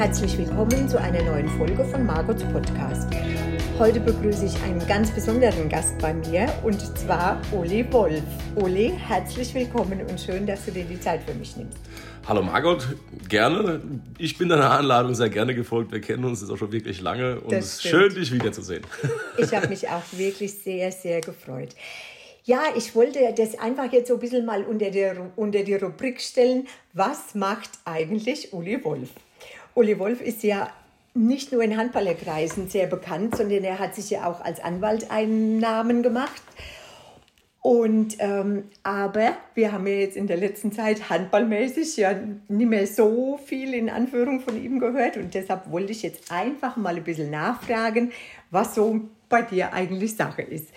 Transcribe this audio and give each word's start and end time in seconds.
Herzlich 0.00 0.38
willkommen 0.38 0.88
zu 0.88 0.98
einer 0.98 1.22
neuen 1.22 1.46
Folge 1.46 1.84
von 1.84 2.06
Margots 2.06 2.42
Podcast. 2.44 3.06
Heute 3.78 4.00
begrüße 4.00 4.46
ich 4.46 4.62
einen 4.62 4.80
ganz 4.86 5.10
besonderen 5.10 5.68
Gast 5.68 5.98
bei 5.98 6.14
mir 6.14 6.50
und 6.64 6.80
zwar 6.96 7.38
Uli 7.52 7.84
Wolf. 7.92 8.22
Uli, 8.56 8.94
herzlich 8.96 9.52
willkommen 9.52 10.00
und 10.08 10.18
schön, 10.18 10.46
dass 10.46 10.64
du 10.64 10.70
dir 10.70 10.84
die 10.84 10.98
Zeit 10.98 11.20
für 11.24 11.34
mich 11.34 11.54
nimmst. 11.54 11.76
Hallo 12.26 12.40
Margot, 12.40 12.88
gerne. 13.28 13.82
Ich 14.16 14.38
bin 14.38 14.48
deiner 14.48 14.70
Einladung 14.78 15.14
sehr 15.14 15.28
gerne 15.28 15.54
gefolgt. 15.54 15.92
Wir 15.92 16.00
kennen 16.00 16.24
uns 16.24 16.40
jetzt 16.40 16.50
auch 16.50 16.56
schon 16.56 16.72
wirklich 16.72 17.02
lange 17.02 17.38
und 17.38 17.52
es 17.52 17.74
ist 17.74 17.82
schön, 17.82 18.14
dich 18.14 18.32
wiederzusehen. 18.32 18.86
Ich 19.36 19.52
habe 19.52 19.68
mich 19.68 19.86
auch 19.90 20.04
wirklich 20.12 20.54
sehr, 20.54 20.92
sehr 20.92 21.20
gefreut. 21.20 21.76
Ja, 22.44 22.62
ich 22.74 22.94
wollte 22.94 23.18
das 23.36 23.58
einfach 23.58 23.92
jetzt 23.92 24.08
so 24.08 24.14
ein 24.14 24.20
bisschen 24.20 24.46
mal 24.46 24.64
unter, 24.64 24.90
der, 24.90 25.30
unter 25.36 25.62
die 25.62 25.74
Rubrik 25.74 26.22
stellen. 26.22 26.68
Was 26.94 27.34
macht 27.34 27.68
eigentlich 27.84 28.54
Uli 28.54 28.82
Wolf? 28.82 29.10
Uli 29.74 29.98
Wolf 29.98 30.20
ist 30.20 30.42
ja 30.42 30.70
nicht 31.14 31.52
nur 31.52 31.62
in 31.62 31.76
Handballerkreisen 31.76 32.68
sehr 32.68 32.86
bekannt, 32.86 33.36
sondern 33.36 33.64
er 33.64 33.78
hat 33.78 33.94
sich 33.94 34.10
ja 34.10 34.26
auch 34.26 34.40
als 34.40 34.60
Anwalt 34.60 35.10
einen 35.10 35.58
Namen 35.58 36.02
gemacht. 36.02 36.42
Und 37.62 38.16
ähm, 38.20 38.64
aber 38.84 39.36
wir 39.54 39.72
haben 39.72 39.86
ja 39.86 39.92
jetzt 39.92 40.16
in 40.16 40.26
der 40.26 40.38
letzten 40.38 40.72
Zeit 40.72 41.10
handballmäßig 41.10 41.94
ja 41.98 42.14
nicht 42.48 42.68
mehr 42.68 42.86
so 42.86 43.38
viel 43.44 43.74
in 43.74 43.90
Anführung 43.90 44.40
von 44.40 44.62
ihm 44.62 44.78
gehört 44.78 45.18
und 45.18 45.34
deshalb 45.34 45.70
wollte 45.70 45.92
ich 45.92 46.02
jetzt 46.02 46.32
einfach 46.32 46.78
mal 46.78 46.96
ein 46.96 47.04
bisschen 47.04 47.30
nachfragen, 47.30 48.12
was 48.50 48.74
so 48.74 49.02
bei 49.28 49.42
dir 49.42 49.74
eigentlich 49.74 50.16
Sache 50.16 50.40
ist. 50.40 50.68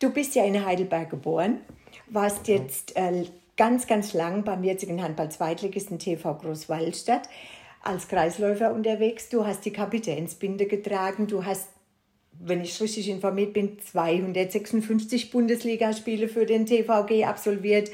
Du 0.00 0.10
bist 0.10 0.34
ja 0.34 0.44
in 0.44 0.64
Heidelberg 0.64 1.10
geboren, 1.10 1.58
warst 2.08 2.48
jetzt 2.48 2.96
äh, 2.96 3.26
ganz, 3.58 3.86
ganz 3.86 4.14
lang 4.14 4.42
beim 4.42 4.64
jetzigen 4.64 5.02
Handball-Zweitligisten 5.02 5.98
TV 5.98 6.34
Großwaldstadt 6.34 7.28
als 7.82 8.08
Kreisläufer 8.08 8.72
unterwegs. 8.72 9.28
Du 9.28 9.46
hast 9.46 9.64
die 9.64 9.72
Kapitänsbinde 9.72 10.66
getragen, 10.66 11.26
du 11.26 11.44
hast 11.44 11.68
wenn 12.44 12.62
ich 12.62 12.80
richtig 12.80 13.08
informiert 13.08 13.52
bin, 13.52 13.78
256 13.78 15.30
Bundesligaspiele 15.30 16.28
für 16.28 16.46
den 16.46 16.66
TVG 16.66 17.24
absolviert 17.24 17.90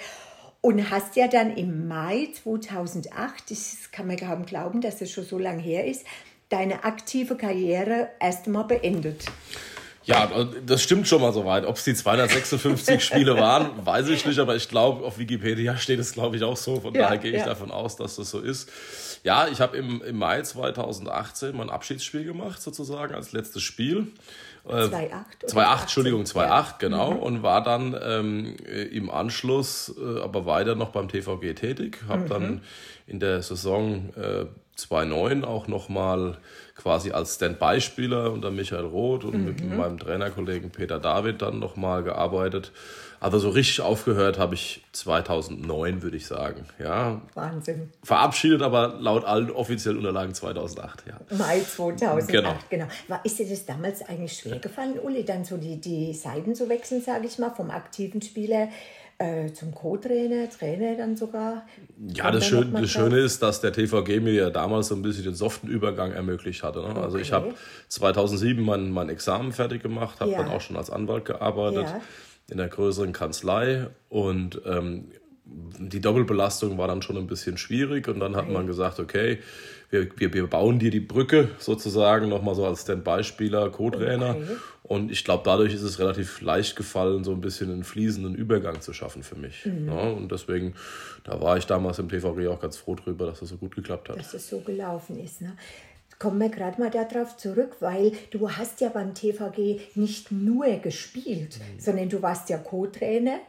und 0.60 0.90
hast 0.90 1.16
ja 1.16 1.28
dann 1.28 1.56
im 1.56 1.86
Mai 1.86 2.28
2008, 2.32 3.50
das 3.50 3.90
kann 3.92 4.06
man 4.06 4.16
kaum 4.16 4.46
glauben, 4.46 4.80
dass 4.80 4.98
das 4.98 5.10
schon 5.10 5.24
so 5.24 5.38
lange 5.38 5.62
her 5.62 5.86
ist, 5.86 6.04
deine 6.48 6.84
aktive 6.84 7.36
Karriere 7.36 8.08
erstmal 8.20 8.64
beendet. 8.64 9.24
Ja, 10.04 10.26
das 10.64 10.82
stimmt 10.82 11.06
schon 11.06 11.20
mal 11.20 11.34
soweit. 11.34 11.66
Ob 11.66 11.76
es 11.76 11.84
die 11.84 11.92
256 11.92 13.04
Spiele 13.04 13.36
waren, 13.36 13.84
weiß 13.84 14.08
ich 14.08 14.24
nicht, 14.24 14.38
aber 14.38 14.56
ich 14.56 14.70
glaube, 14.70 15.04
auf 15.04 15.18
Wikipedia 15.18 15.76
steht 15.76 15.98
es, 15.98 16.14
glaube 16.14 16.36
ich, 16.36 16.44
auch 16.44 16.56
so. 16.56 16.80
Von 16.80 16.94
ja, 16.94 17.02
daher 17.02 17.18
gehe 17.18 17.32
ich 17.32 17.40
ja. 17.40 17.44
davon 17.44 17.70
aus, 17.70 17.96
dass 17.96 18.16
das 18.16 18.30
so 18.30 18.40
ist. 18.40 18.70
Ja, 19.24 19.48
ich 19.48 19.60
habe 19.60 19.76
im, 19.76 20.02
im 20.02 20.16
Mai 20.16 20.42
2018 20.42 21.56
mein 21.56 21.70
Abschiedsspiel 21.70 22.24
gemacht, 22.24 22.62
sozusagen, 22.62 23.14
als 23.14 23.32
letztes 23.32 23.62
Spiel. 23.62 24.08
2,8? 24.66 25.10
Äh, 25.42 25.46
2,8, 25.46 25.80
Entschuldigung, 25.82 26.22
2,8, 26.24 26.40
ja. 26.44 26.74
genau. 26.78 27.12
Mhm. 27.12 27.18
Und 27.18 27.42
war 27.42 27.62
dann 27.62 27.96
ähm, 28.02 28.56
im 28.66 29.10
Anschluss 29.10 29.94
äh, 29.98 30.20
aber 30.20 30.46
weiter 30.46 30.74
noch 30.74 30.90
beim 30.90 31.08
TVG 31.08 31.54
tätig. 31.54 31.98
Habe 32.08 32.22
mhm. 32.22 32.28
dann 32.28 32.62
in 33.06 33.20
der 33.20 33.42
Saison 33.42 34.12
äh, 34.16 34.46
2,9 34.78 35.44
auch 35.44 35.66
nochmal 35.66 36.38
quasi 36.76 37.10
als 37.10 37.34
Standby-Spieler 37.34 38.32
unter 38.32 38.50
Michael 38.50 38.84
Roth 38.84 39.24
und 39.24 39.38
mhm. 39.38 39.44
mit 39.44 39.76
meinem 39.76 39.98
Trainerkollegen 39.98 40.70
Peter 40.70 41.00
David 41.00 41.42
dann 41.42 41.58
nochmal 41.58 42.04
gearbeitet. 42.04 42.72
Aber 43.20 43.40
so 43.40 43.48
richtig 43.48 43.80
aufgehört 43.80 44.38
habe 44.38 44.54
ich 44.54 44.84
2009, 44.92 46.02
würde 46.02 46.16
ich 46.16 46.26
sagen. 46.26 46.66
Ja. 46.78 47.20
Wahnsinn. 47.34 47.90
Verabschiedet 48.04 48.62
aber 48.62 48.96
laut 49.00 49.24
allen 49.24 49.50
offiziellen 49.50 49.98
Unterlagen 49.98 50.34
2008. 50.34 51.02
Ja. 51.08 51.36
Mai 51.36 51.58
2008, 51.58 52.28
genau. 52.28 52.54
genau. 52.70 52.86
War, 53.08 53.24
ist 53.24 53.40
dir 53.40 53.48
das 53.48 53.66
damals 53.66 54.02
eigentlich 54.02 54.34
schwer 54.34 54.60
gefallen, 54.60 55.00
Uli, 55.00 55.24
dann 55.24 55.44
so 55.44 55.56
die, 55.56 55.80
die 55.80 56.14
Seiten 56.14 56.54
zu 56.54 56.68
wechseln, 56.68 57.02
sage 57.02 57.26
ich 57.26 57.40
mal, 57.40 57.50
vom 57.50 57.72
aktiven 57.72 58.22
Spieler 58.22 58.68
äh, 59.18 59.52
zum 59.52 59.74
Co-Trainer, 59.74 60.48
Trainer 60.48 60.96
dann 60.96 61.16
sogar. 61.16 61.66
Ja, 62.14 62.30
das, 62.30 62.46
Schön, 62.46 62.72
das 62.72 62.88
Schöne 62.88 63.18
ist, 63.18 63.42
dass 63.42 63.60
der 63.60 63.72
TVG 63.72 64.20
mir 64.20 64.32
ja 64.32 64.50
damals 64.50 64.88
so 64.88 64.94
ein 64.94 65.02
bisschen 65.02 65.24
den 65.24 65.34
soften 65.34 65.66
Übergang 65.66 66.12
ermöglicht 66.12 66.62
hatte. 66.62 66.80
Ne? 66.80 66.90
Okay. 66.90 67.00
Also 67.00 67.18
ich 67.18 67.32
habe 67.32 67.54
2007 67.88 68.64
mein, 68.64 68.90
mein 68.90 69.08
Examen 69.08 69.52
fertig 69.52 69.82
gemacht, 69.82 70.20
habe 70.20 70.30
ja. 70.30 70.38
dann 70.38 70.48
auch 70.48 70.60
schon 70.60 70.76
als 70.76 70.90
Anwalt 70.90 71.24
gearbeitet 71.24 71.86
ja. 71.86 72.00
in 72.48 72.58
der 72.58 72.68
größeren 72.68 73.12
Kanzlei 73.12 73.88
und 74.08 74.62
ähm, 74.64 75.10
die 75.50 76.00
Doppelbelastung 76.00 76.78
war 76.78 76.88
dann 76.88 77.02
schon 77.02 77.16
ein 77.16 77.26
bisschen 77.26 77.56
schwierig 77.56 78.06
und 78.06 78.20
dann 78.20 78.34
okay. 78.34 78.44
hat 78.44 78.52
man 78.52 78.66
gesagt, 78.66 79.00
okay, 79.00 79.38
wir, 79.90 80.08
wir, 80.16 80.32
wir 80.34 80.46
bauen 80.46 80.78
dir 80.78 80.90
die 80.90 81.00
Brücke 81.00 81.48
sozusagen 81.58 82.28
nochmal 82.28 82.54
so 82.54 82.66
als 82.66 82.82
Standby-Spieler, 82.82 83.70
Co-Trainer. 83.70 84.36
Okay. 84.36 84.56
Und 84.88 85.12
ich 85.12 85.22
glaube, 85.22 85.42
dadurch 85.44 85.74
ist 85.74 85.82
es 85.82 85.98
relativ 85.98 86.40
leicht 86.40 86.74
gefallen, 86.74 87.22
so 87.22 87.32
ein 87.32 87.42
bisschen 87.42 87.70
einen 87.70 87.84
fließenden 87.84 88.34
Übergang 88.34 88.80
zu 88.80 88.94
schaffen 88.94 89.22
für 89.22 89.36
mich. 89.36 89.66
Mhm. 89.66 89.88
Ja, 89.88 90.00
und 90.00 90.32
deswegen, 90.32 90.74
da 91.24 91.40
war 91.40 91.58
ich 91.58 91.66
damals 91.66 91.98
im 91.98 92.08
TVG 92.08 92.48
auch 92.48 92.58
ganz 92.58 92.78
froh 92.78 92.94
drüber, 92.94 93.26
dass 93.26 93.40
das 93.40 93.50
so 93.50 93.56
gut 93.58 93.76
geklappt 93.76 94.08
hat. 94.08 94.18
Dass 94.18 94.32
es 94.32 94.48
so 94.48 94.60
gelaufen 94.60 95.22
ist. 95.22 95.42
Ne? 95.42 95.52
Kommen 96.18 96.40
wir 96.40 96.48
gerade 96.48 96.80
mal 96.80 96.90
darauf 96.90 97.36
zurück, 97.36 97.76
weil 97.80 98.12
du 98.30 98.50
hast 98.50 98.80
ja 98.80 98.88
beim 98.88 99.14
TVG 99.14 99.80
nicht 99.94 100.32
nur 100.32 100.66
gespielt, 100.78 101.58
mhm. 101.58 101.80
sondern 101.80 102.08
du 102.08 102.22
warst 102.22 102.48
ja 102.48 102.56
Co-Trainer 102.56 103.40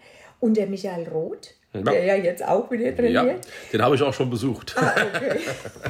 unter 0.41 0.66
Michael 0.66 1.07
Roth 1.07 1.56
ja. 1.73 1.81
der 1.81 2.03
ja 2.03 2.16
jetzt 2.16 2.44
auch 2.45 2.69
wieder 2.71 2.95
trainiert. 2.95 3.45
Ja, 3.45 3.51
den 3.73 3.81
habe 3.81 3.95
ich 3.95 4.01
auch 4.01 4.13
schon 4.13 4.29
besucht. 4.29 4.75
Ah, 4.77 4.94
okay. 5.13 5.39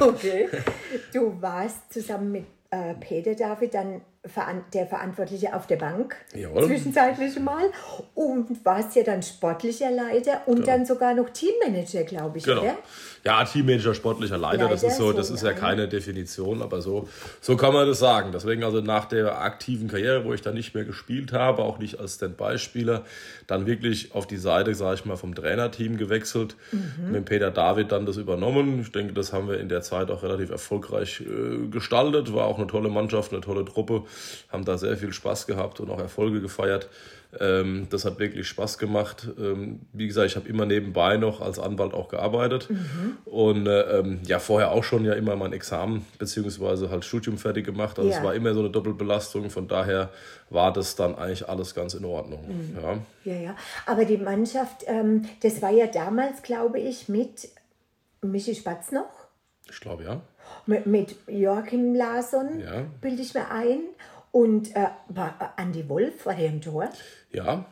okay. 0.00 0.48
Du 1.12 1.40
warst 1.40 1.92
zusammen 1.92 2.32
mit 2.32 2.44
äh, 2.70 2.94
Peter 2.94 3.34
David 3.34 3.74
dann 3.74 4.00
der 4.74 4.86
Verantwortliche 4.86 5.54
auf 5.54 5.66
der 5.66 5.76
Bank 5.76 6.14
Jawohl. 6.34 6.66
zwischenzeitlich 6.66 7.38
mal 7.40 7.70
und 8.14 8.64
warst 8.66 8.94
ja 8.94 9.02
dann 9.02 9.22
sportlicher 9.22 9.90
Leiter 9.90 10.42
und 10.44 10.56
genau. 10.56 10.66
dann 10.66 10.86
sogar 10.86 11.14
noch 11.14 11.30
Teammanager, 11.30 12.04
glaube 12.04 12.36
ich, 12.36 12.44
genau. 12.44 12.60
oder? 12.60 12.76
Ja, 13.24 13.44
Teammanager, 13.44 13.94
sportlicher 13.94 14.38
Leiter, 14.38 14.64
Leiter 14.64 14.74
das 14.74 14.82
ist 14.82 14.96
so, 14.96 15.12
das 15.12 15.28
so, 15.28 15.34
ist 15.34 15.42
ja 15.42 15.52
keine 15.52 15.88
Definition, 15.88 16.62
aber 16.62 16.80
so, 16.80 17.08
so 17.40 17.56
kann 17.56 17.74
man 17.74 17.86
das 17.86 17.98
sagen. 17.98 18.30
Deswegen 18.32 18.64
also 18.64 18.80
nach 18.80 19.04
der 19.04 19.42
aktiven 19.42 19.88
Karriere, 19.88 20.24
wo 20.24 20.32
ich 20.32 20.40
dann 20.40 20.54
nicht 20.54 20.74
mehr 20.74 20.84
gespielt 20.84 21.32
habe, 21.32 21.62
auch 21.62 21.78
nicht 21.78 22.00
als 22.00 22.14
Standby-Spieler, 22.14 23.04
dann 23.46 23.66
wirklich 23.66 24.14
auf 24.14 24.26
die 24.26 24.38
Seite, 24.38 24.74
sage 24.74 24.94
ich 24.94 25.04
mal, 25.04 25.16
vom 25.16 25.34
Trainerteam 25.34 25.98
gewechselt, 25.98 26.56
mhm. 26.72 27.12
mit 27.12 27.24
Peter 27.26 27.50
David 27.50 27.92
dann 27.92 28.06
das 28.06 28.16
übernommen. 28.16 28.80
Ich 28.80 28.92
denke, 28.92 29.12
das 29.12 29.32
haben 29.32 29.48
wir 29.48 29.60
in 29.60 29.68
der 29.68 29.82
Zeit 29.82 30.10
auch 30.10 30.22
relativ 30.22 30.50
erfolgreich 30.50 31.20
äh, 31.20 31.68
gestaltet, 31.68 32.32
war 32.32 32.46
auch 32.46 32.56
eine 32.56 32.68
tolle 32.68 32.88
Mannschaft, 32.88 33.32
eine 33.32 33.42
tolle 33.42 33.64
Truppe 33.64 34.04
haben 34.50 34.64
da 34.64 34.78
sehr 34.78 34.96
viel 34.96 35.12
Spaß 35.12 35.46
gehabt 35.46 35.80
und 35.80 35.90
auch 35.90 36.00
Erfolge 36.00 36.40
gefeiert. 36.40 36.88
Ähm, 37.38 37.86
das 37.90 38.04
hat 38.04 38.18
wirklich 38.18 38.48
Spaß 38.48 38.78
gemacht. 38.78 39.28
Ähm, 39.38 39.80
wie 39.92 40.08
gesagt, 40.08 40.26
ich 40.26 40.36
habe 40.36 40.48
immer 40.48 40.66
nebenbei 40.66 41.16
noch 41.16 41.40
als 41.40 41.60
Anwalt 41.60 41.94
auch 41.94 42.08
gearbeitet 42.08 42.68
mhm. 42.70 43.18
und 43.24 43.66
äh, 43.68 43.98
ähm, 43.98 44.20
ja, 44.24 44.40
vorher 44.40 44.72
auch 44.72 44.82
schon 44.82 45.04
ja 45.04 45.12
immer 45.12 45.36
mein 45.36 45.52
Examen 45.52 46.04
beziehungsweise 46.18 46.90
halt 46.90 47.04
Studium 47.04 47.38
fertig 47.38 47.64
gemacht. 47.64 47.98
Also 47.98 48.10
ja. 48.10 48.18
es 48.18 48.24
war 48.24 48.34
immer 48.34 48.52
so 48.52 48.60
eine 48.60 48.70
Doppelbelastung. 48.70 49.50
Von 49.50 49.68
daher 49.68 50.10
war 50.50 50.72
das 50.72 50.96
dann 50.96 51.14
eigentlich 51.14 51.48
alles 51.48 51.74
ganz 51.74 51.94
in 51.94 52.04
Ordnung. 52.04 52.44
Mhm. 52.48 52.78
Ja. 52.82 53.32
ja, 53.32 53.40
ja. 53.40 53.56
Aber 53.86 54.04
die 54.04 54.18
Mannschaft, 54.18 54.84
ähm, 54.86 55.26
das 55.42 55.62
war 55.62 55.70
ja 55.70 55.86
damals, 55.86 56.42
glaube 56.42 56.80
ich, 56.80 57.08
mit 57.08 57.48
Michi 58.22 58.56
Spatz 58.56 58.90
noch. 58.90 59.28
Ich 59.70 59.80
glaube, 59.80 60.02
ja. 60.02 60.20
Mit, 60.66 60.86
mit 60.86 61.16
Joachim 61.28 61.94
Larsson, 61.94 62.58
ja. 62.58 62.86
bilde 63.00 63.22
ich 63.22 63.34
mir 63.34 63.50
ein. 63.50 63.80
Und 64.32 64.74
äh, 64.76 64.86
war 65.08 65.54
Andi 65.56 65.88
Wolf, 65.88 66.26
war 66.26 66.34
der 66.34 66.46
im 66.46 66.60
Tor? 66.60 66.88
Ja. 67.32 67.64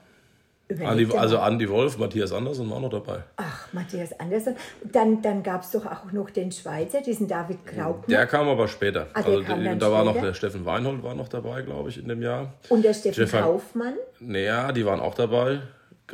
Andi, 0.84 1.08
also 1.16 1.38
Andi 1.38 1.68
Wolf, 1.70 1.96
Matthias 1.96 2.30
Andersson 2.30 2.70
war 2.70 2.78
noch 2.78 2.90
dabei. 2.90 3.22
Ach, 3.36 3.72
Matthias 3.72 4.18
Andersson. 4.20 4.54
Dann, 4.84 5.22
dann 5.22 5.42
gab 5.42 5.62
es 5.62 5.70
doch 5.70 5.86
auch 5.86 6.12
noch 6.12 6.28
den 6.28 6.52
Schweizer, 6.52 7.00
diesen 7.00 7.26
David 7.26 7.64
Graupner. 7.64 8.14
Der 8.14 8.26
kam 8.26 8.48
aber 8.48 8.68
später. 8.68 9.06
Ah, 9.14 9.20
also 9.20 9.40
da 9.40 9.56
später? 9.56 9.92
war 9.92 10.04
noch 10.04 10.20
der 10.20 10.34
Steffen 10.34 10.66
Weinhold 10.66 11.02
war 11.02 11.14
noch 11.14 11.28
dabei, 11.28 11.62
glaube 11.62 11.88
ich, 11.88 11.98
in 11.98 12.06
dem 12.08 12.20
Jahr. 12.20 12.52
Und 12.68 12.84
der 12.84 12.92
Steffen 12.92 13.14
Stefan, 13.14 13.44
Kaufmann? 13.44 13.94
Naja, 14.20 14.72
die 14.72 14.84
waren 14.84 15.00
auch 15.00 15.14
dabei. 15.14 15.62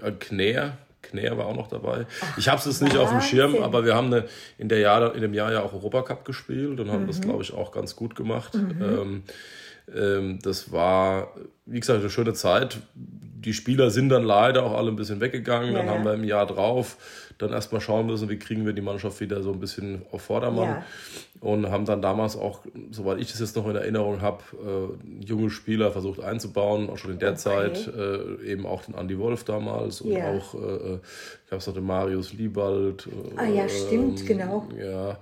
Äh, 0.01 0.13
Knär, 0.13 0.79
Knär 1.03 1.37
war 1.37 1.47
auch 1.47 1.57
noch 1.57 1.69
dabei. 1.69 2.07
Ach, 2.23 2.39
ich 2.39 2.49
habe 2.49 2.69
es 2.69 2.81
nicht 2.81 2.97
auf 2.97 3.11
dem 3.11 3.21
Schirm, 3.23 3.57
aber 3.61 3.85
wir 3.85 3.97
haben 3.97 4.07
eine, 4.07 4.27
in, 4.59 4.69
der 4.69 4.79
Jahr, 4.79 5.15
in 5.17 5.21
dem 5.21 5.35
Jahr 5.35 5.53
ja 5.53 5.63
auch 5.63 5.73
Europacup 5.73 6.25
gespielt 6.25 6.79
und 6.79 6.91
haben 6.91 7.03
mhm. 7.03 7.09
das, 7.09 7.21
glaube 7.21 7.43
ich, 7.43 7.53
auch 7.53 7.73
ganz 7.73 7.97
gut 7.97 8.15
gemacht. 8.15 8.55
Mhm. 8.55 8.83
Ähm, 8.83 9.23
das 9.87 10.73
war, 10.73 11.35
wie 11.67 11.79
gesagt, 11.79 12.01
eine 12.01 12.11
schöne 12.11 12.33
Zeit. 12.33 12.79
Die 12.95 13.53
Spieler 13.53 13.91
sind 13.91 14.09
dann 14.09 14.25
leider 14.25 14.63
auch 14.63 14.73
alle 14.73 14.91
ein 14.91 14.97
bisschen 14.97 15.21
weggegangen. 15.21 15.73
Ja, 15.73 15.81
dann 15.81 15.91
haben 15.91 16.05
wir 16.05 16.15
im 16.15 16.25
Jahr 16.25 16.47
drauf 16.47 16.97
dann 17.39 17.53
erstmal 17.53 17.81
schauen 17.81 18.07
müssen, 18.07 18.29
wie 18.29 18.39
kriegen 18.39 18.65
wir 18.65 18.73
die 18.73 18.81
Mannschaft 18.81 19.21
wieder 19.21 19.43
so 19.43 19.53
ein 19.53 19.61
bisschen 19.61 20.03
auf 20.13 20.23
Vordermann. 20.23 20.69
Ja. 20.69 20.85
Und 21.41 21.71
haben 21.71 21.85
dann 21.85 22.01
damals 22.01 22.37
auch, 22.37 22.61
soweit 22.91 23.21
ich 23.21 23.31
das 23.31 23.41
jetzt 23.41 23.57
noch 23.57 23.69
in 23.69 23.77
Erinnerung 23.77 24.23
habe, 24.23 24.43
äh, 24.53 25.25
junge 25.25 25.51
Spieler 25.51 25.93
versucht 25.93 26.21
einzubauen, 26.21 26.89
auch 26.89 26.97
schon 26.97 27.13
in 27.13 27.19
der 27.19 27.31
okay. 27.31 27.39
Zeit, 27.39 27.91
äh, 27.95 28.45
eben 28.45 28.67
auch 28.67 28.83
den 28.83 28.95
Andy 28.95 29.19
Wolf 29.19 29.45
damals 29.45 30.01
und 30.01 30.13
ja. 30.13 30.31
auch, 30.31 30.55
äh, 30.55 30.99
ich 31.45 31.51
habe 31.51 31.59
es 31.59 31.67
noch 31.67 31.75
den 31.75 31.85
Marius 31.85 32.33
Liebald. 32.33 33.09
ah 33.37 33.45
ja, 33.45 33.69
stimmt, 33.69 34.21
ähm, 34.21 34.27
genau. 34.27 34.69
Ja, 34.79 35.19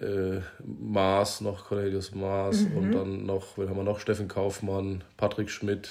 äh, 0.00 0.40
Maas 0.64 1.40
noch, 1.40 1.66
Cornelius 1.66 2.14
Maas 2.14 2.62
mhm. 2.62 2.76
und 2.76 2.92
dann 2.92 3.26
noch, 3.26 3.58
wen 3.58 3.68
haben 3.68 3.76
wir 3.76 3.84
noch? 3.84 4.00
Steffen 4.00 4.28
Kaufmann, 4.28 5.02
Patrick 5.16 5.50
Schmidt, 5.50 5.88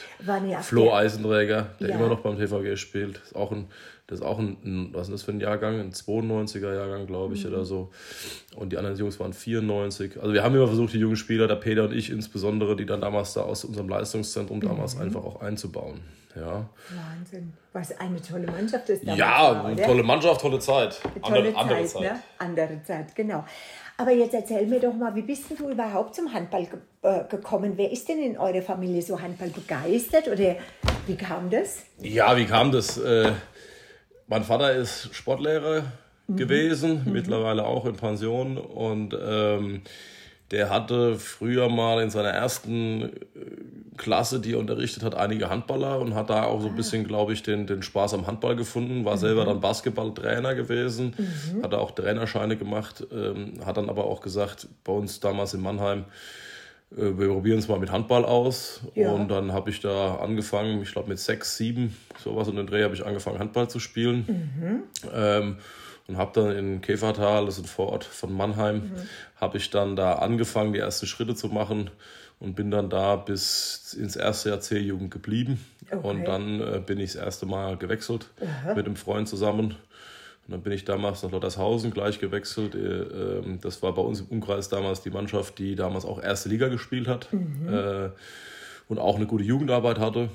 Flo 0.61 0.93
Eisenträger, 0.93 1.67
der 1.79 1.89
ja. 1.89 1.95
immer 1.95 2.07
noch 2.07 2.19
beim 2.19 2.37
TVG 2.37 2.77
spielt. 2.77 3.17
Ist 3.17 3.35
auch 3.35 3.51
ein, 3.51 3.67
das 4.07 4.19
ist 4.19 4.25
auch 4.25 4.39
ein, 4.39 4.89
was 4.93 5.07
ist 5.07 5.13
das 5.13 5.23
für 5.23 5.31
ein 5.31 5.39
Jahrgang? 5.39 5.79
Ein 5.79 5.91
92er 5.91 6.73
Jahrgang, 6.75 7.07
glaube 7.07 7.33
ich, 7.33 7.45
mhm. 7.45 7.53
oder 7.53 7.65
so. 7.65 7.91
Und 8.55 8.71
die 8.71 8.77
anderen 8.77 8.97
Jungs 8.97 9.19
waren 9.19 9.33
94. 9.33 10.21
Also 10.21 10.33
wir 10.33 10.43
haben 10.43 10.55
immer 10.55 10.67
versucht, 10.67 10.93
die 10.93 10.99
jungen 10.99 11.15
Spieler, 11.15 11.47
der 11.47 11.55
Peter 11.55 11.85
und 11.85 11.93
ich 11.93 12.09
insbesondere, 12.09 12.75
die 12.75 12.85
dann 12.85 13.01
damals 13.01 13.33
da 13.33 13.41
aus 13.41 13.65
unserem 13.65 13.89
Leistungszentrum 13.89 14.57
mhm. 14.57 14.67
damals 14.67 14.97
einfach 14.97 15.23
auch 15.23 15.41
einzubauen. 15.41 16.01
Ja. 16.35 16.69
Wahnsinn. 16.89 17.53
Was 17.75 17.91
eine 17.99 18.21
tolle 18.21 18.47
Mannschaft 18.47 18.87
ist. 18.87 19.03
Ja, 19.03 19.61
war, 19.61 19.75
tolle 19.75 20.01
Mannschaft, 20.01 20.39
tolle 20.39 20.59
Zeit. 20.59 20.97
Tolle 21.21 21.53
andere, 21.53 21.79
Zeit, 21.79 21.89
Zeit. 21.89 22.01
Ne? 22.03 22.19
Andere 22.37 22.83
Zeit, 22.83 23.13
genau. 23.13 23.43
Aber 23.97 24.11
jetzt 24.11 24.33
erzähl 24.33 24.65
mir 24.65 24.79
doch 24.79 24.93
mal, 24.93 25.13
wie 25.13 25.23
bist 25.23 25.43
du 25.49 25.69
überhaupt 25.69 26.15
zum 26.15 26.33
Handball 26.33 26.67
ge 26.67 26.79
äh, 27.01 27.25
gekommen? 27.27 27.73
Wer 27.75 27.91
ist 27.91 28.07
denn 28.07 28.19
in 28.19 28.37
eurer 28.37 28.61
Familie 28.61 29.01
so 29.01 29.21
Handball 29.21 29.49
begeistert 29.49 30.29
oder 30.29 30.55
wie 31.05 31.17
kam 31.17 31.49
das? 31.49 31.83
Ja, 31.99 32.37
wie 32.37 32.45
kam 32.45 32.71
das? 32.71 32.97
Äh, 32.97 33.33
mein 34.27 34.45
Vater 34.45 34.71
ist 34.71 35.13
Sportlehrer 35.13 35.83
mhm. 36.27 36.37
gewesen, 36.37 37.03
mhm. 37.03 37.11
mittlerweile 37.11 37.65
auch 37.65 37.85
in 37.85 37.97
Pension 37.97 38.57
und 38.57 39.13
ähm, 39.21 39.81
der 40.51 40.69
hatte 40.69 41.17
früher 41.17 41.69
mal 41.69 42.01
in 42.01 42.09
seiner 42.09 42.29
ersten 42.29 43.03
äh, 43.03 43.09
Klasse, 43.97 44.39
die 44.39 44.53
er 44.53 44.59
unterrichtet 44.59 45.03
hat, 45.03 45.15
einige 45.15 45.49
Handballer 45.49 45.99
und 45.99 46.15
hat 46.15 46.29
da 46.29 46.43
auch 46.43 46.61
so 46.61 46.67
ein 46.67 46.75
bisschen, 46.75 47.07
glaube 47.07 47.33
ich, 47.33 47.43
den, 47.43 47.65
den 47.65 47.81
Spaß 47.81 48.13
am 48.13 48.27
Handball 48.27 48.55
gefunden. 48.55 49.05
War 49.05 49.15
mhm. 49.15 49.19
selber 49.19 49.45
dann 49.45 49.61
Basketballtrainer 49.61 50.53
gewesen, 50.53 51.15
mhm. 51.17 51.63
hat 51.63 51.73
auch 51.73 51.91
Trainerscheine 51.91 52.57
gemacht, 52.57 53.05
ähm, 53.11 53.53
hat 53.65 53.77
dann 53.77 53.89
aber 53.89 54.05
auch 54.05 54.21
gesagt, 54.21 54.67
bei 54.83 54.91
uns 54.91 55.19
damals 55.19 55.53
in 55.53 55.61
Mannheim, 55.61 56.05
äh, 56.91 57.17
wir 57.17 57.29
probieren 57.29 57.59
es 57.59 57.67
mal 57.67 57.79
mit 57.79 57.91
Handball 57.91 58.25
aus. 58.25 58.81
Ja. 58.95 59.11
Und 59.11 59.29
dann 59.29 59.53
habe 59.53 59.69
ich 59.69 59.79
da 59.79 60.15
angefangen, 60.15 60.81
ich 60.81 60.91
glaube 60.91 61.09
mit 61.09 61.19
sechs, 61.19 61.57
sieben, 61.57 61.95
sowas 62.23 62.47
und 62.47 62.57
den 62.57 62.67
Dreh 62.67 62.83
habe 62.83 62.93
ich 62.93 63.05
angefangen, 63.05 63.39
Handball 63.39 63.69
zu 63.69 63.79
spielen. 63.79 64.25
Mhm. 64.27 64.83
Ähm, 65.13 65.57
und 66.07 66.17
habe 66.17 66.39
dann 66.39 66.55
in 66.55 66.81
Käfertal, 66.81 67.45
das 67.45 67.57
ist 67.57 67.63
ein 67.63 67.67
Vorort 67.67 68.03
von 68.03 68.31
Mannheim, 68.31 68.75
mhm. 68.75 68.91
habe 69.37 69.57
ich 69.57 69.69
dann 69.69 69.95
da 69.95 70.13
angefangen, 70.13 70.73
die 70.73 70.79
ersten 70.79 71.07
Schritte 71.07 71.35
zu 71.35 71.47
machen 71.47 71.89
und 72.39 72.55
bin 72.55 72.69
dann 72.69 72.89
da 72.89 73.15
bis 73.15 73.93
ins 73.93 74.15
erste 74.15 74.49
Jahr 74.49 74.59
C-Jugend 74.59 75.11
geblieben. 75.11 75.65
Okay. 75.89 76.07
Und 76.07 76.25
dann 76.25 76.61
äh, 76.61 76.81
bin 76.85 76.99
ich 76.99 77.13
das 77.13 77.21
erste 77.21 77.45
Mal 77.45 77.77
gewechselt 77.77 78.29
Aha. 78.41 78.73
mit 78.73 78.85
einem 78.85 78.95
Freund 78.95 79.27
zusammen. 79.27 79.75
Und 80.47 80.51
dann 80.51 80.61
bin 80.61 80.73
ich 80.73 80.85
damals 80.85 81.23
nach 81.23 81.31
Lottershausen 81.31 81.91
gleich 81.91 82.19
gewechselt. 82.19 82.75
Äh, 82.75 82.79
ähm, 82.79 83.59
das 83.61 83.81
war 83.81 83.93
bei 83.93 84.01
uns 84.01 84.21
im 84.21 84.27
Umkreis 84.27 84.69
damals 84.69 85.01
die 85.01 85.09
Mannschaft, 85.09 85.57
die 85.57 85.75
damals 85.75 86.05
auch 86.05 86.21
erste 86.21 86.49
Liga 86.49 86.67
gespielt 86.67 87.07
hat 87.07 87.31
mhm. 87.33 87.67
Äh, 87.67 88.09
und 88.87 88.99
auch 88.99 89.15
eine 89.15 89.25
gute 89.25 89.43
Jugendarbeit 89.43 89.97
hatte. 89.97 90.29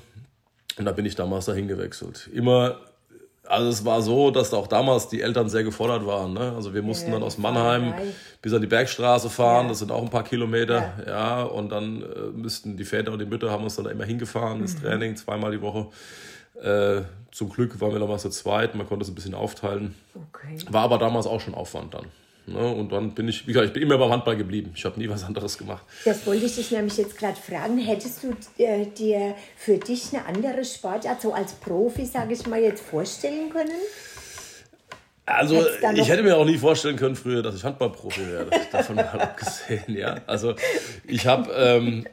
Und 0.77 0.85
da 0.85 0.91
bin 0.91 1.05
ich 1.05 1.15
damals 1.15 1.45
dahin 1.45 1.67
gewechselt. 1.67 2.29
Immer 2.33 2.79
also 3.51 3.69
es 3.69 3.83
war 3.83 4.01
so, 4.01 4.31
dass 4.31 4.53
auch 4.53 4.67
damals 4.67 5.09
die 5.09 5.21
Eltern 5.21 5.49
sehr 5.49 5.63
gefordert 5.63 6.05
waren. 6.05 6.33
Ne? 6.33 6.53
Also 6.55 6.73
wir 6.73 6.81
mussten 6.81 7.07
ja, 7.07 7.13
dann 7.13 7.23
aus 7.23 7.37
Mannheim 7.37 7.93
bis 8.41 8.53
an 8.53 8.61
die 8.61 8.67
Bergstraße 8.67 9.29
fahren, 9.29 9.65
ja. 9.65 9.69
das 9.69 9.79
sind 9.79 9.91
auch 9.91 10.01
ein 10.01 10.09
paar 10.09 10.23
Kilometer, 10.23 10.93
ja, 11.05 11.11
ja 11.11 11.43
und 11.43 11.69
dann 11.69 12.01
äh, 12.01 12.05
müssten 12.33 12.77
die 12.77 12.85
Väter 12.85 13.11
und 13.11 13.19
die 13.19 13.25
Mütter 13.25 13.51
haben 13.51 13.63
uns 13.63 13.75
dann 13.75 13.85
immer 13.85 14.05
hingefahren 14.05 14.57
mhm. 14.57 14.63
ins 14.63 14.81
Training, 14.81 15.15
zweimal 15.15 15.51
die 15.51 15.61
Woche. 15.61 15.87
Äh, 16.61 17.01
zum 17.31 17.49
Glück 17.49 17.79
waren 17.81 17.91
wir 17.91 17.99
damals 17.99 18.23
zu 18.23 18.29
zweit, 18.29 18.75
man 18.75 18.87
konnte 18.87 19.03
es 19.03 19.09
ein 19.09 19.15
bisschen 19.15 19.35
aufteilen. 19.35 19.95
Okay. 20.15 20.57
War 20.69 20.83
aber 20.83 20.97
damals 20.97 21.27
auch 21.27 21.41
schon 21.41 21.53
Aufwand 21.53 21.93
dann. 21.93 22.05
Ne? 22.47 22.73
Und 22.73 22.91
dann 22.91 23.13
bin 23.13 23.27
ich, 23.27 23.47
wie 23.47 23.53
gesagt, 23.53 23.67
ich 23.67 23.73
bin 23.73 23.83
immer 23.83 23.97
beim 23.97 24.11
Handball 24.11 24.35
geblieben. 24.35 24.71
Ich 24.75 24.85
habe 24.85 24.99
nie 24.99 25.07
was 25.07 25.23
anderes 25.23 25.57
gemacht. 25.57 25.83
Das 26.05 26.25
wollte 26.25 26.45
ich 26.45 26.55
dich 26.55 26.71
nämlich 26.71 26.97
jetzt 26.97 27.17
gerade 27.17 27.37
fragen. 27.37 27.77
Hättest 27.77 28.23
du 28.23 28.35
äh, 28.57 28.85
dir 28.85 29.35
für 29.57 29.77
dich 29.77 30.13
eine 30.13 30.25
andere 30.25 30.65
Sportart, 30.65 31.21
so 31.21 31.33
als 31.33 31.53
Profi, 31.53 32.05
sage 32.05 32.33
ich 32.33 32.45
mal, 32.47 32.59
jetzt 32.59 32.83
vorstellen 32.83 33.49
können? 33.49 33.71
Also 35.25 35.63
ich 35.95 36.09
hätte 36.09 36.23
mir 36.23 36.35
auch 36.35 36.45
nie 36.45 36.57
vorstellen 36.57 36.97
können 36.97 37.15
früher, 37.15 37.41
dass 37.41 37.55
ich 37.55 37.63
Handballprofi 37.63 38.27
werde. 38.27 38.49
Davon 38.71 38.95
mal 38.97 39.07
abgesehen, 39.07 39.95
ja. 39.95 40.19
Also 40.27 40.55
ich 41.07 41.25
habe 41.27 41.51
ähm, 41.53 42.05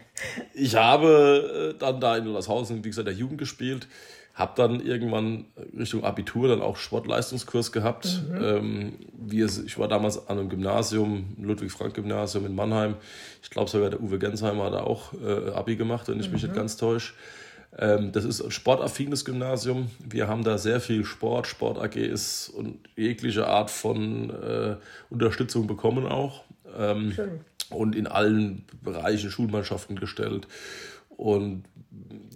ich 0.55 0.77
habe 0.77 1.75
äh, 1.75 1.79
dann 1.79 2.01
da 2.01 2.17
in 2.17 2.29
Ollershausen, 2.29 2.85
wie 2.85 2.89
gesagt, 2.89 3.09
der 3.09 3.15
Jugend 3.15 3.39
gespielt. 3.39 3.89
Habe 4.38 4.52
dann 4.55 4.79
irgendwann 4.79 5.46
Richtung 5.76 6.05
Abitur 6.05 6.46
dann 6.46 6.62
auch 6.62 6.76
Sportleistungskurs 6.76 7.73
gehabt. 7.73 8.23
Mhm. 8.31 8.44
Ähm, 8.44 8.93
wie 9.12 9.40
es, 9.40 9.58
ich 9.58 9.79
war 9.79 9.88
damals 9.88 10.29
an 10.29 10.38
einem 10.38 10.49
Gymnasium, 10.49 11.37
Ludwig-Frank-Gymnasium 11.43 12.46
in 12.46 12.55
Mannheim. 12.55 12.94
Ich 13.43 13.50
glaube 13.50 13.69
sogar 13.69 13.90
der 13.90 14.00
Uwe 14.00 14.20
Gensheimer 14.20 14.67
hat 14.67 14.75
da 14.75 14.85
auch 14.85 15.12
äh, 15.14 15.50
Abi 15.50 15.75
gemacht, 15.75 16.06
wenn 16.06 16.20
ich 16.20 16.29
mhm. 16.29 16.35
mich 16.35 16.44
nicht 16.44 16.55
ganz 16.55 16.76
täusche. 16.76 17.14
Ähm, 17.76 18.12
das 18.12 18.25
ist 18.25 18.40
ein 18.40 18.52
sportaffines 18.52 19.25
Gymnasium. 19.25 19.90
Wir 20.08 20.29
haben 20.29 20.44
da 20.44 20.56
sehr 20.56 20.81
viel 20.81 21.05
Sport, 21.05 21.49
Sport-AGs 21.49 22.49
und 22.49 22.79
jegliche 22.94 23.49
Art 23.49 23.73
von 23.73 24.31
äh, 24.31 24.76
Unterstützung 25.11 25.67
bekommen 25.67 26.06
auch. 26.06 26.44
Ähm, 26.79 27.12
und 27.70 27.94
in 27.94 28.06
allen 28.06 28.64
Bereichen 28.82 29.31
Schulmannschaften 29.31 29.96
gestellt. 29.96 30.46
Und 31.19 31.65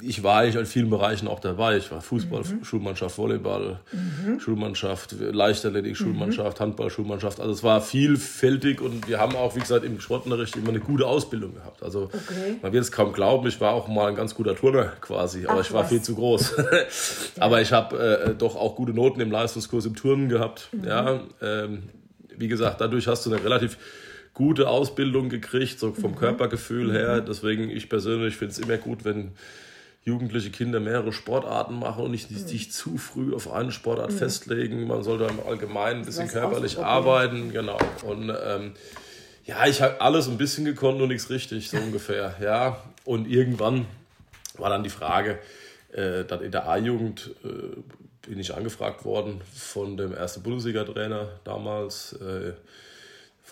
ich 0.02 0.24
war 0.24 0.40
eigentlich 0.40 0.56
in 0.56 0.66
vielen 0.66 0.90
Bereichen 0.90 1.28
auch 1.28 1.38
dabei. 1.38 1.76
Ich 1.76 1.88
war 1.92 2.00
Fußball, 2.00 2.42
mhm. 2.42 2.64
Schulmannschaft, 2.64 3.16
Volleyball, 3.16 3.78
mhm. 3.92 4.40
Schulmannschaft, 4.40 5.14
Leichtathletik, 5.20 5.96
Schulmannschaft, 5.96 6.58
mhm. 6.58 6.64
Handball, 6.64 6.90
Schulmannschaft. 6.90 7.38
Also 7.38 7.52
es 7.52 7.62
war 7.62 7.80
vielfältig 7.80 8.80
und 8.80 9.06
wir 9.06 9.20
haben 9.20 9.36
auch, 9.36 9.54
wie 9.54 9.60
gesagt, 9.60 9.84
im 9.84 10.00
Sportunterricht 10.00 10.56
immer 10.56 10.70
eine 10.70 10.80
gute 10.80 11.06
Ausbildung 11.06 11.54
gehabt. 11.54 11.80
Also 11.84 12.06
okay. 12.06 12.56
man 12.60 12.72
wird 12.72 12.82
es 12.82 12.90
kaum 12.90 13.12
glauben, 13.12 13.46
ich 13.46 13.60
war 13.60 13.72
auch 13.72 13.86
mal 13.86 14.08
ein 14.08 14.16
ganz 14.16 14.34
guter 14.34 14.56
Turner 14.56 14.92
quasi, 15.00 15.46
aber 15.46 15.60
Ach, 15.60 15.64
ich 15.64 15.72
war 15.72 15.84
was. 15.84 15.90
viel 15.90 16.02
zu 16.02 16.16
groß. 16.16 16.56
aber 17.38 17.62
ich 17.62 17.70
habe 17.70 17.96
äh, 17.98 18.34
doch 18.34 18.56
auch 18.56 18.74
gute 18.74 18.92
Noten 18.92 19.20
im 19.20 19.30
Leistungskurs 19.30 19.86
im 19.86 19.94
Turnen 19.94 20.28
gehabt. 20.28 20.70
Mhm. 20.72 20.84
Ja, 20.84 21.20
ähm, 21.40 21.84
wie 22.36 22.48
gesagt, 22.48 22.80
dadurch 22.80 23.06
hast 23.06 23.26
du 23.26 23.32
eine 23.32 23.44
relativ 23.44 23.78
gute 24.34 24.68
Ausbildung 24.68 25.28
gekriegt, 25.28 25.78
so 25.78 25.92
vom 25.92 26.12
mhm. 26.12 26.16
Körpergefühl 26.16 26.92
her. 26.92 27.20
Mhm. 27.20 27.26
Deswegen, 27.26 27.70
ich 27.70 27.88
persönlich 27.88 28.36
finde 28.36 28.52
es 28.52 28.58
immer 28.58 28.78
gut, 28.78 29.04
wenn 29.04 29.32
jugendliche 30.04 30.50
Kinder 30.50 30.80
mehrere 30.80 31.12
Sportarten 31.12 31.78
machen 31.78 32.04
und 32.04 32.10
nicht 32.10 32.30
mhm. 32.30 32.36
sich 32.36 32.72
zu 32.72 32.98
früh 32.98 33.34
auf 33.34 33.52
eine 33.52 33.72
Sportart 33.72 34.12
mhm. 34.12 34.16
festlegen. 34.16 34.86
Man 34.86 35.02
sollte 35.02 35.24
im 35.24 35.40
Allgemeinen 35.46 36.00
ein 36.00 36.06
bisschen 36.06 36.28
körperlich 36.28 36.78
arbeiten. 36.78 37.52
Genau. 37.52 37.78
Und 38.04 38.30
ähm, 38.30 38.72
ja, 39.44 39.66
ich 39.66 39.82
habe 39.82 40.00
alles 40.00 40.28
ein 40.28 40.38
bisschen 40.38 40.64
gekonnt 40.64 41.00
und 41.00 41.08
nichts 41.08 41.30
richtig, 41.30 41.70
so 41.70 41.76
ungefähr. 41.78 42.34
Ja. 42.40 42.82
Und 43.04 43.28
irgendwann 43.28 43.86
war 44.56 44.70
dann 44.70 44.82
die 44.82 44.90
Frage, 44.90 45.38
äh, 45.92 46.24
dann 46.24 46.42
in 46.42 46.50
der 46.50 46.68
A-Jugend 46.68 47.30
äh, 47.44 48.28
bin 48.28 48.38
ich 48.38 48.54
angefragt 48.54 49.04
worden 49.04 49.40
von 49.54 49.96
dem 49.96 50.14
ersten 50.14 50.42
Bundesliga-Trainer 50.42 51.28
damals. 51.44 52.14
Äh, 52.14 52.54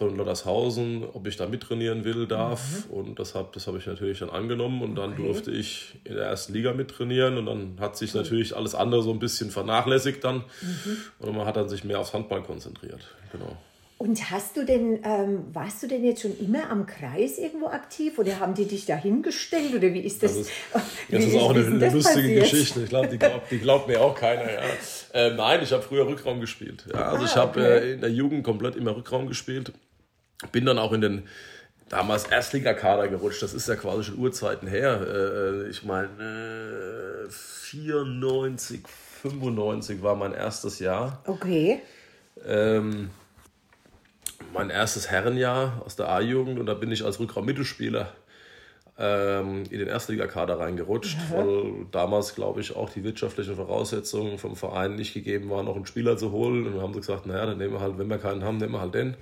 von 0.00 0.16
Lottershausen, 0.16 1.04
ob 1.12 1.26
ich 1.26 1.36
da 1.36 1.46
mittrainieren 1.46 2.04
will, 2.04 2.26
darf. 2.26 2.86
Mhm. 2.88 2.94
Und 2.94 3.18
das 3.18 3.34
habe 3.34 3.50
das 3.52 3.66
hab 3.66 3.76
ich 3.76 3.86
natürlich 3.86 4.20
dann 4.20 4.30
angenommen 4.30 4.80
und 4.80 4.94
dann 4.94 5.12
okay. 5.12 5.22
durfte 5.24 5.50
ich 5.50 6.00
in 6.04 6.14
der 6.14 6.24
ersten 6.24 6.54
Liga 6.54 6.72
mittrainieren 6.72 7.36
und 7.36 7.44
dann 7.44 7.76
hat 7.78 7.98
sich 7.98 8.14
mhm. 8.14 8.22
natürlich 8.22 8.56
alles 8.56 8.74
andere 8.74 9.02
so 9.02 9.12
ein 9.12 9.18
bisschen 9.18 9.50
vernachlässigt 9.50 10.24
dann 10.24 10.36
mhm. 10.62 10.96
und 11.18 11.36
man 11.36 11.46
hat 11.46 11.56
dann 11.56 11.68
sich 11.68 11.84
mehr 11.84 12.00
aufs 12.00 12.14
Handball 12.14 12.42
konzentriert. 12.42 13.14
Genau. 13.30 13.58
Und 13.98 14.30
hast 14.30 14.56
du 14.56 14.64
denn, 14.64 15.00
ähm, 15.04 15.44
warst 15.52 15.82
du 15.82 15.86
denn 15.86 16.02
jetzt 16.02 16.22
schon 16.22 16.34
immer 16.38 16.70
am 16.70 16.86
Kreis 16.86 17.36
irgendwo 17.36 17.66
aktiv 17.66 18.18
oder 18.18 18.40
haben 18.40 18.54
die 18.54 18.64
dich 18.64 18.86
da 18.86 18.96
hingestellt 18.96 19.74
oder 19.74 19.92
wie 19.92 20.00
ist 20.00 20.22
das? 20.22 20.32
Das 20.32 20.40
ist, 20.46 20.52
das 21.10 21.24
ist 21.24 21.36
auch 21.36 21.50
eine, 21.50 21.66
eine 21.66 21.90
lustige 21.90 22.00
passiert? 22.00 22.40
Geschichte. 22.40 22.82
Ich 22.84 22.88
glaube, 22.88 23.08
die 23.08 23.18
glaubt, 23.18 23.50
die 23.50 23.58
glaubt 23.58 23.88
mir 23.88 24.00
auch 24.00 24.14
keiner. 24.14 24.50
Ja. 24.50 24.60
Äh, 25.12 25.34
nein, 25.34 25.60
ich 25.62 25.70
habe 25.72 25.82
früher 25.82 26.06
Rückraum 26.06 26.40
gespielt. 26.40 26.86
Ja, 26.90 27.10
also 27.10 27.24
ah, 27.24 27.26
ich 27.26 27.36
habe 27.36 27.60
okay. 27.60 27.88
äh, 27.88 27.92
in 27.92 28.00
der 28.00 28.10
Jugend 28.10 28.42
komplett 28.42 28.76
immer 28.76 28.96
Rückraum 28.96 29.26
gespielt. 29.28 29.70
Bin 30.52 30.64
dann 30.64 30.78
auch 30.78 30.92
in 30.92 31.00
den 31.00 31.28
damals 31.88 32.24
Erstligakader 32.24 33.08
gerutscht. 33.08 33.42
Das 33.42 33.52
ist 33.52 33.68
ja 33.68 33.76
quasi 33.76 34.04
schon 34.04 34.18
Urzeiten 34.18 34.68
her. 34.68 35.00
Äh, 35.06 35.68
ich 35.68 35.84
meine, 35.84 36.08
äh, 37.26 37.30
94, 37.30 38.82
95 39.22 40.02
war 40.02 40.16
mein 40.16 40.32
erstes 40.32 40.78
Jahr. 40.78 41.22
Okay. 41.26 41.80
Ähm, 42.46 43.10
mein 44.54 44.70
erstes 44.70 45.10
Herrenjahr 45.10 45.82
aus 45.84 45.96
der 45.96 46.08
A-Jugend 46.08 46.58
und 46.58 46.66
da 46.66 46.74
bin 46.74 46.90
ich 46.90 47.04
als 47.04 47.20
Rückraum-Mittelspieler 47.20 48.12
ähm, 48.98 49.64
in 49.70 49.78
den 49.78 49.88
Erstligakader 49.88 50.58
reingerutscht, 50.58 51.18
mhm. 51.18 51.34
weil 51.34 51.86
damals, 51.90 52.34
glaube 52.34 52.60
ich, 52.60 52.76
auch 52.76 52.90
die 52.90 53.04
wirtschaftlichen 53.04 53.56
Voraussetzungen 53.56 54.38
vom 54.38 54.56
Verein 54.56 54.96
nicht 54.96 55.14
gegeben 55.14 55.50
waren, 55.50 55.66
noch 55.66 55.76
einen 55.76 55.86
Spieler 55.86 56.16
zu 56.16 56.32
holen. 56.32 56.66
Und 56.66 56.74
dann 56.74 56.82
haben 56.82 56.94
sie 56.94 57.00
gesagt, 57.00 57.26
naja, 57.26 57.46
dann 57.46 57.58
nehmen 57.58 57.74
wir 57.74 57.80
halt, 57.80 57.98
wenn 57.98 58.08
wir 58.08 58.18
keinen 58.18 58.44
haben, 58.44 58.58
nehmen 58.58 58.72
wir 58.72 58.80
halt 58.80 58.94
den. 58.94 59.16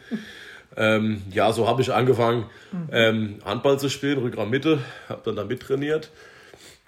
Ähm, 0.77 1.23
ja, 1.31 1.53
so 1.53 1.67
habe 1.67 1.83
ich 1.83 1.93
angefangen, 1.93 2.47
mhm. 2.73 2.89
ähm, 2.93 3.39
Handball 3.45 3.79
zu 3.79 3.89
spielen, 3.89 4.19
Rückraum 4.19 4.51
Mitte, 4.51 4.79
habe 5.09 5.23
dann 5.25 5.37
da 5.37 5.45
mittrainiert. 5.45 6.11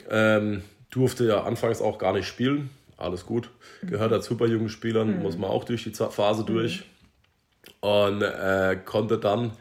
Ähm, 0.09 0.63
durfte 0.91 1.27
ja 1.27 1.45
anfangs 1.45 1.81
auch 1.81 1.99
gar 1.99 2.13
nicht 2.13 2.27
spielen, 2.27 2.71
alles 2.97 3.27
gut. 3.27 3.51
Gehört 3.83 4.13
dazu 4.13 4.37
bei 4.37 4.47
jungen 4.47 4.69
Spielern, 4.69 5.17
mhm. 5.17 5.23
muss 5.23 5.39
man 5.39 5.51
auch 5.51 5.65
durch 5.65 5.85
die 5.85 5.93
Phase 5.93 6.45
durch. 6.45 6.85
Und 7.81 8.23
äh, 8.23 8.77
konnte 8.85 9.19
dann, 9.19 9.53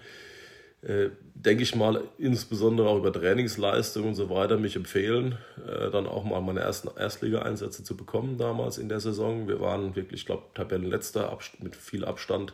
äh, 0.82 1.10
denke 1.36 1.64
ich 1.64 1.76
mal, 1.76 2.04
insbesondere 2.18 2.90
auch 2.90 2.98
über 2.98 3.14
Trainingsleistung 3.14 4.10
und 4.10 4.16
so 4.16 4.30
weiter 4.30 4.58
mich 4.58 4.76
empfehlen, 4.76 5.38
äh, 5.66 5.90
dann 5.90 6.06
auch 6.06 6.26
mal 6.26 6.42
meine 6.42 6.60
ersten 6.60 6.90
Erstliga-Einsätze 6.98 7.84
zu 7.84 7.96
bekommen 7.96 8.38
damals 8.38 8.78
in 8.78 8.90
der 8.90 9.00
Saison. 9.00 9.48
Wir 9.48 9.62
waren 9.62 9.96
wirklich, 9.96 10.22
ich 10.22 10.26
glaube, 10.26 10.44
Tabellenletzter 10.54 11.38
mit 11.60 11.76
viel 11.76 12.04
Abstand. 12.04 12.54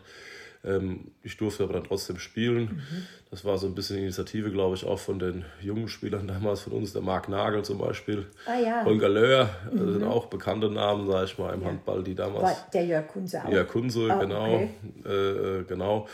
Ähm, 0.64 1.12
ich 1.22 1.36
durfte 1.36 1.64
aber 1.64 1.74
dann 1.74 1.84
trotzdem 1.84 2.18
spielen. 2.18 2.64
Mhm. 2.64 3.06
Das 3.30 3.44
war 3.44 3.58
so 3.58 3.66
ein 3.66 3.74
bisschen 3.74 3.98
Initiative, 3.98 4.50
glaube 4.50 4.76
ich, 4.76 4.84
auch 4.84 4.98
von 4.98 5.18
den 5.18 5.44
jungen 5.60 5.88
Spielern 5.88 6.26
damals 6.28 6.60
von 6.60 6.72
uns, 6.72 6.92
der 6.92 7.02
Marc 7.02 7.28
Nagel 7.28 7.64
zum 7.64 7.78
Beispiel, 7.78 8.26
ah, 8.46 8.58
ja. 8.58 8.84
Holger 8.84 9.08
Löhr, 9.08 9.50
mhm. 9.70 9.78
das 9.78 9.92
sind 9.94 10.04
auch 10.04 10.26
bekannte 10.26 10.70
Namen, 10.70 11.06
sage 11.06 11.26
ich 11.26 11.38
mal, 11.38 11.54
im 11.54 11.62
ja. 11.62 11.68
Handball, 11.68 12.02
die 12.02 12.14
damals. 12.14 12.42
War 12.42 12.56
der 12.72 12.84
Jörg 12.84 13.08
Kunze 13.08 13.44
auch. 13.44 13.50
Jörg 13.50 13.68
Kunze, 13.68 14.08
oh, 14.10 14.18
genau. 14.18 14.54
Okay. 14.54 14.70
Äh, 15.04 15.10
äh, 15.10 15.64
genau. 15.64 16.08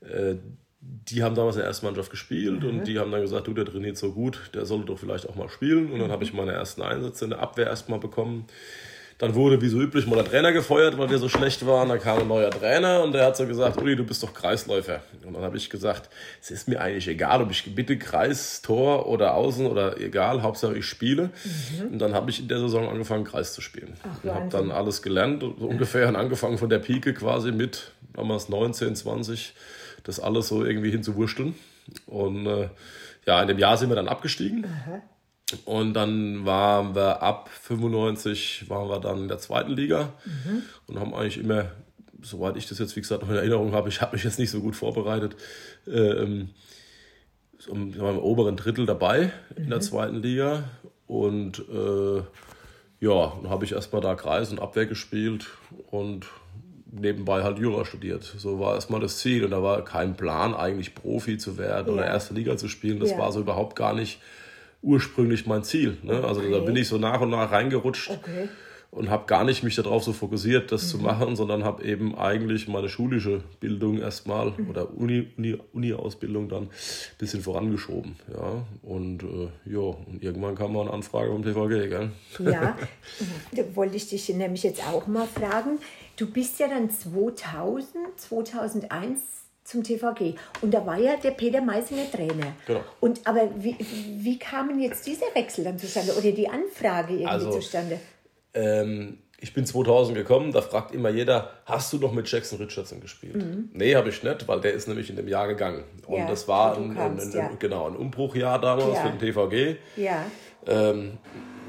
Äh, 0.00 0.36
die 0.80 1.22
haben 1.22 1.34
damals 1.34 1.56
in 1.56 1.60
der 1.60 1.68
ersten 1.68 1.86
Mannschaft 1.86 2.10
gespielt 2.10 2.62
mhm. 2.62 2.68
und 2.68 2.84
die 2.84 2.98
haben 2.98 3.10
dann 3.10 3.20
gesagt, 3.20 3.46
du, 3.46 3.54
der 3.54 3.64
trainiert 3.64 3.96
so 3.96 4.12
gut, 4.12 4.50
der 4.54 4.66
sollte 4.66 4.86
doch 4.86 4.98
vielleicht 4.98 5.28
auch 5.28 5.34
mal 5.34 5.48
spielen. 5.48 5.90
Und 5.90 5.98
dann 5.98 6.08
mhm. 6.08 6.12
habe 6.12 6.24
ich 6.24 6.32
meine 6.32 6.52
ersten 6.52 6.82
Einsätze 6.82 7.24
in 7.24 7.30
der 7.30 7.40
Abwehr 7.40 7.66
erstmal 7.66 7.98
bekommen. 7.98 8.46
Dann 9.18 9.34
wurde 9.34 9.62
wie 9.62 9.68
so 9.68 9.80
üblich 9.80 10.06
mal 10.06 10.16
der 10.16 10.26
Trainer 10.26 10.52
gefeuert, 10.52 10.98
weil 10.98 11.08
wir 11.08 11.18
so 11.18 11.30
schlecht 11.30 11.66
waren. 11.66 11.88
Dann 11.88 12.00
kam 12.00 12.18
ein 12.18 12.28
neuer 12.28 12.50
Trainer 12.50 13.02
und 13.02 13.12
der 13.12 13.24
hat 13.24 13.36
so 13.36 13.46
gesagt, 13.46 13.80
Uli, 13.80 13.96
du 13.96 14.04
bist 14.04 14.22
doch 14.22 14.34
Kreisläufer. 14.34 15.00
Und 15.24 15.32
dann 15.32 15.42
habe 15.42 15.56
ich 15.56 15.70
gesagt, 15.70 16.10
es 16.42 16.50
ist 16.50 16.68
mir 16.68 16.82
eigentlich 16.82 17.08
egal, 17.08 17.40
ob 17.40 17.50
ich 17.50 17.74
bitte 17.74 17.96
Kreis, 17.96 18.60
Tor 18.60 19.06
oder 19.06 19.34
Außen 19.34 19.66
oder 19.66 19.98
egal, 19.98 20.42
Hauptsache 20.42 20.76
ich 20.76 20.84
spiele. 20.84 21.30
Mhm. 21.44 21.92
Und 21.92 21.98
dann 21.98 22.12
habe 22.12 22.30
ich 22.30 22.40
in 22.40 22.48
der 22.48 22.58
Saison 22.58 22.90
angefangen, 22.90 23.24
Kreis 23.24 23.54
zu 23.54 23.62
spielen. 23.62 23.94
Ach, 24.02 24.22
und 24.22 24.34
habe 24.34 24.48
dann 24.50 24.70
alles 24.70 25.00
gelernt, 25.00 25.42
so 25.42 25.66
ungefähr 25.66 26.08
und 26.08 26.16
angefangen 26.16 26.58
von 26.58 26.68
der 26.68 26.78
Pike 26.78 27.14
quasi 27.14 27.52
mit 27.52 27.92
damals 28.12 28.50
19, 28.50 28.96
20, 28.96 29.54
das 30.04 30.20
alles 30.20 30.48
so 30.48 30.62
irgendwie 30.62 30.90
hinzuwurschteln. 30.90 31.54
Und 32.04 32.46
äh, 32.46 32.68
ja, 33.26 33.40
in 33.40 33.48
dem 33.48 33.58
Jahr 33.58 33.78
sind 33.78 33.88
wir 33.88 33.96
dann 33.96 34.08
abgestiegen. 34.08 34.60
Mhm. 34.60 35.02
Und 35.64 35.94
dann 35.94 36.44
waren 36.44 36.94
wir 36.96 37.22
ab 37.22 37.48
95 37.48 38.68
waren 38.68 38.88
wir 38.88 38.98
dann 38.98 39.22
in 39.22 39.28
der 39.28 39.38
zweiten 39.38 39.72
Liga 39.72 40.12
mhm. 40.24 40.62
und 40.88 40.98
haben 40.98 41.14
eigentlich 41.14 41.38
immer, 41.38 41.66
soweit 42.20 42.56
ich 42.56 42.66
das 42.66 42.80
jetzt 42.80 42.96
wie 42.96 43.00
gesagt 43.00 43.22
noch 43.22 43.30
in 43.30 43.36
Erinnerung 43.36 43.72
habe, 43.72 43.88
ich 43.88 44.00
habe 44.00 44.16
mich 44.16 44.24
jetzt 44.24 44.40
nicht 44.40 44.50
so 44.50 44.60
gut 44.60 44.74
vorbereitet, 44.74 45.36
ähm, 45.86 46.50
im, 47.68 47.94
im 47.94 48.18
oberen 48.18 48.56
Drittel 48.56 48.86
dabei 48.86 49.30
mhm. 49.50 49.62
in 49.62 49.68
der 49.68 49.78
mhm. 49.78 49.82
zweiten 49.82 50.16
Liga. 50.16 50.64
Und 51.06 51.60
äh, 51.68 52.22
ja, 52.98 53.32
dann 53.40 53.48
habe 53.48 53.64
ich 53.64 53.72
erstmal 53.72 54.02
da 54.02 54.16
Kreis 54.16 54.50
und 54.50 54.58
Abwehr 54.60 54.86
gespielt 54.86 55.46
und 55.90 56.26
nebenbei 56.90 57.44
halt 57.44 57.58
Jura 57.58 57.84
studiert. 57.84 58.24
So 58.24 58.58
war 58.58 58.74
erstmal 58.74 59.00
das 59.00 59.18
Ziel. 59.18 59.44
Und 59.44 59.52
da 59.52 59.62
war 59.62 59.84
kein 59.84 60.16
Plan, 60.16 60.54
eigentlich 60.54 60.96
Profi 60.96 61.38
zu 61.38 61.56
werden 61.56 61.88
ja. 61.88 61.92
oder 61.92 62.06
erste 62.06 62.34
Liga 62.34 62.56
zu 62.56 62.66
spielen. 62.68 62.98
Das 62.98 63.12
ja. 63.12 63.18
war 63.18 63.30
so 63.30 63.40
überhaupt 63.40 63.76
gar 63.76 63.94
nicht 63.94 64.20
ursprünglich 64.82 65.46
mein 65.46 65.64
Ziel. 65.64 65.96
Ne? 66.02 66.22
Also 66.24 66.40
okay. 66.40 66.52
da 66.52 66.58
bin 66.60 66.76
ich 66.76 66.88
so 66.88 66.98
nach 66.98 67.20
und 67.20 67.30
nach 67.30 67.50
reingerutscht 67.50 68.10
okay. 68.10 68.48
und 68.90 69.10
habe 69.10 69.26
gar 69.26 69.44
nicht 69.44 69.62
mich 69.62 69.74
darauf 69.74 70.04
so 70.04 70.12
fokussiert, 70.12 70.70
das 70.70 70.84
mhm. 70.84 70.88
zu 70.88 70.98
machen, 70.98 71.36
sondern 71.36 71.64
habe 71.64 71.84
eben 71.84 72.16
eigentlich 72.16 72.68
meine 72.68 72.88
schulische 72.88 73.42
Bildung 73.60 73.98
erstmal 73.98 74.52
mhm. 74.56 74.70
oder 74.70 74.94
Uni-Ausbildung 74.94 76.44
Uni, 76.44 76.50
dann 76.50 76.62
ein 76.64 76.70
bisschen 77.18 77.42
vorangeschoben. 77.42 78.16
Ja? 78.32 78.64
Und 78.82 79.22
äh, 79.22 79.48
ja, 79.64 79.80
und 79.80 80.22
irgendwann 80.22 80.54
kam 80.54 80.72
mal 80.72 80.82
eine 80.82 80.92
Anfrage 80.92 81.32
vom 81.32 81.42
TVG. 81.42 81.88
Gell? 81.88 82.10
Ja, 82.40 82.76
da 83.52 83.62
wollte 83.74 83.96
ich 83.96 84.08
dich 84.08 84.28
nämlich 84.28 84.62
jetzt 84.62 84.86
auch 84.86 85.06
mal 85.06 85.26
fragen. 85.26 85.78
Du 86.16 86.30
bist 86.30 86.58
ja 86.60 86.68
dann 86.68 86.90
2000, 86.90 87.96
2001 88.16 89.35
zum 89.66 89.82
TVG. 89.82 90.34
Und 90.62 90.72
da 90.72 90.86
war 90.86 90.98
ja 90.98 91.16
der 91.16 91.32
Peter 91.32 91.60
Meisinger 91.60 92.10
Trainer. 92.10 92.54
Genau. 92.66 92.80
Und, 93.00 93.26
aber 93.26 93.48
wie, 93.56 93.76
wie 93.78 94.38
kamen 94.38 94.80
jetzt 94.80 95.06
dieser 95.06 95.26
Wechsel 95.34 95.64
dann 95.64 95.78
zustande 95.78 96.12
oder 96.12 96.32
die 96.32 96.48
Anfrage 96.48 97.14
irgendwie 97.14 97.26
also, 97.26 97.50
zustande? 97.50 97.98
Ähm, 98.54 99.18
ich 99.38 99.52
bin 99.52 99.66
2000 99.66 100.16
gekommen, 100.16 100.52
da 100.52 100.62
fragt 100.62 100.94
immer 100.94 101.10
jeder, 101.10 101.50
hast 101.66 101.92
du 101.92 101.98
noch 101.98 102.12
mit 102.12 102.30
Jackson 102.30 102.58
Richardson 102.58 103.00
gespielt? 103.00 103.36
Mhm. 103.36 103.70
Nee, 103.74 103.94
habe 103.94 104.08
ich 104.08 104.22
nicht, 104.22 104.48
weil 104.48 104.60
der 104.60 104.72
ist 104.72 104.88
nämlich 104.88 105.10
in 105.10 105.16
dem 105.16 105.28
Jahr 105.28 105.46
gegangen. 105.46 105.84
Und 106.06 106.18
ja, 106.18 106.26
das 106.26 106.48
war 106.48 106.76
ein, 106.76 106.94
kamst, 106.94 107.34
ein, 107.34 107.40
ein, 107.40 107.50
ja. 107.50 107.56
genau, 107.58 107.86
ein 107.86 107.96
Umbruchjahr 107.96 108.60
damals 108.60 108.94
ja. 108.94 109.02
für 109.02 109.10
den 109.10 109.18
TVG. 109.18 109.78
Ja. 109.96 110.24
Ähm, 110.66 111.18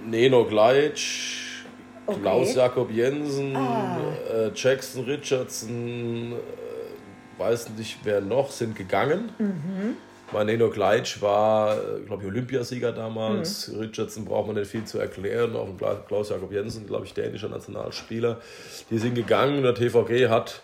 Neno 0.06 0.46
Gleitsch, 0.46 1.66
okay. 2.06 2.20
Klaus 2.22 2.56
Jakob 2.56 2.90
Jensen, 2.90 3.56
ah. 3.56 3.98
äh, 4.34 4.52
Jackson 4.56 5.04
Richardson, 5.04 6.34
weiß 7.38 7.70
nicht 7.78 8.00
wer 8.04 8.22
noch, 8.22 8.52
sind 8.52 8.76
gegangen. 8.76 9.32
Mhm. 9.38 9.98
Maneno 10.34 10.70
Gleitsch 10.70 11.22
war, 11.22 11.78
glaube 12.06 12.24
ich, 12.24 12.30
Olympiasieger 12.30 12.92
damals. 12.92 13.70
Mhm. 13.70 13.80
Richardson 13.80 14.26
braucht 14.26 14.48
man 14.48 14.58
nicht 14.58 14.70
viel 14.70 14.84
zu 14.84 15.00
erklären. 15.00 15.56
Auch 15.56 15.70
Klaus 16.08 16.30
Jakob 16.30 16.52
Jensen, 16.52 16.86
glaube 16.86 17.06
ich, 17.06 17.14
dänischer 17.14 17.50
Nationalspieler. 17.50 18.42
Die 18.90 18.98
sind 18.98 19.16
gegangen. 19.16 19.64
Der 19.64 19.74
TVG 19.74 20.28
hat 20.28 20.64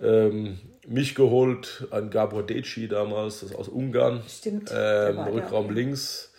ähm, 0.00 0.58
mich 0.86 1.14
geholt, 1.14 1.86
ein 1.90 2.10
Gabor 2.10 2.42
Deci 2.42 2.88
damals, 2.88 3.40
das 3.40 3.50
ist 3.50 3.56
aus 3.56 3.68
Ungarn. 3.68 4.22
Stimmt. 4.26 4.70
Ähm, 4.74 5.18
Rückraum 5.18 5.68
da. 5.68 5.74
links. 5.74 6.32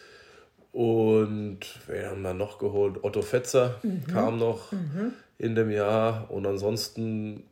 Und 0.71 1.59
wer 1.87 2.09
haben 2.09 2.21
wir 2.21 2.33
noch 2.33 2.59
geholt? 2.59 3.03
Otto 3.03 3.21
Fetzer 3.21 3.75
mhm. 3.81 4.07
kam 4.07 4.39
noch 4.39 4.71
mhm. 4.71 5.13
in 5.37 5.55
dem 5.55 5.69
Jahr. 5.69 6.29
Und 6.29 6.45
ansonsten 6.45 7.43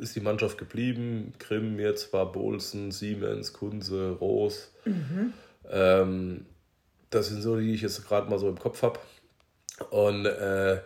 ist 0.00 0.16
die 0.16 0.20
Mannschaft 0.20 0.58
geblieben. 0.58 1.34
Grimm 1.38 1.78
jetzt 1.78 2.12
war 2.12 2.30
Bolsen, 2.30 2.90
Siemens, 2.90 3.52
Kunze, 3.52 4.10
Roos. 4.20 4.72
Mhm. 4.84 5.32
Ähm, 5.70 6.46
das 7.10 7.28
sind 7.28 7.42
so 7.42 7.56
die, 7.56 7.66
die 7.66 7.74
ich 7.74 7.82
jetzt 7.82 8.06
gerade 8.06 8.28
mal 8.30 8.38
so 8.38 8.48
im 8.48 8.58
Kopf 8.58 8.82
habe. 8.82 8.98
Und 9.90 10.26
äh, 10.26 10.80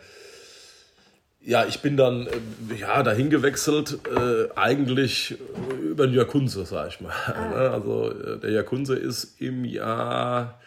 ja, 1.40 1.64
ich 1.64 1.80
bin 1.80 1.96
dann 1.96 2.26
äh, 2.26 2.74
ja, 2.76 3.02
dahin 3.02 3.30
gewechselt, 3.30 4.00
äh, 4.14 4.48
eigentlich 4.56 5.38
über 5.80 6.06
den 6.06 6.16
Jakunze, 6.16 6.64
sag 6.66 6.88
ich 6.88 7.00
mal. 7.00 7.12
Ah. 7.12 7.70
Also 7.72 8.10
äh, 8.10 8.38
der 8.40 8.50
Jakunze 8.50 8.96
ist 8.96 9.40
im 9.40 9.64
Jahr 9.64 10.60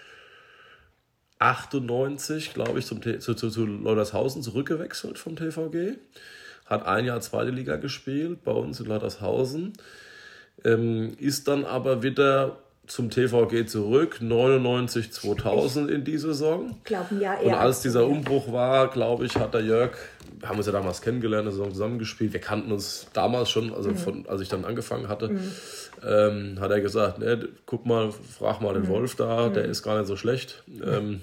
98, 1.40 2.54
glaube 2.54 2.80
ich, 2.80 2.86
zum, 2.86 3.02
zu, 3.02 3.34
zu, 3.34 3.50
zu 3.50 3.66
Leutershausen 3.66 4.42
zurückgewechselt 4.42 5.18
vom 5.18 5.36
TVG 5.36 5.98
hat 6.70 6.86
ein 6.86 7.06
Jahr 7.06 7.20
zweite 7.22 7.52
Liga 7.52 7.78
gespielt 7.78 8.44
bei 8.44 8.52
uns 8.52 8.80
in 8.80 8.86
Lattershausen, 8.86 9.74
ähm, 10.64 11.14
ist 11.20 11.48
dann 11.48 11.66
aber 11.66 12.04
wieder 12.04 12.58
zum 12.86 13.10
TVG 13.10 13.68
zurück, 13.68 14.18
99, 14.20 15.12
2000 15.12 15.92
in 15.92 16.04
die 16.04 16.18
Saison. 16.18 16.76
Glauben 16.84 17.22
ja 17.22 17.36
eher. 17.36 17.46
Und 17.46 17.54
als 17.54 17.82
dieser 17.82 18.08
Umbruch 18.08 18.52
war, 18.52 18.90
glaube 18.90 19.26
ich, 19.26 19.36
hat 19.36 19.54
der 19.54 19.62
Jörg, 19.62 19.92
wir 20.40 20.50
haben 20.50 20.58
uns 20.58 20.66
ja 20.66 20.72
damals 20.72 21.02
kennengelernt, 21.02 21.44
eine 21.44 21.52
Saison 21.52 21.72
zusammengespielt. 21.72 22.34
Wir 22.34 22.42
kannten 22.42 22.72
uns 22.72 23.08
damals 23.14 23.50
schon, 23.50 23.74
also 23.74 23.92
mhm. 23.92 23.98
von, 23.98 24.26
als 24.28 24.42
ich 24.42 24.50
dann 24.50 24.66
angefangen 24.66 25.08
hatte, 25.08 25.30
mhm. 25.30 25.52
ähm, 26.04 26.58
hat 26.60 26.72
er 26.72 26.82
gesagt, 26.82 27.20
ne, 27.20 27.48
guck 27.66 27.86
mal, 27.86 28.12
frag 28.12 28.62
mal 28.62 28.74
den 28.74 28.84
mhm. 28.84 28.90
Wolf 28.90 29.16
da, 29.16 29.50
der 29.50 29.66
mhm. 29.66 29.72
ist 29.72 29.84
gar 29.84 29.98
nicht 29.98 30.08
so 30.08 30.16
schlecht. 30.16 30.64
Ähm, 30.84 31.22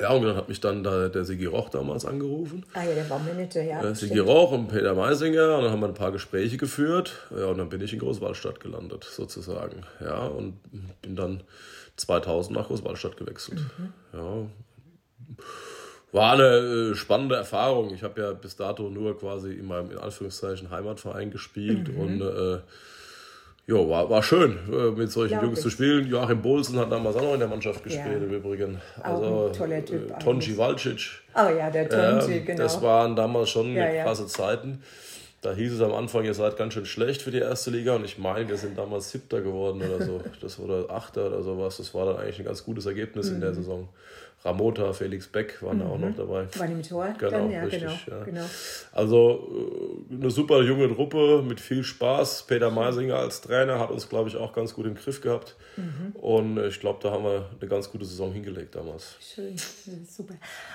ja, 0.00 0.10
und 0.10 0.22
dann 0.22 0.36
hat 0.36 0.48
mich 0.48 0.60
dann 0.60 0.82
da 0.82 1.08
der 1.08 1.24
Sigi 1.24 1.46
Roch 1.46 1.68
damals 1.68 2.04
angerufen. 2.04 2.64
Ah 2.74 2.84
ja, 2.84 2.94
der 2.94 3.08
war 3.08 3.18
Manager, 3.18 3.62
ja. 3.62 3.82
Äh, 3.82 3.94
Sigi 3.94 4.18
Roch 4.18 4.52
und 4.52 4.68
Peter 4.68 4.94
Meisinger 4.94 5.56
und 5.56 5.64
dann 5.64 5.72
haben 5.72 5.80
wir 5.80 5.88
ein 5.88 5.94
paar 5.94 6.12
Gespräche 6.12 6.56
geführt. 6.56 7.12
Ja, 7.36 7.46
und 7.46 7.58
dann 7.58 7.68
bin 7.68 7.80
ich 7.80 7.92
in 7.92 7.98
Großwaldstadt 7.98 8.60
gelandet, 8.60 9.04
sozusagen. 9.04 9.84
Ja, 10.00 10.26
und 10.26 10.54
bin 11.02 11.16
dann 11.16 11.42
2000 11.96 12.56
nach 12.56 12.66
Großwaldstadt 12.66 13.16
gewechselt. 13.16 13.60
Mhm. 13.78 13.92
Ja. 14.12 14.46
War 16.12 16.32
eine 16.34 16.44
äh, 16.44 16.94
spannende 16.94 17.34
Erfahrung. 17.34 17.92
Ich 17.92 18.02
habe 18.02 18.20
ja 18.20 18.32
bis 18.32 18.56
dato 18.56 18.88
nur 18.88 19.18
quasi 19.18 19.52
in 19.52 19.66
meinem, 19.66 19.90
in 19.90 19.98
Anführungszeichen, 19.98 20.70
Heimatverein 20.70 21.30
gespielt 21.30 21.88
mhm. 21.88 22.00
und 22.00 22.20
äh, 22.20 22.58
ja, 23.66 23.88
war, 23.88 24.10
war 24.10 24.22
schön, 24.22 24.58
äh, 24.70 24.90
mit 24.90 25.10
solchen 25.10 25.40
Jungs 25.40 25.62
zu 25.62 25.70
spielen. 25.70 26.06
Joachim 26.06 26.42
Bolsen 26.42 26.78
hat 26.78 26.92
damals 26.92 27.16
auch 27.16 27.22
noch 27.22 27.34
in 27.34 27.40
der 27.40 27.48
Mannschaft 27.48 27.82
gespielt, 27.82 28.20
ja. 28.20 28.26
im 28.26 28.30
Übrigen. 28.30 28.80
Also, 29.00 29.24
auch 29.24 29.46
ein 29.46 29.52
toller 29.54 29.84
Typ. 29.84 30.10
Äh, 30.10 30.18
Tonji 30.22 30.58
Valcic. 30.58 31.22
Oh 31.34 31.48
ja, 31.48 31.70
der 31.70 31.88
Tonji, 31.88 32.36
äh, 32.36 32.40
genau. 32.40 32.62
Das 32.62 32.82
waren 32.82 33.16
damals 33.16 33.48
schon 33.48 33.74
ja, 33.74 34.02
krasse 34.02 34.26
Zeiten. 34.26 34.82
Da 35.40 35.52
hieß 35.52 35.74
es 35.74 35.80
am 35.80 35.92
Anfang, 35.92 36.24
ihr 36.24 36.32
seid 36.32 36.56
ganz 36.56 36.72
schön 36.72 36.86
schlecht 36.86 37.22
für 37.22 37.30
die 37.30 37.38
erste 37.38 37.70
Liga. 37.70 37.96
Und 37.96 38.04
ich 38.04 38.18
meine, 38.18 38.48
wir 38.48 38.56
sind 38.56 38.78
damals 38.78 39.10
Siebter 39.10 39.40
geworden 39.40 39.82
oder 39.82 40.04
so. 40.04 40.20
Das 40.40 40.58
oder 40.58 40.90
Achter 40.90 41.26
oder 41.26 41.42
sowas. 41.42 41.76
Das 41.78 41.94
war 41.94 42.06
dann 42.06 42.16
eigentlich 42.16 42.38
ein 42.38 42.46
ganz 42.46 42.64
gutes 42.64 42.86
Ergebnis 42.86 43.28
in 43.28 43.40
der 43.40 43.50
mhm. 43.50 43.54
Saison. 43.54 43.88
Ramota, 44.44 44.92
Felix 44.92 45.26
Beck 45.26 45.62
waren 45.62 45.78
mhm. 45.78 45.80
da 45.80 45.86
auch 45.86 45.98
noch 45.98 46.08
mhm. 46.08 46.16
dabei. 46.16 46.46
Waren 46.58 46.72
im 46.72 46.82
Tor 46.82 47.14
genau, 47.18 47.30
dann, 47.30 47.50
ja, 47.50 47.62
richtig, 47.62 48.04
genau, 48.04 48.18
ja. 48.18 48.24
genau. 48.24 48.44
Also 48.92 49.48
äh, 50.10 50.14
eine 50.14 50.30
super 50.30 50.62
junge 50.62 50.94
Truppe 50.94 51.42
mit 51.42 51.60
viel 51.60 51.82
Spaß. 51.82 52.44
Peter 52.46 52.70
Meisinger 52.70 53.16
als 53.16 53.40
Trainer 53.40 53.78
hat 53.78 53.90
uns, 53.90 54.06
glaube 54.08 54.28
ich, 54.28 54.36
auch 54.36 54.52
ganz 54.52 54.74
gut 54.74 54.84
im 54.84 54.96
Griff 54.96 55.22
gehabt. 55.22 55.56
Mhm. 55.78 56.14
Und 56.20 56.58
ich 56.58 56.78
glaube, 56.78 56.98
da 57.02 57.10
haben 57.10 57.24
wir 57.24 57.48
eine 57.58 57.70
ganz 57.70 57.90
gute 57.90 58.04
Saison 58.04 58.32
hingelegt 58.32 58.74
damals. 58.74 59.16
Schön, 59.18 59.56
super. 60.08 60.34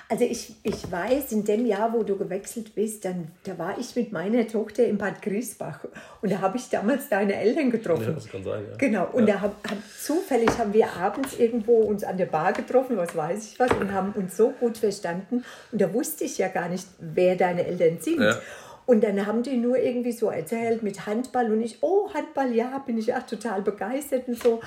Also 0.10 0.24
ich, 0.24 0.56
ich 0.64 0.92
weiß, 0.92 1.32
in 1.32 1.46
dem 1.46 1.68
Jahr, 1.68 1.94
wo 1.94 2.02
du 2.02 2.18
gewechselt 2.18 2.74
bist, 2.74 3.06
dann, 3.06 3.28
da 3.44 3.58
war 3.60 3.78
ich 3.78 3.96
mit 3.96 4.12
meiner 4.12 4.48
Tochter 4.48 4.86
in 4.86 4.98
Bad 4.98 5.22
Griesbach 5.22 5.86
und 6.24 6.32
da 6.32 6.42
habe 6.42 6.58
ich 6.58 6.70
damals 6.70 7.08
deine 7.10 7.36
Eltern 7.36 7.70
getroffen. 7.70 8.06
Ja, 8.06 8.12
das 8.14 8.28
kann 8.28 8.44
sein, 8.44 8.64
ja. 8.68 8.78
Genau, 8.78 9.08
und 9.12 9.28
ja. 9.28 9.36
da 9.36 9.42
hab, 9.42 9.70
hab, 9.70 9.78
zufällig 9.96 10.58
haben 10.58 10.74
wir 10.74 10.92
abends 10.94 11.38
irgendwo 11.38 11.82
uns 11.82 12.04
an 12.04 12.18
der 12.18 12.26
Bar 12.26 12.54
getroffen, 12.54 12.98
was 12.98 13.16
weiß 13.16 13.54
ich 13.54 13.59
was, 13.60 13.72
und 13.72 13.94
haben 13.94 14.14
uns 14.14 14.38
so 14.38 14.50
gut 14.52 14.78
verstanden. 14.78 15.44
Und 15.72 15.82
da 15.82 15.94
wusste 15.94 16.24
ich 16.24 16.38
ja 16.38 16.48
gar 16.48 16.70
nicht, 16.70 16.88
wer 17.00 17.36
deine 17.36 17.66
Eltern 17.66 17.98
sind. 18.00 18.22
Ja. 18.22 18.40
Und 18.86 19.04
dann 19.04 19.28
haben 19.28 19.44
die 19.44 19.58
nur 19.58 19.78
irgendwie 19.78 20.14
so 20.14 20.30
erzählt 20.30 20.82
mit 20.82 21.06
Handball 21.06 21.52
und 21.52 21.62
ich, 21.62 21.78
oh, 21.82 22.10
Handball, 22.12 22.56
ja, 22.56 22.80
bin 22.80 22.98
ich 22.98 23.14
auch 23.14 23.22
total 23.22 23.62
begeistert 23.62 24.28
und 24.28 24.42
so. 24.42 24.62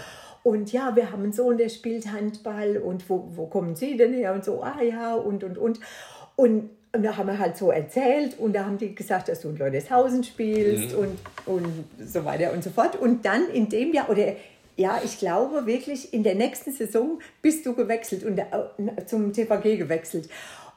Und 0.44 0.72
ja, 0.72 0.94
wir 0.94 1.10
haben 1.10 1.24
einen 1.24 1.32
Sohn, 1.32 1.56
der 1.56 1.68
spielt 1.68 2.12
Handball 2.12 2.76
und 2.76 3.08
wo, 3.08 3.28
wo 3.34 3.46
kommen 3.46 3.74
Sie 3.74 3.96
denn 3.96 4.12
her? 4.12 4.32
Und 4.32 4.44
so, 4.44 4.62
ah 4.62 4.80
ja, 4.80 5.14
und, 5.14 5.42
und, 5.42 5.58
und. 5.58 5.80
Und, 6.36 6.70
und 6.94 7.02
da 7.02 7.16
haben 7.16 7.28
wir 7.28 7.38
halt 7.38 7.56
so 7.56 7.70
erzählt 7.70 8.38
und 8.38 8.54
da 8.54 8.64
haben 8.64 8.78
die 8.78 8.94
gesagt, 8.94 9.28
dass 9.28 9.40
du 9.40 9.48
in 9.48 9.56
Leudeshausen 9.56 10.24
spielst 10.24 10.92
mhm. 10.92 10.98
und, 10.98 11.18
und 11.46 11.84
so 12.06 12.24
weiter 12.24 12.52
und 12.52 12.62
so 12.62 12.70
fort. 12.70 12.96
Und 12.96 13.24
dann 13.24 13.48
in 13.48 13.68
dem 13.68 13.92
Jahr, 13.92 14.08
oder 14.08 14.34
ja, 14.76 15.00
ich 15.04 15.18
glaube 15.18 15.66
wirklich, 15.66 16.12
in 16.14 16.22
der 16.22 16.34
nächsten 16.34 16.72
Saison 16.72 17.20
bist 17.40 17.66
du 17.66 17.74
gewechselt 17.74 18.24
und 18.24 18.38
äh, 18.38 19.06
zum 19.06 19.32
TVG 19.32 19.76
gewechselt. 19.76 20.28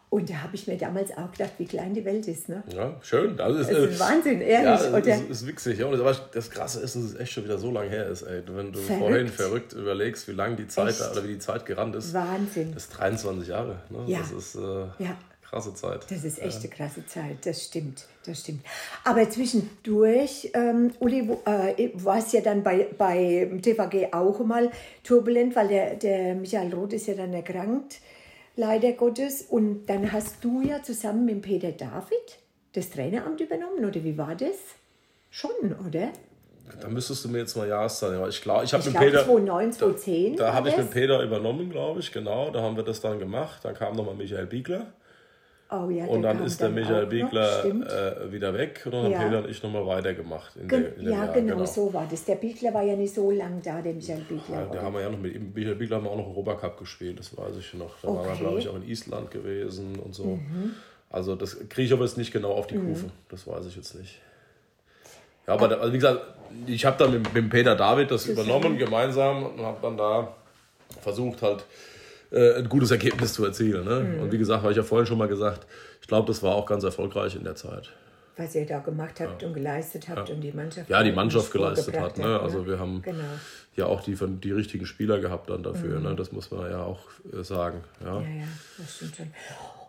Und 0.10 0.30
da 0.30 0.44
habe 0.44 0.56
ich 0.56 0.68
mir 0.68 0.78
damals 0.78 1.12
auch 1.18 1.32
gedacht, 1.32 1.54
wie 1.58 1.66
klein 1.66 1.94
die 1.94 2.06
Welt 2.06 2.28
ist. 2.28 2.48
Ne? 2.48 2.64
Ja, 2.74 2.96
schön. 3.02 3.36
Das 3.36 3.58
ist, 3.58 3.70
das 3.70 3.78
ist 3.80 3.96
äh, 3.96 4.00
Wahnsinn, 4.00 4.40
ehrlich. 4.40 4.82
Ja, 4.82 5.00
das 5.00 5.22
ist, 5.22 5.30
ist 5.30 5.48
witzig. 5.48 5.80
Ja, 5.80 5.88
aber 5.88 6.16
das 6.32 6.52
Krasse 6.52 6.80
ist, 6.80 6.96
dass 6.96 7.04
es 7.04 7.16
echt 7.16 7.34
schon 7.34 7.44
wieder 7.44 7.58
so 7.58 7.72
lange 7.72 7.90
her 7.90 8.08
ist. 8.08 8.22
Ey. 8.22 8.44
Wenn 8.48 8.72
du 8.72 8.80
verrückt. 8.80 9.00
vorhin 9.04 9.28
verrückt 9.28 9.74
überlegst, 9.74 10.28
wie 10.28 10.34
lange 10.34 10.56
die 10.56 10.68
Zeit 10.68 10.90
echt? 10.90 11.12
oder 11.12 11.24
wie 11.24 11.34
die 11.34 11.40
Zeit 11.40 11.66
gerannt 11.66 11.96
ist. 11.96 12.14
Wahnsinn. 12.14 12.72
Das 12.74 12.84
ist 12.84 12.92
23 12.92 13.50
Jahre. 13.50 13.82
Ne? 13.90 14.04
Ja. 14.08 14.20
Das 14.20 14.32
ist 14.32 14.56
äh, 14.56 14.60
ja. 15.00 15.18
Krasse 15.56 15.74
Zeit. 15.74 16.06
Das 16.10 16.24
ist 16.24 16.42
echt 16.42 16.60
eine 16.60 16.70
krasse 16.70 17.06
Zeit. 17.06 17.46
Das 17.46 17.64
stimmt. 17.64 18.06
Das 18.26 18.42
stimmt. 18.42 18.66
Aber 19.04 19.30
zwischendurch, 19.30 20.52
ähm, 20.54 20.92
Uli, 21.00 21.30
äh, 21.46 21.92
war 21.94 22.18
es 22.18 22.32
ja 22.34 22.42
dann 22.42 22.62
bei, 22.64 22.88
bei 22.98 23.50
TVG 23.62 24.14
auch 24.14 24.40
mal 24.40 24.70
turbulent, 25.04 25.56
weil 25.56 25.68
der, 25.70 25.96
der 25.96 26.36
Michael 26.36 26.74
Roth 26.74 26.94
ist 26.94 27.08
ja 27.08 27.14
dann 27.14 27.34
erkrankt 27.34 28.02
leider 28.58 28.92
Gottes. 28.94 29.44
Und 29.44 29.86
dann 29.86 30.12
hast 30.12 30.44
du 30.44 30.62
ja 30.62 30.84
zusammen 30.84 31.26
mit 31.26 31.42
Peter 31.42 31.72
David 31.72 32.40
das 32.74 32.90
Traineramt 32.90 33.40
übernommen, 33.40 33.86
oder 33.86 34.04
wie 34.04 34.18
war 34.18 34.36
das? 34.36 34.58
Schon, 35.30 35.52
oder? 35.88 36.10
Da 36.82 36.90
müsstest 36.90 37.24
du 37.24 37.30
mir 37.30 37.40
jetzt 37.40 37.56
mal 37.56 37.68
Ja 37.68 37.88
sagen. 37.88 38.28
Ich 38.28 38.42
glaube, 38.42 38.66
ich 38.66 38.74
habe 38.74 38.84
mit 38.84 38.94
glaub, 38.94 39.06
Peter. 39.06 39.24
2009, 39.24 39.72
2010. 39.74 40.36
Da, 40.36 40.48
da 40.48 40.54
habe 40.54 40.70
ich 40.70 40.78
mit 40.78 40.92
Peter 40.92 41.22
übernommen, 41.22 41.70
glaube 41.70 42.02
ich, 42.02 42.12
genau. 42.12 42.50
Da 42.50 42.62
haben 42.62 42.76
wir 42.76 42.84
das 42.84 43.00
dann 43.00 43.20
gemacht. 43.20 43.64
Dann 43.64 43.76
kam 43.76 43.96
nochmal 43.96 44.16
Michael 44.16 44.48
Biegler. 44.48 44.88
Oh, 45.72 45.90
ja, 45.90 46.06
und 46.06 46.22
dann 46.22 46.44
ist 46.44 46.62
der 46.62 46.70
Michael 46.70 47.08
Biegler 47.08 47.66
äh, 47.66 48.32
wieder 48.32 48.54
weg 48.54 48.84
und 48.86 48.92
dann 48.92 49.12
ja. 49.12 49.18
haben 49.18 49.30
Peter 49.30 49.44
und 49.44 49.50
ich 49.50 49.64
nochmal 49.64 49.88
weitergemacht. 49.88 50.56
In 50.58 50.68
der, 50.68 50.96
in 50.96 51.10
ja, 51.10 51.26
genau, 51.26 51.56
genau, 51.56 51.66
so 51.66 51.92
war 51.92 52.08
das. 52.10 52.24
Der 52.26 52.36
Biegler 52.36 52.72
war 52.72 52.84
ja 52.84 52.96
nicht 52.96 53.16
so 53.16 53.32
lang 53.32 53.62
da, 53.64 53.82
der 53.82 53.96
Michael 53.96 54.22
Biegler. 54.30 54.62
Ja, 54.62 54.66
da 54.68 54.82
haben 54.84 54.94
wir 54.94 55.02
ja 55.02 55.10
noch 55.10 55.18
mit 55.18 55.56
Michael 55.56 55.76
Biegler 55.76 55.98
haben 55.98 56.04
wir 56.04 56.12
auch 56.12 56.18
noch 56.18 56.28
Europacup 56.28 56.78
gespielt, 56.78 57.18
das 57.18 57.36
weiß 57.36 57.58
ich 57.58 57.74
noch. 57.74 57.96
Da 58.00 58.10
okay. 58.10 58.18
waren 58.18 58.28
wir, 58.28 58.36
glaube 58.36 58.60
ich, 58.60 58.70
auch 58.70 58.76
in 58.76 58.88
Island 58.88 59.32
gewesen 59.32 59.98
und 59.98 60.14
so. 60.14 60.26
Mhm. 60.26 60.76
Also 61.10 61.36
das 61.36 61.58
kriege 61.70 61.88
ich 61.88 61.94
aber 61.94 62.04
jetzt 62.04 62.18
nicht 62.18 62.32
genau 62.32 62.52
auf 62.52 62.68
die 62.68 62.78
mhm. 62.78 62.90
Kufe, 62.90 63.06
das 63.30 63.48
weiß 63.48 63.66
ich 63.66 63.76
jetzt 63.76 63.96
nicht. 63.96 64.22
Ja, 65.48 65.54
aber 65.54 65.68
da, 65.68 65.78
also 65.78 65.94
wie 65.94 65.98
gesagt, 65.98 66.22
ich 66.68 66.86
habe 66.86 66.98
dann 66.98 67.12
mit, 67.12 67.34
mit 67.34 67.50
Peter 67.50 67.76
David 67.76 68.12
das 68.12 68.28
übernommen, 68.28 68.78
gemeinsam 68.78 69.48
und 69.48 69.62
habe 69.62 69.78
dann 69.82 69.98
da 69.98 70.36
versucht 71.02 71.42
halt 71.42 71.66
äh, 72.36 72.56
ein 72.56 72.70
gutes 72.70 72.92
Ergebnis 72.92 73.34
zu 73.34 73.46
erzielen. 73.46 73.86
Ne? 73.86 74.02
Mhm. 74.02 74.20
Und 74.22 74.32
wie 74.32 74.38
gesagt, 74.38 74.62
habe 74.62 74.72
ich 74.72 74.78
ja 74.78 74.84
vorhin 74.84 75.08
schon 75.08 75.18
mal 75.18 75.28
gesagt, 75.28 75.66
ich 76.02 76.08
glaube, 76.08 76.28
das 76.28 76.44
war 76.44 76.54
auch 76.54 76.66
ganz 76.66 76.84
erfolgreich 76.84 77.36
in 77.36 77.44
der 77.44 77.56
Zeit. 77.56 77.92
Was 78.38 78.54
ihr 78.54 78.66
da 78.66 78.80
gemacht 78.80 79.22
habt 79.22 79.42
ja. 79.42 79.48
und 79.48 79.54
geleistet 79.54 80.10
habt 80.10 80.28
ja. 80.28 80.36
und 80.36 80.42
die 80.42 80.52
Mannschaft. 80.52 80.90
Ja, 80.90 81.02
die 81.02 81.14
Mannschaft 81.14 81.52
geleistet 81.52 81.98
hat. 81.98 82.18
Ne? 82.18 82.40
Also 82.40 82.68
wir 82.68 82.78
haben 82.78 83.02
genau. 83.02 83.24
ja 83.78 83.86
auch 83.86 84.04
die, 84.04 84.18
die 84.44 84.52
richtigen 84.52 84.86
Spieler 84.86 85.20
gehabt 85.20 85.50
dann 85.50 85.64
dafür. 85.64 86.00
Mhm. 86.00 86.04
Ne? 86.04 86.16
Das 86.16 86.34
muss 86.34 86.52
man 86.52 86.70
ja 86.70 86.84
auch 86.84 87.00
äh, 87.32 87.44
sagen. 87.44 87.82
Ja, 88.04 88.20
ja, 88.20 88.28
ja 88.28 88.48
das 88.78 88.96
stimmt 88.98 89.16
schon. 89.16 89.28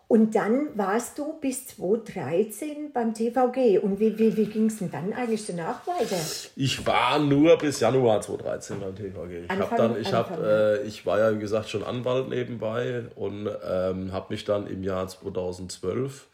Und 0.09 0.35
dann 0.35 0.69
warst 0.77 1.17
du 1.17 1.33
bis 1.41 1.67
2013 1.67 2.93
beim 2.93 3.13
TVG. 3.13 3.79
Und 3.79 3.99
wie, 3.99 4.17
wie, 4.17 4.37
wie 4.37 4.45
ging 4.45 4.67
es 4.67 4.79
denn 4.79 4.89
dann 4.89 5.11
eigentlich 5.11 5.45
danach 5.45 5.85
weiter? 5.85 6.15
Ich 6.55 6.85
war 6.87 7.19
nur 7.19 7.57
bis 7.57 7.81
Januar 7.81 8.21
2013 8.21 8.79
beim 8.79 8.95
TVG. 8.95 9.43
Ich, 9.43 9.51
Anfang, 9.51 9.77
dann, 9.77 10.01
ich, 10.01 10.13
hab, 10.13 10.41
äh, 10.41 10.81
ich 10.83 11.05
war 11.05 11.19
ja, 11.19 11.35
wie 11.35 11.39
gesagt, 11.39 11.69
schon 11.69 11.83
Anwalt 11.83 12.29
nebenbei 12.29 13.03
und 13.15 13.49
ähm, 13.69 14.13
habe 14.13 14.27
mich 14.29 14.45
dann 14.45 14.67
im 14.67 14.81
Jahr 14.81 15.09
2012, 15.09 16.27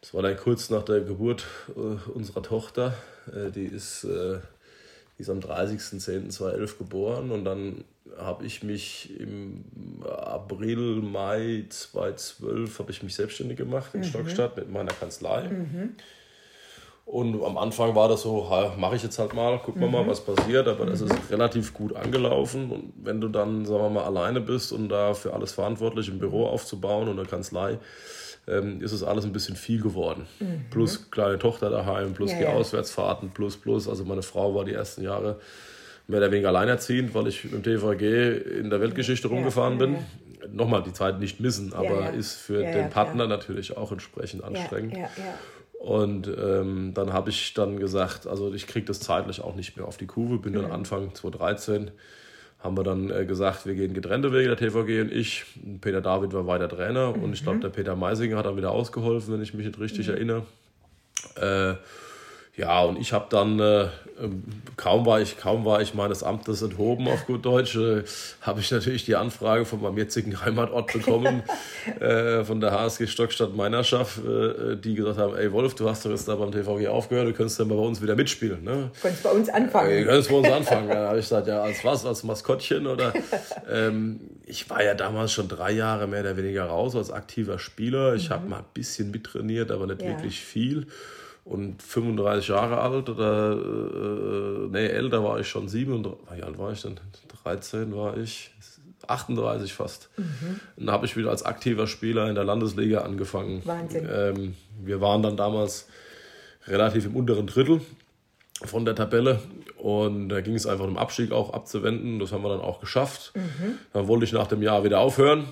das 0.00 0.12
war 0.12 0.22
dann 0.22 0.36
kurz 0.36 0.68
nach 0.68 0.82
der 0.82 1.00
Geburt 1.00 1.46
äh, 1.76 2.10
unserer 2.10 2.42
Tochter, 2.42 2.94
äh, 3.32 3.50
die 3.52 3.66
ist... 3.66 4.04
Die 5.16 5.22
ist 5.22 5.30
am 5.30 5.38
30.10.2011 5.38 6.78
geboren 6.78 7.30
und 7.30 7.44
dann 7.44 7.84
habe 8.18 8.44
ich 8.44 8.62
mich 8.62 9.18
im 9.18 9.64
April, 10.04 11.02
Mai 11.02 11.64
2012 11.68 12.78
habe 12.78 12.90
ich 12.90 13.02
mich 13.02 13.14
selbstständig 13.14 13.56
gemacht 13.56 13.94
in 13.94 14.00
mhm. 14.00 14.04
Stockstadt 14.04 14.56
mit 14.56 14.70
meiner 14.70 14.92
Kanzlei. 14.92 15.48
Mhm. 15.48 15.96
Und 17.06 17.42
am 17.44 17.58
Anfang 17.58 17.94
war 17.94 18.08
das 18.08 18.22
so, 18.22 18.48
mache 18.78 18.96
ich 18.96 19.02
jetzt 19.02 19.18
halt 19.18 19.34
mal, 19.34 19.58
gucken 19.58 19.82
wir 19.82 19.88
mhm. 19.88 19.92
mal, 19.92 20.06
was 20.06 20.24
passiert. 20.24 20.66
Aber 20.68 20.86
das 20.86 21.02
ist 21.02 21.12
mhm. 21.12 21.18
relativ 21.30 21.74
gut 21.74 21.94
angelaufen. 21.94 22.70
Und 22.70 22.92
wenn 22.96 23.20
du 23.20 23.28
dann, 23.28 23.66
sagen 23.66 23.82
wir 23.82 23.90
mal, 23.90 24.04
alleine 24.04 24.40
bist 24.40 24.72
und 24.72 24.88
da 24.88 25.12
für 25.12 25.34
alles 25.34 25.52
verantwortlich 25.52 26.08
im 26.08 26.18
Büro 26.18 26.46
aufzubauen 26.46 27.08
und 27.08 27.18
eine 27.18 27.28
Kanzlei, 27.28 27.78
ähm, 28.46 28.80
ist 28.82 28.92
es 28.92 29.02
alles 29.02 29.24
ein 29.24 29.32
bisschen 29.32 29.56
viel 29.56 29.80
geworden. 29.80 30.26
Mhm. 30.40 30.66
Plus 30.70 31.10
kleine 31.10 31.38
Tochter 31.38 31.70
daheim, 31.70 32.14
plus 32.14 32.32
ja, 32.32 32.38
die 32.38 32.44
ja. 32.44 32.50
Auswärtsfahrten, 32.50 33.30
plus, 33.30 33.56
plus. 33.56 33.88
Also 33.88 34.04
meine 34.04 34.22
Frau 34.22 34.54
war 34.54 34.64
die 34.64 34.72
ersten 34.72 35.02
Jahre 35.02 35.40
mehr 36.06 36.18
oder 36.18 36.30
weniger 36.30 36.48
alleinerziehend, 36.48 37.14
weil 37.14 37.28
ich 37.28 37.44
mit 37.44 37.52
dem 37.54 37.62
TVG 37.62 38.58
in 38.60 38.70
der 38.70 38.80
Weltgeschichte 38.80 39.28
rumgefahren 39.28 39.78
bin. 39.78 39.96
Nochmal 40.52 40.82
die 40.82 40.92
Zeit 40.92 41.20
nicht 41.20 41.40
missen, 41.40 41.72
aber 41.72 42.12
ist 42.12 42.34
für 42.34 42.62
den 42.62 42.90
Partner 42.90 43.26
natürlich 43.26 43.76
auch 43.76 43.92
entsprechend 43.92 44.44
anstrengend. 44.44 44.98
Und 45.78 46.28
ähm, 46.28 46.92
dann 46.94 47.12
habe 47.12 47.28
ich 47.28 47.52
dann 47.52 47.78
gesagt, 47.78 48.26
also 48.26 48.54
ich 48.54 48.66
kriege 48.66 48.86
das 48.86 49.00
zeitlich 49.00 49.42
auch 49.42 49.54
nicht 49.54 49.76
mehr 49.76 49.86
auf 49.86 49.98
die 49.98 50.06
Kurve. 50.06 50.38
Bin 50.38 50.54
dann 50.54 50.66
mhm. 50.66 50.72
Anfang 50.72 51.14
2013 51.14 51.90
haben 52.64 52.78
wir 52.78 52.82
dann 52.82 53.10
äh, 53.10 53.26
gesagt, 53.26 53.66
wir 53.66 53.74
gehen 53.74 53.92
getrennte 53.92 54.32
Wege, 54.32 54.48
der 54.48 54.56
TVG 54.56 55.02
und 55.02 55.12
ich. 55.12 55.44
Peter 55.82 56.00
David 56.00 56.32
war 56.32 56.46
weiter 56.46 56.68
Trainer 56.68 57.14
mhm. 57.14 57.22
und 57.22 57.32
ich 57.34 57.42
glaube, 57.42 57.60
der 57.60 57.68
Peter 57.68 57.94
Meisinger 57.94 58.38
hat 58.38 58.46
dann 58.46 58.56
wieder 58.56 58.70
ausgeholfen, 58.70 59.34
wenn 59.34 59.42
ich 59.42 59.52
mich 59.52 59.66
nicht 59.66 59.78
richtig 59.78 60.08
mhm. 60.08 60.14
erinnere. 60.14 60.46
Äh, 61.36 61.74
ja, 62.56 62.82
und 62.84 63.00
ich 63.00 63.12
habe 63.12 63.26
dann, 63.30 63.58
äh, 63.58 63.88
ähm, 64.22 64.44
kaum, 64.76 65.04
war 65.06 65.20
ich, 65.20 65.36
kaum 65.38 65.64
war 65.64 65.82
ich 65.82 65.92
meines 65.92 66.22
Amtes 66.22 66.62
enthoben, 66.62 67.08
auf 67.08 67.26
gut 67.26 67.44
Deutsch, 67.44 67.74
äh, 67.74 68.04
habe 68.42 68.60
ich 68.60 68.70
natürlich 68.70 69.04
die 69.04 69.16
Anfrage 69.16 69.64
von 69.64 69.82
meinem 69.82 69.98
jetzigen 69.98 70.40
Heimatort 70.40 70.92
bekommen, 70.92 71.42
äh, 72.00 72.44
von 72.44 72.60
der 72.60 72.70
HSG 72.70 73.08
Stockstadt 73.08 73.56
Meinerschaft, 73.56 74.18
äh, 74.18 74.76
die 74.76 74.94
gesagt 74.94 75.18
haben, 75.18 75.36
ey 75.36 75.50
Wolf, 75.50 75.74
du 75.74 75.88
hast 75.88 76.04
doch 76.04 76.10
jetzt 76.10 76.28
da 76.28 76.36
beim 76.36 76.52
TVG 76.52 76.86
aufgehört, 76.86 77.26
du 77.26 77.32
könntest 77.32 77.58
dann 77.58 77.68
bei 77.68 77.74
uns 77.74 78.00
wieder 78.00 78.14
mitspielen. 78.14 78.62
Ne? 78.62 78.90
Du 78.94 79.00
könntest 79.00 79.24
bei 79.24 79.30
uns 79.30 79.48
anfangen. 79.48 79.90
Äh, 79.90 80.00
du 80.00 80.06
könntest 80.06 80.30
bei 80.30 80.36
uns 80.36 80.48
anfangen. 80.48 80.88
da 80.88 81.08
habe 81.08 81.18
ich 81.18 81.24
gesagt, 81.24 81.48
ja, 81.48 81.60
als 81.60 81.84
was, 81.84 82.06
als 82.06 82.22
Maskottchen 82.22 82.86
oder... 82.86 83.12
Ähm, 83.70 84.20
ich 84.44 84.68
war 84.68 84.84
ja 84.84 84.94
damals 84.94 85.32
schon 85.32 85.48
drei 85.48 85.72
Jahre 85.72 86.06
mehr 86.06 86.20
oder 86.20 86.36
weniger 86.36 86.66
raus 86.66 86.94
als 86.94 87.10
aktiver 87.10 87.58
Spieler. 87.58 88.14
Ich 88.14 88.28
mhm. 88.28 88.34
habe 88.34 88.48
mal 88.48 88.58
ein 88.58 88.64
bisschen 88.74 89.10
mittrainiert, 89.10 89.70
aber 89.70 89.86
nicht 89.86 90.02
ja. 90.02 90.08
wirklich 90.08 90.40
viel 90.40 90.86
und 91.44 91.82
35 91.82 92.48
Jahre 92.48 92.78
alt 92.80 93.08
oder 93.08 93.52
äh, 93.52 94.68
nee, 94.70 94.86
älter 94.86 95.22
war 95.22 95.40
ich 95.40 95.48
schon 95.48 95.68
37, 95.68 96.18
wie 96.36 96.42
alt 96.42 96.58
war 96.58 96.72
ich 96.72 96.82
denn? 96.82 96.98
13 97.42 97.94
war 97.94 98.16
ich, 98.16 98.50
38 99.06 99.74
fast. 99.74 100.08
Mhm. 100.16 100.60
Dann 100.76 100.90
habe 100.90 101.06
ich 101.06 101.16
wieder 101.16 101.30
als 101.30 101.42
aktiver 101.42 101.86
Spieler 101.86 102.28
in 102.28 102.34
der 102.34 102.44
Landesliga 102.44 103.02
angefangen. 103.02 103.62
Wahnsinn. 103.64 104.08
Ähm, 104.10 104.54
wir 104.82 105.00
waren 105.00 105.22
dann 105.22 105.36
damals 105.36 105.88
relativ 106.66 107.04
im 107.04 107.14
unteren 107.14 107.46
Drittel 107.46 107.82
von 108.64 108.86
der 108.86 108.94
Tabelle 108.94 109.40
und 109.76 110.30
da 110.30 110.40
ging 110.40 110.54
es 110.54 110.66
einfach 110.66 110.86
um 110.86 110.96
Abstieg 110.96 111.32
auch 111.32 111.52
abzuwenden. 111.52 112.18
Das 112.18 112.32
haben 112.32 112.42
wir 112.42 112.48
dann 112.48 112.60
auch 112.60 112.80
geschafft. 112.80 113.32
Mhm. 113.34 113.78
Dann 113.92 114.08
wollte 114.08 114.24
ich 114.24 114.32
nach 114.32 114.46
dem 114.46 114.62
Jahr 114.62 114.84
wieder 114.84 115.00
aufhören. 115.00 115.44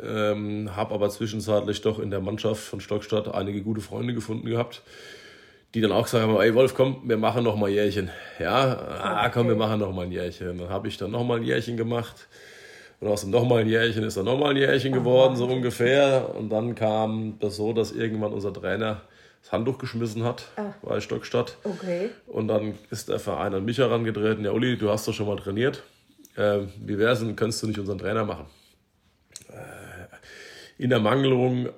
Ähm, 0.00 0.76
habe 0.76 0.94
aber 0.94 1.08
zwischenzeitlich 1.08 1.80
doch 1.80 1.98
in 1.98 2.10
der 2.10 2.20
Mannschaft 2.20 2.62
von 2.62 2.80
Stockstadt 2.80 3.34
einige 3.34 3.62
gute 3.62 3.80
Freunde 3.80 4.12
gefunden 4.12 4.46
gehabt, 4.46 4.82
die 5.74 5.80
dann 5.80 5.92
auch 5.92 6.04
gesagt 6.04 6.24
haben, 6.24 6.40
ey 6.40 6.54
Wolf, 6.54 6.74
komm, 6.74 7.02
wir 7.04 7.16
machen 7.16 7.44
noch 7.44 7.56
mal 7.56 7.66
ein 7.66 7.74
Jährchen. 7.74 8.10
Ja, 8.38 8.78
ah, 9.02 9.28
komm, 9.28 9.48
wir 9.48 9.56
machen 9.56 9.80
noch 9.80 9.92
mal 9.92 10.06
ein 10.06 10.12
Jährchen. 10.12 10.58
Dann 10.58 10.68
habe 10.68 10.88
ich 10.88 10.96
dann 10.96 11.10
noch 11.10 11.24
mal 11.24 11.38
ein 11.38 11.44
Jährchen 11.44 11.76
gemacht. 11.76 12.28
Und 13.00 13.08
aus 13.08 13.20
dem 13.20 13.30
nochmal 13.30 13.60
ein 13.60 13.68
Jährchen 13.68 14.02
ist 14.02 14.16
er 14.16 14.24
nochmal 14.24 14.50
ein 14.50 14.56
Jährchen 14.56 14.92
geworden, 14.92 15.36
so 15.36 15.46
ungefähr. 15.46 16.34
Und 16.34 16.50
dann 16.50 16.74
kam 16.74 17.38
das 17.38 17.56
so, 17.56 17.72
dass 17.72 17.92
irgendwann 17.92 18.32
unser 18.32 18.52
Trainer 18.52 19.02
das 19.42 19.52
Handtuch 19.52 19.78
geschmissen 19.78 20.24
hat 20.24 20.48
ah. 20.56 20.74
bei 20.82 21.00
Stockstadt. 21.00 21.58
Okay. 21.62 22.10
Und 22.26 22.48
dann 22.48 22.74
ist 22.90 23.08
der 23.08 23.20
Verein 23.20 23.54
an 23.54 23.64
mich 23.64 23.78
herangetreten. 23.78 24.44
Ja, 24.44 24.50
Uli, 24.50 24.76
du 24.76 24.90
hast 24.90 25.06
doch 25.06 25.14
schon 25.14 25.28
mal 25.28 25.36
trainiert. 25.36 25.84
Äh, 26.34 26.62
wie 26.84 26.98
wäre 26.98 27.12
es 27.12 27.20
denn, 27.20 27.36
könntest 27.36 27.62
du 27.62 27.68
nicht 27.68 27.78
unseren 27.78 27.98
Trainer 27.98 28.24
machen? 28.24 28.46
Äh, 29.48 30.82
in 30.82 30.90
der 30.90 31.00
Mangelung 31.00 31.68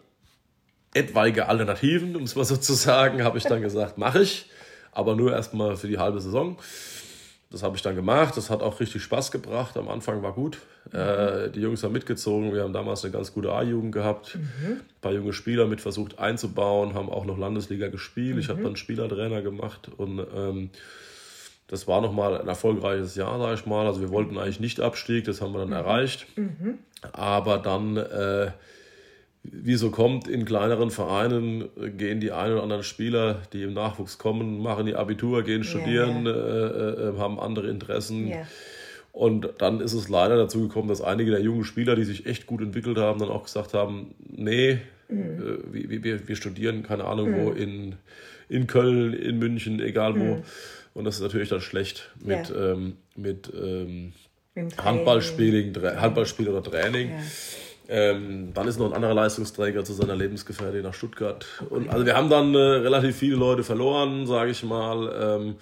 etwaige 0.94 1.48
Alternativen, 1.48 2.16
um 2.16 2.24
es 2.24 2.35
mal 2.35 2.44
so 2.44 2.57
zu 2.57 2.74
sagen, 2.74 3.22
habe 3.24 3.38
ich 3.38 3.44
dann 3.44 3.62
gesagt, 3.62 3.98
mache 3.98 4.22
ich. 4.22 4.46
Aber 4.92 5.14
nur 5.14 5.33
erstmal 5.33 5.76
für 5.76 5.87
die 5.87 5.98
halbe 5.98 6.20
Saison. 6.20 6.59
Das 7.50 7.62
habe 7.64 7.76
ich 7.76 7.83
dann 7.83 7.96
gemacht. 7.96 8.37
Das 8.37 8.48
hat 8.48 8.62
auch 8.62 8.79
richtig 8.81 9.03
Spaß 9.03 9.33
gebracht. 9.33 9.76
Am 9.76 9.88
Anfang 9.88 10.22
war 10.22 10.33
gut. 10.33 10.59
Mhm. 10.92 10.98
Äh, 10.98 11.50
die 11.50 11.61
Jungs 11.61 11.83
haben 11.83 11.92
mitgezogen. 11.92 12.53
Wir 12.53 12.62
haben 12.62 12.72
damals 12.72 13.05
eine 13.05 13.12
ganz 13.12 13.33
gute 13.33 13.53
A-Jugend 13.53 13.92
gehabt. 13.92 14.37
Mhm. 14.37 14.72
Ein 14.72 15.00
paar 15.00 15.12
junge 15.12 15.33
Spieler 15.33 15.66
mit 15.66 15.81
versucht 15.81 16.18
einzubauen, 16.18 16.94
haben 16.94 17.11
auch 17.11 17.24
noch 17.24 17.38
Landesliga 17.38 17.88
gespielt. 17.88 18.35
Mhm. 18.35 18.40
Ich 18.40 18.48
habe 18.48 18.62
dann 18.62 18.76
Spielertrainer 18.76 19.42
gemacht 19.42 19.90
und 19.96 20.24
ähm, 20.35 20.70
das 21.66 21.87
war 21.87 22.00
nochmal 22.00 22.40
ein 22.40 22.48
erfolgreiches 22.48 23.14
Jahr, 23.14 23.38
sage 23.38 23.55
ich 23.55 23.66
mal. 23.66 23.87
Also 23.87 24.00
wir 24.00 24.11
wollten 24.11 24.38
eigentlich 24.38 24.61
nicht 24.61 24.81
Abstieg, 24.81 25.24
das 25.24 25.40
haben 25.40 25.53
wir 25.53 25.61
dann 25.61 25.68
mhm. 25.68 25.74
erreicht. 25.74 26.26
Mhm. 26.37 26.79
Aber 27.12 27.59
dann 27.59 27.96
äh, 27.96 28.50
wie 29.42 29.74
so 29.76 29.90
kommt, 29.90 30.29
in 30.29 30.44
kleineren 30.44 30.90
Vereinen 30.90 31.68
gehen 31.96 32.20
die 32.20 32.31
ein 32.33 32.53
oder 32.53 32.62
anderen 32.62 32.83
Spieler, 32.83 33.42
die 33.53 33.62
im 33.62 33.72
Nachwuchs 33.72 34.18
kommen, 34.18 34.61
machen 34.61 34.87
die 34.87 34.94
Abitur, 34.94 35.42
gehen 35.42 35.64
studieren, 35.64 36.26
ja, 36.26 36.33
ja. 36.33 36.68
Äh, 36.68 37.09
äh, 37.09 37.18
haben 37.18 37.40
andere 37.40 37.68
Interessen. 37.68 38.29
Ja. 38.29 38.46
Und 39.12 39.48
dann 39.59 39.81
ist 39.81 39.94
es 39.94 40.09
leider 40.09 40.37
dazu 40.37 40.68
gekommen, 40.68 40.88
dass 40.88 41.00
einige 41.00 41.31
der 41.31 41.40
jungen 41.40 41.64
Spieler, 41.64 41.96
die 41.96 42.05
sich 42.05 42.26
echt 42.26 42.46
gut 42.46 42.61
entwickelt 42.61 42.98
haben, 42.98 43.18
dann 43.18 43.29
auch 43.29 43.44
gesagt 43.44 43.74
haben, 43.74 44.14
nee, 44.29 44.79
mhm. 45.09 45.18
äh, 45.72 45.90
wir, 45.90 46.05
wir, 46.05 46.29
wir, 46.29 46.37
studieren, 46.37 46.83
keine 46.83 47.05
Ahnung 47.05 47.31
mhm. 47.31 47.44
wo, 47.44 47.50
in, 47.50 47.94
in 48.48 48.66
Köln, 48.66 49.14
in 49.14 49.38
München, 49.38 49.81
egal 49.81 50.14
wo. 50.14 50.37
Mhm. 50.37 50.42
Und 50.92 51.05
das 51.05 51.16
ist 51.16 51.22
natürlich 51.22 51.48
dann 51.48 51.61
schlecht 51.61 52.11
mit, 52.22 52.53
ähm, 52.57 52.96
mit 53.16 53.50
ähm, 53.55 54.12
Handballspielen, 54.76 55.74
Handballspiel 56.00 56.48
oder 56.48 56.62
Training. 56.62 57.11
Ähm, 57.92 58.55
dann 58.55 58.68
ist 58.68 58.79
noch 58.79 58.87
ein 58.87 58.92
anderer 58.92 59.14
Leistungsträger 59.14 59.85
zu 59.85 59.94
seiner 59.94 60.14
Lebensgefährtin 60.14 60.83
nach 60.83 60.94
Stuttgart. 60.94 61.44
Und 61.70 61.90
also 61.90 62.07
wir 62.07 62.16
haben 62.16 62.31
dann 62.31 62.55
äh, 62.55 62.59
relativ 62.59 63.16
viele 63.16 63.35
Leute 63.35 63.64
verloren, 63.64 64.29
sage 64.29 64.53
ich 64.53 64.62
mal. 64.62 65.12
Ähm, 65.20 65.57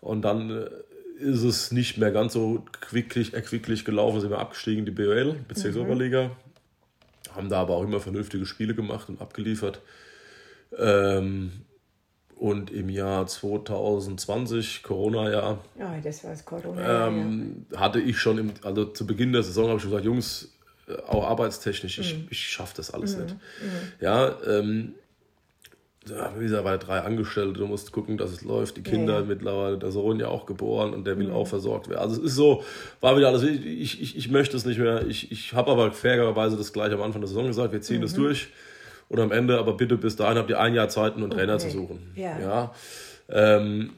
und 0.00 0.22
dann 0.22 0.50
äh, 0.50 0.70
ist 1.18 1.42
es 1.42 1.70
nicht 1.70 1.98
mehr 1.98 2.10
ganz 2.10 2.32
so 2.32 2.64
quicklich, 2.80 3.34
erquicklich 3.34 3.84
gelaufen, 3.84 4.22
sind 4.22 4.30
wir 4.30 4.38
abgestiegen 4.38 4.78
in 4.78 4.84
die 4.86 4.92
BOL, 4.92 5.36
Bezirksoberliga. 5.46 6.28
Mhm. 6.28 7.34
Haben 7.36 7.48
da 7.50 7.60
aber 7.60 7.74
auch 7.74 7.82
immer 7.82 8.00
vernünftige 8.00 8.46
Spiele 8.46 8.74
gemacht 8.74 9.10
und 9.10 9.20
abgeliefert. 9.20 9.82
Ähm, 10.74 11.52
und 12.34 12.70
im 12.70 12.88
Jahr 12.88 13.26
2020, 13.26 14.82
Corona-Jahr, 14.82 15.58
ja, 15.78 15.98
das 16.02 16.24
war 16.24 16.30
das 16.30 16.46
Corona 16.46 17.08
ähm, 17.08 17.66
hatte 17.76 18.00
ich 18.00 18.18
schon, 18.18 18.38
im, 18.38 18.52
also 18.62 18.86
zu 18.86 19.06
Beginn 19.06 19.34
der 19.34 19.42
Saison 19.42 19.68
habe 19.68 19.78
ich 19.78 19.84
gesagt, 19.84 20.04
Jungs, 20.06 20.54
auch 21.06 21.24
arbeitstechnisch, 21.24 21.98
ich, 21.98 22.14
mhm. 22.14 22.28
ich 22.30 22.48
schaffe 22.48 22.74
das 22.76 22.92
alles 22.92 23.16
mhm. 23.16 23.22
nicht. 23.24 23.34
Mhm. 23.34 23.92
Ja, 24.00 24.36
ähm, 24.46 24.94
wie 26.38 26.44
gesagt, 26.44 26.64
bei 26.64 26.76
drei 26.78 27.00
Angestellte, 27.00 27.58
du 27.58 27.66
musst 27.66 27.92
gucken, 27.92 28.16
dass 28.16 28.30
es 28.30 28.42
läuft. 28.42 28.76
Die 28.76 28.82
Kinder 28.82 29.14
ja, 29.14 29.20
ja. 29.20 29.26
mittlerweile, 29.26 29.78
der 29.78 29.90
Sohn 29.90 30.18
ja 30.18 30.28
auch 30.28 30.46
geboren 30.46 30.94
und 30.94 31.06
der 31.06 31.18
will 31.18 31.28
mhm. 31.28 31.34
auch 31.34 31.46
versorgt 31.46 31.88
werden. 31.88 32.00
Also 32.00 32.16
es 32.16 32.30
ist 32.30 32.34
so, 32.34 32.62
war 33.00 33.16
wieder 33.16 33.28
alles, 33.28 33.42
ich, 33.42 34.00
ich, 34.00 34.16
ich 34.16 34.30
möchte 34.30 34.56
es 34.56 34.64
nicht 34.64 34.78
mehr. 34.78 35.06
Ich, 35.06 35.30
ich 35.30 35.52
habe 35.52 35.70
aber 35.70 35.92
fairerweise 35.92 36.56
das 36.56 36.72
gleich 36.72 36.92
am 36.92 37.02
Anfang 37.02 37.20
der 37.20 37.28
Saison 37.28 37.46
gesagt, 37.46 37.72
wir 37.72 37.80
ziehen 37.80 37.98
mhm. 37.98 38.02
das 38.02 38.14
durch. 38.14 38.48
Und 39.08 39.20
am 39.20 39.32
Ende, 39.32 39.58
aber 39.58 39.74
bitte 39.74 39.96
bis 39.96 40.16
dahin 40.16 40.36
habt 40.36 40.50
ihr 40.50 40.60
ein 40.60 40.74
Jahr 40.74 40.88
Zeit, 40.88 41.14
einen 41.14 41.24
okay. 41.24 41.36
Trainer 41.36 41.58
zu 41.58 41.70
suchen. 41.70 42.12
Ja. 42.14 42.38
ja. 42.38 42.74
Ähm, 43.30 43.92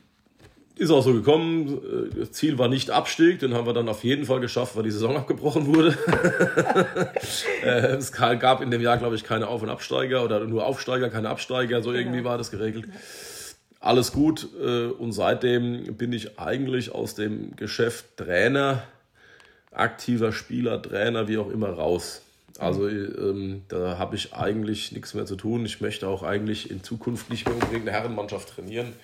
ist 0.81 0.91
auch 0.91 1.03
so 1.03 1.13
gekommen. 1.13 1.79
Das 2.19 2.33
Ziel 2.33 2.57
war 2.57 2.69
nicht 2.69 2.91
Abstieg, 2.91 3.39
den 3.39 3.53
haben 3.53 3.67
wir 3.67 3.75
dann 3.75 3.89
auf 3.89 4.03
jeden 4.03 4.25
Fall 4.25 4.41
geschafft, 4.41 4.77
weil 4.77 4.83
die 4.83 4.91
Saison 4.91 5.17
abgebrochen 5.17 5.67
wurde. 5.67 5.97
Äh, 7.63 7.97
es 7.97 8.13
gab 8.13 8.63
in 8.63 8.71
dem 8.71 8.81
Jahr, 8.81 8.97
glaube 8.97 9.15
ich, 9.15 9.23
keine 9.23 9.49
Auf- 9.49 9.63
und 9.63 9.69
Absteiger 9.69 10.25
oder 10.25 10.41
nur 10.47 10.65
Aufsteiger, 10.65 11.11
keine 11.11 11.29
Absteiger. 11.29 11.83
So 11.83 11.93
irgendwie 11.93 12.25
war 12.25 12.39
das 12.39 12.51
geregelt. 12.51 12.87
Alles 13.81 14.13
gut. 14.13 14.49
Äh, 14.59 14.87
und 14.87 15.13
seitdem 15.13 15.95
bin 15.97 16.13
ich 16.15 16.39
eigentlich 16.39 16.95
aus 16.95 17.15
dem 17.15 17.55
Geschäft 17.57 18.17
Trainer, 18.17 18.83
aktiver 19.71 20.33
Spieler, 20.33 20.81
Trainer, 20.81 21.29
wie 21.29 21.37
auch 21.37 21.51
immer, 21.51 21.69
raus. 21.69 22.23
Also 22.59 22.89
ähm, 22.89 23.63
da 23.69 23.99
habe 23.99 24.17
ich 24.17 24.33
eigentlich 24.33 24.93
nichts 24.93 25.13
mehr 25.13 25.27
zu 25.27 25.37
tun. 25.37 25.67
Ich 25.67 25.83
möchte 25.83 26.09
auch 26.09 26.23
eigentlich 26.23 26.71
in 26.71 26.83
Zukunft 26.83 27.29
nicht 27.29 27.47
mehr 27.47 27.55
unbedingt 27.55 27.87
eine 27.87 27.93
Herrenmannschaft 27.93 28.49
trainieren. 28.55 28.95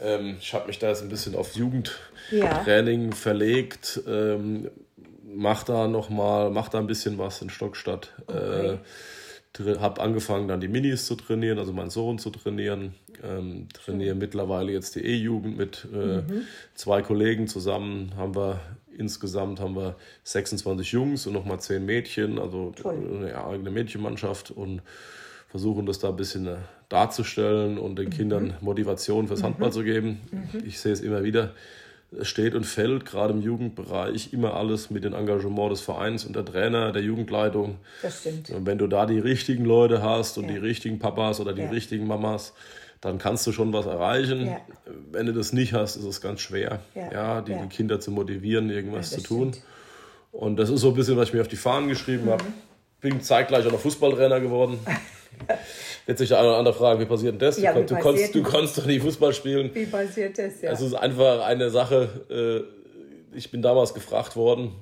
Ähm, 0.00 0.36
ich 0.40 0.54
habe 0.54 0.66
mich 0.66 0.78
da 0.78 0.88
jetzt 0.88 1.02
ein 1.02 1.08
bisschen 1.08 1.34
auf 1.34 1.54
Jugendtraining 1.54 3.10
ja. 3.10 3.16
verlegt. 3.16 4.00
Ähm, 4.06 4.70
mach 5.24 5.64
da 5.64 5.88
noch 5.88 6.08
mal, 6.08 6.50
mach 6.50 6.68
da 6.68 6.78
ein 6.78 6.86
bisschen 6.86 7.18
was 7.18 7.42
in 7.42 7.50
Stockstadt. 7.50 8.12
Okay. 8.26 8.72
Äh, 8.72 8.78
habe 9.80 10.00
angefangen 10.00 10.46
dann 10.46 10.60
die 10.60 10.68
Minis 10.68 11.06
zu 11.06 11.16
trainieren, 11.16 11.58
also 11.58 11.72
meinen 11.72 11.90
Sohn 11.90 12.18
zu 12.18 12.30
trainieren. 12.30 12.94
Ähm, 13.24 13.66
trainiere 13.72 14.14
mhm. 14.14 14.20
mittlerweile 14.20 14.70
jetzt 14.70 14.94
die 14.94 15.04
E-Jugend 15.04 15.56
mit 15.56 15.86
äh, 15.92 16.18
mhm. 16.18 16.42
zwei 16.74 17.02
Kollegen 17.02 17.48
zusammen. 17.48 18.12
Haben 18.16 18.36
wir 18.36 18.60
insgesamt 18.96 19.60
haben 19.60 19.76
wir 19.76 19.96
26 20.24 20.92
Jungs 20.92 21.26
und 21.26 21.32
nochmal 21.32 21.60
10 21.60 21.84
Mädchen, 21.84 22.38
also 22.38 22.72
Toll. 22.76 22.96
eine 23.22 23.44
eigene 23.44 23.70
Mädchenmannschaft 23.70 24.50
und 24.50 24.82
versuchen 25.48 25.86
das 25.86 25.98
da 25.98 26.10
ein 26.10 26.16
bisschen 26.16 26.46
äh, 26.46 26.56
darzustellen 26.88 27.78
und 27.78 27.98
den 27.98 28.06
mhm. 28.06 28.10
Kindern 28.10 28.54
Motivation 28.60 29.26
fürs 29.28 29.42
Handball 29.42 29.68
mhm. 29.68 29.72
zu 29.72 29.82
geben. 29.82 30.20
Mhm. 30.30 30.62
Ich 30.64 30.78
sehe 30.80 30.92
es 30.92 31.00
immer 31.00 31.24
wieder. 31.24 31.54
Es 32.18 32.28
steht 32.28 32.54
und 32.54 32.64
fällt 32.64 33.04
gerade 33.04 33.34
im 33.34 33.42
Jugendbereich 33.42 34.32
immer 34.32 34.54
alles 34.54 34.88
mit 34.88 35.04
dem 35.04 35.12
Engagement 35.12 35.72
des 35.72 35.82
Vereins 35.82 36.24
und 36.24 36.34
der 36.36 36.44
Trainer, 36.44 36.90
der 36.92 37.02
Jugendleitung. 37.02 37.76
Das 38.00 38.20
stimmt. 38.20 38.48
Und 38.48 38.64
wenn 38.64 38.78
du 38.78 38.86
da 38.86 39.04
die 39.04 39.18
richtigen 39.18 39.66
Leute 39.66 40.02
hast 40.02 40.38
und 40.38 40.44
ja. 40.44 40.52
die 40.52 40.58
richtigen 40.58 40.98
Papas 40.98 41.38
oder 41.38 41.52
die 41.52 41.62
ja. 41.62 41.68
richtigen 41.68 42.06
Mamas, 42.06 42.54
dann 43.02 43.18
kannst 43.18 43.46
du 43.46 43.52
schon 43.52 43.74
was 43.74 43.84
erreichen. 43.84 44.46
Ja. 44.46 44.60
Wenn 45.12 45.26
du 45.26 45.34
das 45.34 45.52
nicht 45.52 45.74
hast, 45.74 45.96
ist 45.96 46.04
es 46.04 46.22
ganz 46.22 46.40
schwer, 46.40 46.80
ja. 46.94 47.42
die, 47.42 47.54
die 47.54 47.68
Kinder 47.68 48.00
zu 48.00 48.10
motivieren, 48.10 48.70
irgendwas 48.70 49.10
zu 49.10 49.22
tun. 49.22 49.52
Stimmt. 49.52 49.66
Und 50.32 50.56
das 50.56 50.70
ist 50.70 50.80
so 50.80 50.88
ein 50.88 50.94
bisschen, 50.94 51.16
was 51.16 51.28
ich 51.28 51.34
mir 51.34 51.42
auf 51.42 51.48
die 51.48 51.56
Fahnen 51.56 51.88
geschrieben 51.88 52.24
mhm. 52.24 52.30
habe. 52.30 52.44
Bin 53.00 53.20
zeitgleich 53.20 53.66
auch 53.66 53.72
noch 53.72 53.80
Fußballtrainer 53.80 54.40
geworden. 54.40 54.78
Jetzt 56.06 56.18
sich 56.18 56.28
der 56.28 56.38
eine 56.38 56.48
oder 56.48 56.58
andere 56.58 56.74
fragen, 56.74 57.00
wie 57.00 57.06
passiert 57.06 57.32
denn 57.32 57.38
das? 57.38 57.60
Ja, 57.60 57.72
du, 57.72 57.84
du, 57.84 57.96
konntest, 57.96 58.34
du 58.34 58.42
konntest 58.42 58.78
doch 58.78 58.86
nicht 58.86 59.02
Fußball 59.02 59.32
spielen. 59.32 59.70
Wie 59.74 59.86
passiert 59.86 60.38
das, 60.38 60.62
ja. 60.62 60.72
Es 60.72 60.80
ist 60.80 60.94
einfach 60.94 61.44
eine 61.44 61.70
Sache, 61.70 62.08
äh, 62.30 63.36
ich 63.36 63.50
bin 63.50 63.62
damals 63.62 63.94
gefragt 63.94 64.36
worden, 64.36 64.72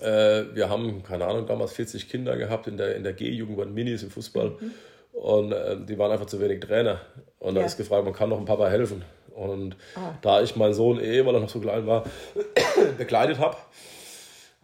äh, 0.00 0.44
wir 0.54 0.68
haben, 0.68 1.02
keine 1.02 1.26
Ahnung, 1.26 1.46
damals 1.46 1.72
40 1.72 2.08
Kinder 2.08 2.36
gehabt 2.36 2.66
in 2.66 2.76
der, 2.76 2.94
in 2.96 3.02
der 3.02 3.12
G-Jugend, 3.12 3.56
waren 3.58 3.74
Minis 3.74 4.02
im 4.02 4.10
Fußball. 4.10 4.56
Mhm. 4.60 4.72
Und 5.12 5.52
äh, 5.52 5.76
die 5.88 5.98
waren 5.98 6.12
einfach 6.12 6.26
zu 6.26 6.40
wenig 6.40 6.60
Trainer. 6.60 7.00
Und 7.40 7.56
da 7.56 7.62
ist 7.62 7.76
gefragt, 7.76 8.04
man 8.04 8.14
kann 8.14 8.28
noch 8.28 8.38
ein 8.38 8.44
Papa 8.44 8.68
helfen. 8.68 9.02
Und 9.34 9.76
ah. 9.96 10.14
da 10.22 10.42
ich 10.42 10.56
meinen 10.56 10.74
Sohn 10.74 11.00
eh, 11.00 11.24
weil 11.24 11.34
er 11.34 11.40
noch 11.40 11.48
so 11.48 11.60
klein 11.60 11.86
war, 11.86 12.04
begleitet 12.98 13.38
habe, 13.38 13.56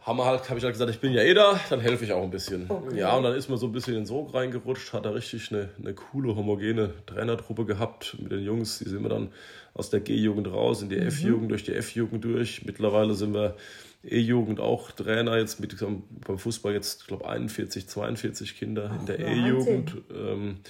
haben 0.06 0.18
wir 0.18 0.24
halt, 0.24 0.48
habe 0.48 0.58
ich 0.58 0.64
halt 0.64 0.74
gesagt, 0.74 0.90
ich 0.92 1.00
bin 1.00 1.12
ja 1.12 1.22
eh 1.22 1.34
da, 1.34 1.58
dann 1.68 1.80
helfe 1.80 2.04
ich 2.04 2.12
auch 2.12 2.22
ein 2.22 2.30
bisschen. 2.30 2.66
Okay. 2.68 2.96
Ja, 2.96 3.16
und 3.16 3.24
dann 3.24 3.34
ist 3.34 3.48
man 3.48 3.58
so 3.58 3.66
ein 3.66 3.72
bisschen 3.72 3.94
in 3.94 4.00
den 4.00 4.06
Sog 4.06 4.32
reingerutscht, 4.34 4.92
hat 4.92 5.04
da 5.04 5.10
richtig 5.10 5.50
eine, 5.50 5.70
eine 5.82 5.94
coole, 5.94 6.36
homogene 6.36 6.94
Trainertruppe 7.06 7.64
gehabt 7.64 8.16
mit 8.20 8.30
den 8.30 8.44
Jungs. 8.44 8.78
Die 8.78 8.88
sind 8.88 9.02
wir 9.02 9.08
dann 9.08 9.32
aus 9.74 9.90
der 9.90 9.98
G-Jugend 9.98 10.46
raus, 10.46 10.80
in 10.80 10.90
die 10.90 10.96
mhm. 10.96 11.08
F-Jugend, 11.08 11.50
durch 11.50 11.64
die 11.64 11.74
F-Jugend 11.74 12.24
durch. 12.24 12.64
Mittlerweile 12.64 13.14
sind 13.14 13.34
wir 13.34 13.56
E-Jugend 14.04 14.60
auch 14.60 14.92
Trainer 14.92 15.38
jetzt 15.38 15.58
mit 15.58 15.74
beim 15.80 16.38
Fußball 16.38 16.72
jetzt, 16.72 17.08
glaube 17.08 17.28
41, 17.28 17.88
42 17.88 18.56
Kinder 18.56 18.92
Ach, 18.92 19.00
in 19.00 19.06
der 19.06 19.18
E-Jugend. 19.18 19.96
Ähm, 20.14 20.60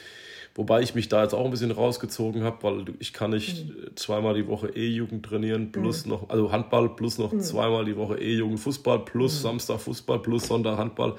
Wobei 0.57 0.81
ich 0.81 0.95
mich 0.95 1.11
da 1.11 1.23
jetzt 1.23 1.35
auch 1.35 1.45
ein 1.45 1.51
bisschen 1.51 1.71
rausgezogen 1.71 2.43
habe, 2.43 2.63
weil 2.63 2.85
ich 2.99 3.13
kann 3.13 3.31
nicht 3.31 3.67
mhm. 3.67 3.95
zweimal 3.95 4.35
die 4.35 4.49
Woche 4.49 4.69
E-Jugend 4.69 5.27
trainieren, 5.27 5.71
plus 5.71 6.07
mhm. 6.07 6.13
noch, 6.13 6.31
also 6.31 6.51
Handball, 6.51 6.89
plus 6.89 7.19
noch 7.19 7.33
mhm. 7.33 7.41
zweimal 7.41 7.85
die 7.85 7.95
Woche 7.95 8.19
E-Jugend 8.19 8.59
Fußball, 8.59 9.01
plus 9.01 9.35
mhm. 9.35 9.43
Samstag 9.43 9.81
Fußball, 9.81 10.21
plus 10.21 10.49
Sonntag 10.49 10.79
Handball. 10.79 11.17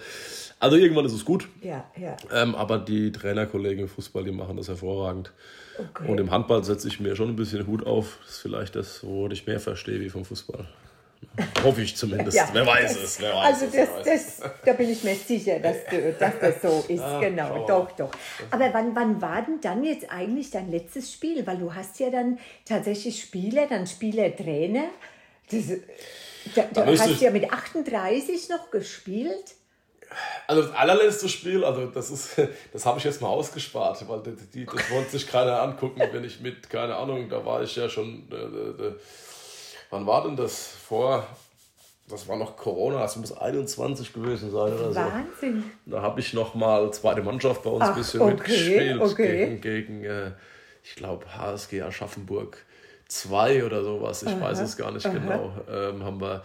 Also 0.60 0.78
irgendwann 0.78 1.06
ist 1.06 1.14
es 1.14 1.24
gut. 1.24 1.48
Ja, 1.62 1.86
ja. 1.96 2.18
Ähm, 2.34 2.56
aber 2.56 2.80
die 2.80 3.12
Trainerkollegen 3.12 3.84
im 3.84 3.90
Fußball, 3.90 4.24
die 4.24 4.32
machen 4.32 4.58
das 4.58 4.70
hervorragend. 4.70 5.32
Okay. 5.78 6.10
Und 6.10 6.20
im 6.20 6.32
Handball 6.32 6.64
setze 6.64 6.88
ich 6.88 7.00
mir 7.00 7.16
schon 7.16 7.30
ein 7.30 7.36
bisschen 7.36 7.68
Hut 7.68 7.86
auf. 7.86 8.18
Das 8.24 8.38
ist 8.38 8.42
vielleicht 8.42 8.76
das, 8.76 9.04
wo 9.04 9.28
ich 9.28 9.46
mehr 9.46 9.60
verstehe 9.60 10.00
wie 10.00 10.10
vom 10.10 10.26
Fußball. 10.26 10.68
Hoffe 11.64 11.82
ich 11.82 11.96
zumindest. 11.96 12.36
Ja, 12.36 12.50
wer 12.52 12.66
weiß 12.66 12.98
es. 12.98 13.22
Wer 13.22 13.34
weiß 13.34 13.46
also 13.46 13.66
das, 13.66 13.90
das, 14.04 14.38
das, 14.40 14.52
da 14.66 14.74
bin 14.74 14.90
ich 14.90 15.04
mir 15.04 15.16
sicher, 15.16 15.60
dass, 15.60 15.78
du, 15.90 16.14
dass 16.20 16.40
das 16.40 16.62
so 16.62 16.86
ist. 16.88 17.02
Ah, 17.02 17.20
genau, 17.20 17.66
doch, 17.68 17.92
doch. 17.92 18.12
Aber 18.50 18.74
wann, 18.74 18.96
wann 18.96 19.22
war 19.22 19.42
denn 19.44 19.60
dann 19.62 19.84
jetzt 19.84 20.12
eigentlich 20.12 20.52
dein 20.52 20.72
letztes 20.72 21.12
Spiel? 21.12 21.46
Weil 21.46 21.58
du 21.58 21.74
hast 21.74 22.00
ja 22.00 22.10
dann 22.10 22.40
tatsächlich 22.66 23.22
Spieler, 23.22 23.68
dann 23.68 23.86
Spieler, 23.86 24.36
Trainer. 24.36 24.86
Das, 25.52 25.66
Da, 26.56 26.64
da 26.74 26.86
hast 26.86 27.20
du 27.20 27.26
ja 27.26 27.32
mit 27.32 27.52
38 27.52 28.50
noch 28.50 28.72
gespielt? 28.72 29.56
Also 30.48 30.62
das 30.62 30.74
allerletzte 30.74 31.28
Spiel, 31.28 31.64
also 31.64 31.88
das 31.88 32.10
ist, 32.10 32.42
das 32.74 32.86
habe 32.86 33.00
ich 33.00 33.04
jetzt 33.04 33.22
mal 33.22 33.28
ausgespart, 33.28 34.08
weil 34.08 34.22
die, 34.24 34.36
die, 34.54 34.66
das 34.66 34.90
wollte 34.92 35.12
sich 35.12 35.28
keiner 35.28 35.62
angucken, 35.62 36.02
wenn 36.12 36.24
ich 36.24 36.40
mit, 36.40 36.70
keine 36.70 36.96
Ahnung, 36.96 37.30
da 37.30 37.46
war 37.46 37.62
ich 37.62 37.76
ja 37.76 37.90
schon, 37.90 38.28
äh, 38.32 38.36
äh, 38.36 38.96
wann 39.90 40.06
war 40.06 40.24
denn 40.24 40.36
das? 40.36 40.68
Vor, 40.68 41.26
das 42.10 42.28
war 42.28 42.38
noch 42.38 42.56
Corona, 42.56 43.00
das 43.00 43.16
muss 43.18 43.36
21 43.36 44.14
gewesen 44.14 44.52
sein 44.52 44.74
oder 44.74 44.92
so. 44.92 45.00
Wahnsinn. 45.00 45.64
Da 45.86 46.02
habe 46.02 46.20
ich 46.20 46.34
noch 46.34 46.56
mal 46.56 46.92
zweite 46.94 47.22
Mannschaft 47.22 47.64
bei 47.64 47.70
uns 47.70 47.86
ein 47.86 47.96
bisschen 47.96 48.22
okay, 48.22 48.32
mitgespielt 48.32 49.02
okay. 49.02 49.38
gegen, 49.38 49.62
gegen 49.62 50.04
äh, 50.04 50.32
ich 50.84 50.96
glaube, 50.96 51.26
HSG 51.38 51.82
Aschaffenburg 51.82 52.66
2 53.08 53.66
oder 53.66 53.84
sowas, 53.84 54.24
ich 54.24 54.30
aha, 54.30 54.42
weiß 54.42 54.60
es 54.60 54.78
gar 54.78 54.92
nicht 54.92 55.06
aha. 55.06 55.14
genau, 55.14 55.54
ähm, 55.70 56.04
haben 56.04 56.22
wir 56.22 56.44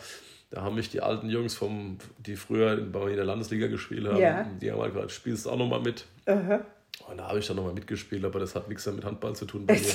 da 0.52 0.60
haben 0.60 0.74
mich 0.74 0.90
die 0.90 1.00
alten 1.00 1.30
Jungs, 1.30 1.54
vom, 1.54 1.96
die 2.18 2.36
früher 2.36 2.76
bei 2.76 2.98
mir 3.00 3.10
in 3.10 3.16
der 3.16 3.24
Landesliga 3.24 3.68
gespielt 3.68 4.06
haben, 4.06 4.18
ja. 4.18 4.46
die 4.60 4.70
haben 4.70 4.82
halt 4.82 4.92
gesagt, 4.92 5.10
spielst 5.10 5.46
du 5.46 5.50
auch 5.50 5.56
nochmal 5.56 5.80
mit. 5.80 6.04
Aha. 6.26 6.60
Und 7.08 7.18
da 7.18 7.28
habe 7.28 7.38
ich 7.38 7.46
dann 7.46 7.56
nochmal 7.56 7.74
mitgespielt, 7.74 8.24
aber 8.24 8.38
das 8.38 8.54
hat 8.54 8.68
nichts 8.68 8.86
mit 8.86 9.04
Handball 9.04 9.34
zu 9.34 9.44
tun 9.44 9.66
bei 9.66 9.74
mir. 9.74 9.94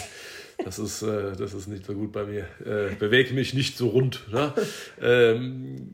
Das 0.64 0.80
ist, 0.80 1.04
äh, 1.04 1.34
das 1.38 1.54
ist 1.54 1.68
nicht 1.68 1.86
so 1.86 1.94
gut 1.94 2.12
bei 2.12 2.26
mir. 2.26 2.48
Äh, 2.66 2.96
bewege 2.96 3.34
mich 3.34 3.54
nicht 3.54 3.78
so 3.78 3.90
rund. 3.90 4.24
Ne? 4.32 4.54
ähm, 5.02 5.94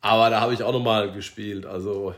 aber 0.00 0.30
da 0.30 0.40
habe 0.40 0.54
ich 0.54 0.62
auch 0.62 0.72
nochmal 0.72 1.12
gespielt. 1.12 1.66
Also 1.66 2.14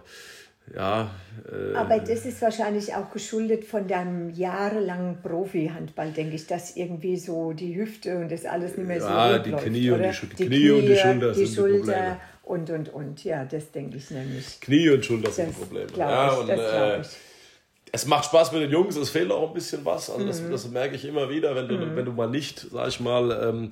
ja. 0.74 1.10
Äh, 1.50 1.74
Aber 1.74 1.98
das 1.98 2.24
ist 2.24 2.40
wahrscheinlich 2.40 2.94
auch 2.94 3.10
geschuldet 3.10 3.64
von 3.64 3.88
deinem 3.88 4.30
jahrelangen 4.30 5.20
Profi-Handball, 5.22 6.12
denke 6.12 6.36
ich, 6.36 6.46
dass 6.46 6.76
irgendwie 6.76 7.16
so 7.16 7.52
die 7.52 7.76
Hüfte 7.76 8.16
und 8.18 8.30
das 8.30 8.44
alles 8.44 8.76
nicht 8.76 8.86
mehr 8.86 9.00
so 9.00 9.08
Ja, 9.08 9.38
die 9.38 9.50
läuft, 9.50 9.64
Knie, 9.64 9.90
und 9.90 10.02
die, 10.02 10.10
die, 10.10 10.36
die, 10.36 10.46
Knie 10.46 10.70
und 10.70 10.86
die 10.86 10.96
Schulter 10.96 11.32
die 11.32 11.46
sind 11.46 11.56
Schulter 11.56 11.74
die 11.74 11.80
Probleme. 11.80 12.20
Und, 12.44 12.70
und, 12.70 12.88
und. 12.88 13.24
Ja, 13.24 13.44
das 13.44 13.70
denke 13.70 13.96
ich 13.96 14.10
nämlich. 14.10 14.60
Knie 14.60 14.90
und 14.90 15.04
Schulter 15.04 15.26
das 15.26 15.36
sind 15.36 15.48
die 15.50 15.60
Probleme. 15.60 15.86
Ja, 15.96 16.32
ich, 16.32 16.38
und, 16.38 16.48
äh, 16.48 17.00
ich. 17.00 17.08
Es 17.94 18.06
macht 18.06 18.24
Spaß 18.24 18.52
mit 18.52 18.62
den 18.62 18.70
Jungs, 18.70 18.96
es 18.96 19.10
fehlt 19.10 19.30
auch 19.30 19.48
ein 19.48 19.54
bisschen 19.54 19.84
was. 19.84 20.08
Also 20.10 20.24
mhm. 20.24 20.28
das, 20.28 20.50
das, 20.50 20.70
merke 20.70 20.96
ich 20.96 21.04
immer 21.04 21.28
wieder, 21.28 21.54
wenn 21.54 21.68
du, 21.68 21.76
mhm. 21.76 21.94
wenn 21.94 22.04
du 22.06 22.12
mal 22.12 22.28
nicht, 22.28 22.66
sag 22.72 22.88
ich 22.88 23.00
mal, 23.00 23.30
ähm, 23.46 23.70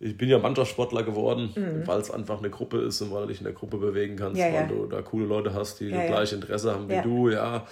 ich 0.00 0.16
bin 0.16 0.28
ja 0.28 0.38
Mannschaftssportler 0.38 1.02
geworden, 1.02 1.52
mhm. 1.54 1.86
weil 1.86 2.00
es 2.00 2.10
einfach 2.10 2.38
eine 2.38 2.50
Gruppe 2.50 2.78
ist 2.78 3.00
und 3.00 3.12
weil 3.12 3.22
du 3.22 3.28
dich 3.28 3.38
in 3.38 3.44
der 3.44 3.52
Gruppe 3.52 3.78
bewegen 3.78 4.16
kannst, 4.16 4.38
ja, 4.38 4.46
weil 4.46 4.54
ja. 4.54 4.66
du 4.66 4.86
da 4.86 5.02
coole 5.02 5.24
Leute 5.24 5.54
hast, 5.54 5.80
die 5.80 5.86
ja, 5.86 5.98
das 5.98 6.06
gleiche 6.08 6.34
Interesse 6.34 6.72
haben 6.72 6.88
wie 6.88 7.00
du, 7.00 7.30
ja. 7.30 7.66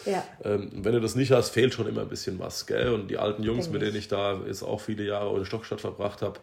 Ähm, 0.45 0.71
wenn 0.77 0.93
du 0.93 1.01
das 1.01 1.15
nicht 1.15 1.31
hast, 1.31 1.51
fehlt 1.51 1.75
schon 1.75 1.87
immer 1.87 2.03
ein 2.03 2.09
bisschen 2.09 2.39
was, 2.39 2.67
gell? 2.67 2.93
Und 2.93 3.09
die 3.09 3.19
alten 3.19 3.43
Jungs, 3.43 3.65
Denk 3.65 3.75
mit 3.75 3.83
denen 3.83 3.97
ich 3.97 4.09
da 4.09 4.41
jetzt 4.47 4.63
auch 4.63 4.81
viele 4.81 5.05
Jahre 5.05 5.37
in 5.37 5.45
Stockstadt 5.45 5.81
verbracht 5.81 6.23
habe, 6.23 6.41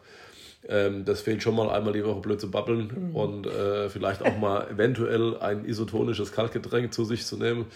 ähm, 0.68 1.04
das 1.04 1.22
fehlt 1.22 1.42
schon 1.42 1.56
mal 1.56 1.70
einmal 1.70 1.92
die 1.94 2.04
Woche 2.04 2.20
blöd 2.20 2.40
zu 2.40 2.50
babbeln 2.50 3.10
mhm. 3.10 3.16
und 3.16 3.46
äh, 3.46 3.88
vielleicht 3.88 4.22
auch 4.22 4.36
mal 4.36 4.68
eventuell 4.70 5.38
ein 5.38 5.64
isotonisches 5.64 6.32
Kaltgetränk 6.32 6.92
zu 6.92 7.04
sich 7.04 7.24
zu 7.24 7.36
nehmen. 7.36 7.66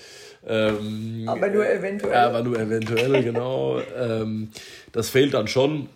Ähm, 0.47 1.25
aber 1.27 1.49
nur 1.49 1.66
eventuell. 1.68 2.14
aber 2.14 2.42
nur 2.42 2.59
eventuell, 2.59 3.23
genau. 3.25 3.81
ähm, 3.97 4.51
das 4.92 5.09
fehlt 5.09 5.33
dann 5.33 5.49
schon. 5.49 5.88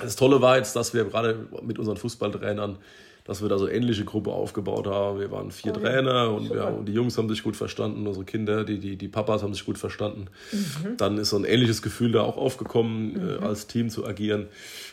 Das 0.00 0.16
Tolle 0.16 0.42
war 0.42 0.56
jetzt, 0.56 0.74
dass 0.74 0.92
wir 0.92 1.04
gerade 1.04 1.46
mit 1.62 1.78
unseren 1.78 1.96
Fußballtrainern, 1.96 2.78
dass 3.24 3.40
wir 3.40 3.48
da 3.48 3.58
so 3.58 3.66
ähnliche 3.66 4.04
Gruppe 4.04 4.30
aufgebaut 4.30 4.86
haben. 4.86 5.18
Wir 5.18 5.30
waren 5.30 5.50
vier 5.50 5.72
oh, 5.74 5.80
Trainer 5.80 6.30
und, 6.30 6.50
wir, 6.50 6.66
und, 6.66 6.84
die 6.86 6.92
Jungs 6.92 7.16
haben 7.16 7.28
sich 7.30 7.42
gut 7.42 7.56
verstanden, 7.56 8.06
unsere 8.06 8.26
Kinder, 8.26 8.64
die, 8.64 8.78
die, 8.78 8.96
die 8.96 9.08
Papas 9.08 9.42
haben 9.42 9.54
sich 9.54 9.64
gut 9.64 9.78
verstanden. 9.78 10.26
Mhm. 10.52 10.98
Dann 10.98 11.16
ist 11.16 11.30
so 11.30 11.36
ein 11.36 11.44
ähnliches 11.44 11.80
Gefühl 11.80 12.12
da 12.12 12.20
auch 12.20 12.36
aufgekommen, 12.36 13.16
äh, 13.16 13.18
mhm. 13.18 13.42
äh, 13.42 13.46
als 13.46 13.66
Team 13.66 13.88
zu 13.88 14.06
agieren. 14.06 14.48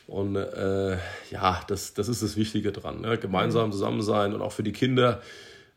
Und 0.07 0.37
äh, 0.37 0.97
ja, 1.29 1.61
das, 1.67 1.93
das 1.93 2.07
ist 2.07 2.23
das 2.23 2.37
Wichtige 2.37 2.71
dran. 2.71 3.01
Ne? 3.01 3.17
Gemeinsam 3.17 3.67
mhm. 3.67 3.71
zusammen 3.73 4.01
sein 4.01 4.33
und 4.33 4.41
auch 4.41 4.53
für 4.53 4.63
die 4.63 4.71
Kinder 4.71 5.21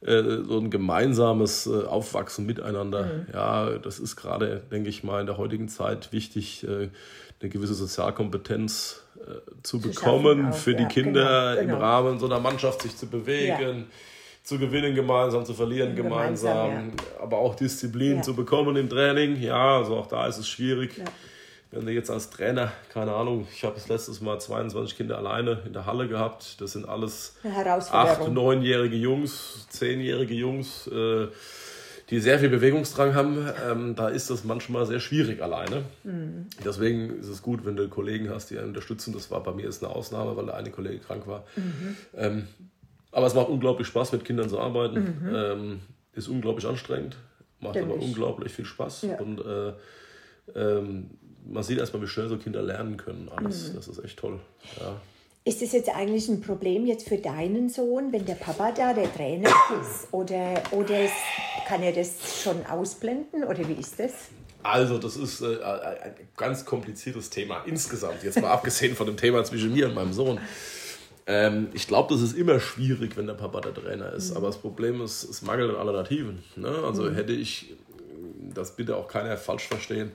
so 0.04 0.58
ein 0.58 0.70
gemeinsames 0.70 1.66
äh, 1.66 1.84
Aufwachsen 1.86 2.46
miteinander. 2.46 3.04
Mhm. 3.04 3.26
Ja, 3.32 3.70
das 3.78 3.98
ist 3.98 4.16
gerade, 4.16 4.62
denke 4.70 4.90
ich 4.90 5.02
mal, 5.04 5.20
in 5.20 5.26
der 5.26 5.38
heutigen 5.38 5.68
Zeit 5.68 6.12
wichtig, 6.12 6.66
eine 7.40 7.50
gewisse 7.50 7.74
Sozialkompetenz 7.74 9.02
äh, 9.16 9.40
zu, 9.62 9.78
zu 9.78 9.88
bekommen, 9.88 10.46
auch, 10.46 10.54
für 10.54 10.74
die 10.74 10.86
Kinder 10.86 11.54
genau, 11.54 11.60
genau. 11.60 11.76
im 11.76 11.82
Rahmen 11.82 12.18
so 12.18 12.26
einer 12.26 12.40
Mannschaft 12.40 12.82
sich 12.82 12.96
zu 12.96 13.06
bewegen. 13.06 13.78
Ja. 13.78 13.84
Zu 14.42 14.58
gewinnen 14.58 14.94
gemeinsam, 14.94 15.46
zu 15.46 15.54
verlieren 15.54 15.96
gemeinsam, 15.96 16.68
gemeinsam 16.68 16.92
ja. 16.98 17.22
aber 17.22 17.38
auch 17.38 17.54
Disziplin 17.54 18.16
ja. 18.16 18.22
zu 18.22 18.34
bekommen 18.36 18.76
im 18.76 18.90
Training. 18.90 19.40
Ja, 19.40 19.78
also 19.78 19.96
auch 19.96 20.06
da 20.06 20.26
ist 20.26 20.36
es 20.36 20.46
schwierig. 20.46 21.00
Wenn 21.74 21.86
du 21.86 21.92
jetzt 21.92 22.10
als 22.10 22.30
Trainer, 22.30 22.72
keine 22.92 23.12
Ahnung, 23.14 23.46
ich 23.52 23.64
habe 23.64 23.74
das 23.74 23.88
letztes 23.88 24.20
Mal 24.20 24.40
22 24.40 24.96
Kinder 24.96 25.18
alleine 25.18 25.62
in 25.66 25.72
der 25.72 25.86
Halle 25.86 26.06
gehabt. 26.08 26.60
Das 26.60 26.72
sind 26.72 26.88
alles 26.88 27.36
acht, 27.42 28.28
neunjährige 28.28 28.96
Jungs, 28.96 29.66
zehnjährige 29.70 30.34
Jungs. 30.34 30.86
Äh, 30.86 31.28
die 32.10 32.20
sehr 32.20 32.38
viel 32.38 32.50
Bewegungsdrang 32.50 33.14
haben, 33.14 33.48
ähm, 33.66 33.94
da 33.96 34.08
ist 34.08 34.28
das 34.28 34.44
manchmal 34.44 34.84
sehr 34.84 35.00
schwierig 35.00 35.42
alleine. 35.42 35.84
Mhm. 36.04 36.46
Deswegen 36.62 37.18
ist 37.18 37.28
es 37.28 37.40
gut, 37.40 37.64
wenn 37.64 37.76
du 37.76 37.88
Kollegen 37.88 38.28
hast, 38.28 38.50
die 38.50 38.58
einen 38.58 38.68
unterstützen. 38.68 39.14
Das 39.14 39.30
war 39.30 39.42
bei 39.42 39.52
mir 39.52 39.64
jetzt 39.64 39.82
eine 39.82 39.94
Ausnahme, 39.94 40.36
weil 40.36 40.44
der 40.44 40.54
eine 40.54 40.70
Kollege 40.70 40.98
krank 40.98 41.26
war. 41.26 41.44
Mhm. 41.56 41.96
Ähm, 42.14 42.48
aber 43.10 43.26
es 43.26 43.34
macht 43.34 43.48
unglaublich 43.48 43.86
Spaß, 43.86 44.12
mit 44.12 44.24
Kindern 44.24 44.50
zu 44.50 44.60
arbeiten. 44.60 45.00
Mhm. 45.00 45.34
Ähm, 45.34 45.80
ist 46.12 46.28
unglaublich 46.28 46.66
anstrengend, 46.66 47.16
macht 47.60 47.76
Denk 47.76 47.86
aber 47.86 47.96
ich. 47.96 48.04
unglaublich 48.04 48.52
viel 48.52 48.66
Spaß. 48.66 49.02
Ja. 49.02 49.18
Und 49.18 49.40
äh, 49.40 49.72
ähm, 50.54 51.10
man 51.44 51.62
sieht 51.62 51.78
erstmal, 51.78 52.02
wie 52.02 52.06
schnell 52.06 52.28
so 52.28 52.36
Kinder 52.36 52.62
lernen 52.62 52.96
können. 52.96 53.28
Alles. 53.34 53.70
Mhm. 53.70 53.76
Das 53.76 53.88
ist 53.88 54.02
echt 54.04 54.18
toll. 54.18 54.40
Ja. 54.80 55.00
Ist 55.46 55.60
das 55.60 55.72
jetzt 55.72 55.94
eigentlich 55.94 56.28
ein 56.28 56.40
Problem 56.40 56.86
jetzt 56.86 57.06
für 57.06 57.18
deinen 57.18 57.68
Sohn, 57.68 58.12
wenn 58.12 58.24
der 58.24 58.34
Papa 58.34 58.72
da 58.72 58.94
der 58.94 59.12
Trainer 59.12 59.50
ist? 59.80 60.08
Oder, 60.10 60.62
oder 60.70 61.06
kann 61.68 61.82
er 61.82 61.92
das 61.92 62.42
schon 62.42 62.64
ausblenden? 62.64 63.44
Oder 63.44 63.68
wie 63.68 63.74
ist 63.74 64.00
das? 64.00 64.12
Also, 64.62 64.96
das 64.96 65.18
ist 65.18 65.42
äh, 65.42 65.58
ein 65.62 66.14
ganz 66.34 66.64
kompliziertes 66.64 67.28
Thema 67.28 67.62
insgesamt. 67.66 68.22
Jetzt 68.22 68.40
mal 68.40 68.50
abgesehen 68.52 68.96
von 68.96 69.06
dem 69.06 69.18
Thema 69.18 69.44
zwischen 69.44 69.74
mir 69.74 69.88
und 69.88 69.94
meinem 69.94 70.14
Sohn. 70.14 70.40
Ähm, 71.26 71.68
ich 71.74 71.86
glaube, 71.86 72.14
das 72.14 72.22
ist 72.22 72.34
immer 72.34 72.58
schwierig, 72.58 73.14
wenn 73.18 73.26
der 73.26 73.34
Papa 73.34 73.60
der 73.60 73.74
Trainer 73.74 74.14
ist. 74.14 74.30
Mhm. 74.30 74.38
Aber 74.38 74.46
das 74.46 74.56
Problem 74.56 75.02
ist, 75.02 75.24
es 75.24 75.42
mangelt 75.42 75.70
an 75.70 75.76
Alternativen. 75.76 76.42
Ne? 76.56 76.68
Also 76.68 77.02
mhm. 77.02 77.14
hätte 77.14 77.34
ich, 77.34 77.74
das 78.54 78.76
bitte 78.76 78.96
auch 78.96 79.08
keiner 79.08 79.36
falsch 79.36 79.68
verstehen, 79.68 80.12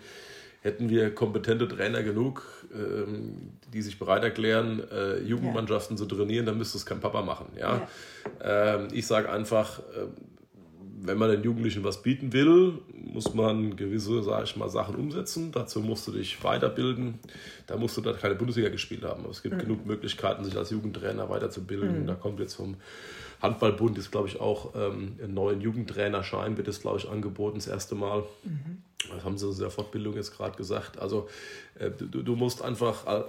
hätten 0.62 0.90
wir 0.90 1.14
kompetente 1.14 1.68
Trainer 1.68 2.04
genug, 2.04 2.44
ähm, 2.74 3.54
die 3.74 3.82
sich 3.82 3.98
bereit 3.98 4.24
erklären, 4.24 4.82
äh, 4.92 5.20
Jugendmannschaften 5.20 5.96
ja. 5.96 6.04
zu 6.04 6.06
trainieren, 6.06 6.46
dann 6.46 6.58
müsste 6.58 6.78
es 6.78 6.86
kein 6.86 7.00
Papa 7.00 7.22
machen. 7.22 7.48
Ja? 7.58 7.88
ja. 8.42 8.76
Ähm, 8.76 8.88
ich 8.92 9.08
sage 9.08 9.32
einfach, 9.32 9.80
äh, 9.80 10.08
wenn 11.02 11.18
man 11.18 11.32
den 11.32 11.44
Jugendlichen 11.44 11.84
was 11.84 12.02
bieten 12.02 12.34
will, 12.34 12.74
muss 12.94 13.34
man 13.34 13.76
gewisse, 13.78 14.22
sage 14.22 14.44
ich 14.44 14.56
mal, 14.58 14.70
Sachen 14.70 14.96
umsetzen. 14.96 15.52
Dazu 15.52 15.80
musst 15.80 16.08
du 16.08 16.12
dich 16.12 16.44
weiterbilden. 16.44 17.20
Da 17.68 17.78
musst 17.78 17.96
du 17.96 18.02
da 18.02 18.14
keine 18.14 18.36
Bundesliga 18.36 18.70
gespielt 18.70 19.04
haben. 19.04 19.24
Aber 19.24 19.32
es 19.32 19.42
gibt 19.42 19.56
mhm. 19.56 19.60
genug 19.60 19.86
Möglichkeiten, 19.86 20.44
sich 20.44 20.58
als 20.58 20.72
Jugendtrainer 20.72 21.30
weiterzubilden. 21.30 22.02
Mhm. 22.02 22.08
Da 22.08 22.16
kommt 22.16 22.40
jetzt 22.40 22.56
vom 22.56 22.76
Handballbund 23.42 23.98
ist, 23.98 24.12
glaube 24.12 24.28
ich, 24.28 24.42
auch 24.42 24.76
ähm, 24.76 25.16
einen 25.24 25.34
neuen 25.34 25.62
Jugendtrainerschein, 25.62 26.58
wird 26.58 26.68
es, 26.68 26.82
glaube 26.82 26.98
ich, 26.98 27.10
angeboten, 27.10 27.58
das 27.58 27.68
erste 27.68 27.96
Mal. 27.96 28.24
Mhm. 28.44 28.84
Das 29.08 29.24
haben 29.24 29.38
sie 29.38 29.50
in 29.50 29.58
der 29.58 29.70
Fortbildung 29.70 30.16
jetzt 30.16 30.36
gerade 30.36 30.58
gesagt. 30.58 31.00
Also 31.00 31.30
äh, 31.80 31.90
du, 31.90 32.22
du, 32.22 32.36
musst 32.36 32.62
einfach, 32.62 33.08
äh, 33.08 33.24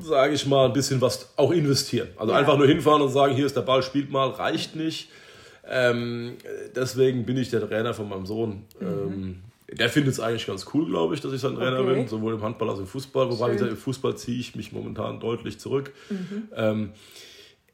sage 0.00 0.34
ich 0.34 0.46
mal, 0.46 0.66
ein 0.66 0.72
bisschen 0.72 1.00
was 1.00 1.32
auch 1.36 1.50
investieren. 1.50 2.08
Also 2.16 2.32
ja. 2.32 2.38
einfach 2.38 2.56
nur 2.56 2.66
hinfahren 2.66 3.02
und 3.02 3.10
sagen, 3.10 3.34
hier 3.34 3.46
ist 3.46 3.56
der 3.56 3.62
Ball, 3.62 3.82
spielt 3.82 4.10
mal, 4.10 4.30
reicht 4.30 4.74
nicht. 4.74 5.10
Ähm, 5.66 6.36
deswegen 6.74 7.24
bin 7.24 7.36
ich 7.36 7.50
der 7.50 7.66
Trainer 7.66 7.94
von 7.94 8.08
meinem 8.08 8.26
Sohn. 8.26 8.64
Mhm. 8.80 8.86
Ähm, 8.86 9.42
der 9.72 9.88
findet 9.88 10.12
es 10.12 10.20
eigentlich 10.20 10.46
ganz 10.46 10.66
cool, 10.74 10.86
glaube 10.86 11.14
ich, 11.14 11.20
dass 11.20 11.32
ich 11.32 11.40
sein 11.40 11.54
Trainer 11.54 11.80
okay. 11.80 11.94
bin, 11.94 12.08
sowohl 12.08 12.34
im 12.34 12.42
Handball 12.42 12.68
als 12.68 12.78
auch 12.78 12.82
im 12.82 12.86
Fußball. 12.86 13.30
Wobei, 13.30 13.48
wie 13.48 13.52
gesagt, 13.54 13.72
im 13.72 13.76
Fußball 13.76 14.16
ziehe 14.16 14.38
ich 14.38 14.54
mich 14.54 14.72
momentan 14.72 15.20
deutlich 15.20 15.58
zurück. 15.58 15.92
Mhm. 16.10 16.48
Ähm, 16.54 16.92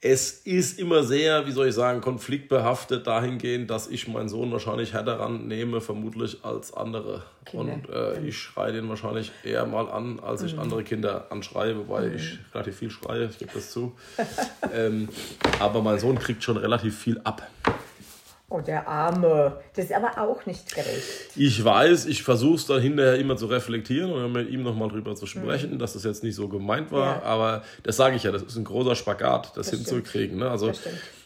es 0.02 0.30
ist 0.46 0.78
immer 0.78 1.02
sehr, 1.02 1.46
wie 1.46 1.50
soll 1.50 1.68
ich 1.68 1.74
sagen, 1.74 2.00
konfliktbehaftet 2.00 3.06
dahingehend, 3.06 3.68
dass 3.68 3.88
ich 3.88 4.08
meinen 4.08 4.30
Sohn 4.30 4.50
wahrscheinlich 4.50 4.94
härter 4.94 5.28
nehme, 5.28 5.82
vermutlich 5.82 6.42
als 6.42 6.72
andere. 6.72 7.22
Kinder. 7.44 7.74
Und 7.74 7.88
äh, 7.90 8.20
ich 8.20 8.38
schreie 8.38 8.72
den 8.72 8.88
wahrscheinlich 8.88 9.30
eher 9.44 9.66
mal 9.66 9.90
an, 9.90 10.18
als 10.20 10.42
ich 10.42 10.54
mhm. 10.54 10.60
andere 10.60 10.84
Kinder 10.84 11.26
anschreie, 11.30 11.76
wobei 11.76 12.08
mhm. 12.08 12.16
ich 12.16 12.38
relativ 12.54 12.76
viel 12.76 12.90
schreie, 12.90 13.26
ich 13.26 13.38
gebe 13.38 13.50
das 13.52 13.70
zu. 13.70 13.92
ähm, 14.74 15.08
aber 15.58 15.82
mein 15.82 15.98
Sohn 15.98 16.18
kriegt 16.18 16.42
schon 16.42 16.56
relativ 16.56 16.98
viel 16.98 17.20
ab. 17.22 17.46
Oh, 18.52 18.60
der 18.60 18.88
Arme. 18.88 19.60
Das 19.76 19.84
ist 19.84 19.92
aber 19.92 20.20
auch 20.20 20.44
nicht 20.44 20.74
gerecht. 20.74 21.04
Ich 21.36 21.64
weiß, 21.64 22.06
ich 22.06 22.24
versuche 22.24 22.56
es 22.56 22.66
dann 22.66 22.82
hinterher 22.82 23.14
immer 23.14 23.36
zu 23.36 23.46
reflektieren 23.46 24.12
und 24.12 24.32
mit 24.32 24.50
ihm 24.50 24.64
nochmal 24.64 24.88
drüber 24.88 25.14
zu 25.14 25.26
sprechen, 25.26 25.74
mhm. 25.74 25.78
dass 25.78 25.92
das 25.92 26.02
jetzt 26.02 26.24
nicht 26.24 26.34
so 26.34 26.48
gemeint 26.48 26.90
war. 26.90 27.18
Ja. 27.18 27.22
Aber 27.22 27.62
das 27.84 27.96
sage 27.96 28.16
ich 28.16 28.24
ja, 28.24 28.32
das 28.32 28.42
ist 28.42 28.56
ein 28.56 28.64
großer 28.64 28.96
Spagat, 28.96 29.56
das, 29.56 29.70
das 29.70 29.70
hinzukriegen. 29.70 30.38
Ne? 30.38 30.50
Also 30.50 30.72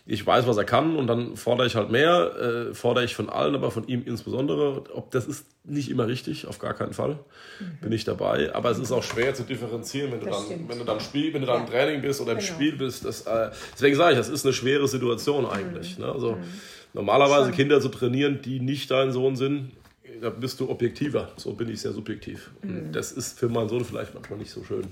ich 0.07 0.27
weiß, 0.27 0.47
was 0.47 0.59
er 0.59 0.65
kann 0.65 0.97
und 0.97 1.07
dann 1.07 1.35
fordere 1.35 1.67
ich 1.67 1.77
halt 1.77 1.91
mehr, 1.91 2.69
äh, 2.71 2.75
fordere 2.75 3.07
ich 3.07 3.15
von 3.15 3.31
allen, 3.31 3.55
aber 3.55 3.71
von 3.71 3.89
ihm 3.89 4.03
insbesondere. 4.05 4.85
Ob 4.93 5.11
das 5.11 5.27
ist 5.27 5.47
nicht 5.65 5.91
immer 5.91 6.07
richtig, 6.07 6.47
auf 6.47 6.59
gar 6.59 6.75
keinen 6.75 6.93
Fall 6.93 7.19
mhm. 7.59 7.79
bin 7.81 7.93
ich 7.93 8.05
dabei. 8.05 8.55
Aber 8.55 8.71
es 8.71 8.79
ist 8.79 8.93
auch 8.93 9.03
schwer 9.03 9.35
zu 9.35 9.45
differenzieren, 9.45 10.13
wenn 10.13 10.21
du 10.21 10.27
das 10.27 10.37
dann, 10.37 10.45
stimmt. 10.45 10.69
wenn 10.69 10.79
du 10.79 10.85
dann 10.85 11.01
Spiel, 11.01 11.33
wenn 11.33 11.41
du 11.41 11.47
dann 11.47 11.61
ja. 11.61 11.65
im 11.65 11.71
Training 11.71 12.03
bist 12.03 12.21
oder 12.21 12.33
im 12.33 12.39
genau. 12.39 12.53
Spiel 12.53 12.77
bist. 12.77 13.07
Das, 13.07 13.23
äh, 13.23 13.51
deswegen 13.73 13.97
sage 13.97 14.13
ich, 14.13 14.19
das 14.19 14.29
ist 14.29 14.45
eine 14.45 14.53
schwere 14.53 14.87
Situation 14.89 15.47
eigentlich. 15.47 15.97
Mhm. 15.97 16.05
Ne? 16.05 16.13
Also 16.13 16.33
mhm. 16.33 16.45
Normalerweise 16.95 17.47
Schon. 17.47 17.57
Kinder 17.57 17.81
zu 17.81 17.91
trainieren, 17.91 18.41
die 18.43 18.61
nicht 18.61 18.91
dein 18.91 19.13
Sohn 19.13 19.37
sind, 19.37 19.73
da 20.21 20.31
bist 20.31 20.61
du 20.61 20.71
objektiver. 20.71 21.33
So 21.37 21.53
bin 21.53 21.69
ich 21.69 21.81
sehr 21.81 21.93
subjektiv. 21.93 22.51
Und 22.63 22.89
mhm. 22.89 22.93
das 22.93 23.13
ist 23.13 23.39
für 23.39 23.49
meinen 23.49 23.69
Sohn 23.69 23.85
vielleicht 23.85 24.15
manchmal 24.15 24.39
nicht 24.39 24.51
so 24.51 24.65
schön 24.65 24.85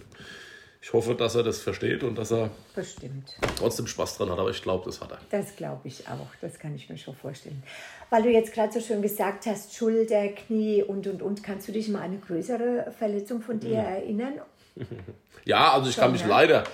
ich 0.83 0.93
hoffe, 0.93 1.15
dass 1.15 1.37
er 1.37 1.45
das 1.45 1.61
versteht 1.61 2.03
und 2.03 2.19
dass 2.19 2.33
er 2.33 2.51
Bestimmt. 2.75 3.37
trotzdem 3.57 3.87
Spaß 3.87 4.19
dran 4.19 4.31
hat. 4.31 4.39
Aber 4.41 4.51
ich 4.51 4.61
glaube, 4.63 4.85
das 4.85 5.01
hat 5.01 5.13
er. 5.13 5.19
Das 5.31 5.55
glaube 5.55 5.87
ich 5.87 6.09
auch. 6.09 6.27
Das 6.41 6.59
kann 6.59 6.75
ich 6.75 6.91
mir 6.91 6.99
schon 6.99 7.15
vorstellen. 7.15 7.63
Weil 8.11 8.25
du 8.25 8.31
jetzt 8.31 8.53
gerade 8.53 8.73
so 8.73 8.81
schön 8.81 9.01
gesagt 9.01 9.47
hast, 9.47 9.77
Schulter, 9.77 10.27
Knie 10.29 10.83
und, 10.83 11.07
und, 11.07 11.23
und. 11.23 11.45
Kannst 11.45 11.69
du 11.69 11.73
dich 11.73 11.89
mal 11.89 12.01
an 12.01 12.11
eine 12.11 12.19
größere 12.19 12.93
Verletzung 12.99 13.41
von 13.43 13.61
dir 13.61 13.75
ja. 13.75 13.83
erinnern? 13.83 14.41
ja, 15.45 15.73
also 15.73 15.89
ich 15.89 15.95
schon, 15.95 16.03
kann 16.03 16.13
mich 16.13 16.23
ja. 16.23 16.27
leider... 16.27 16.65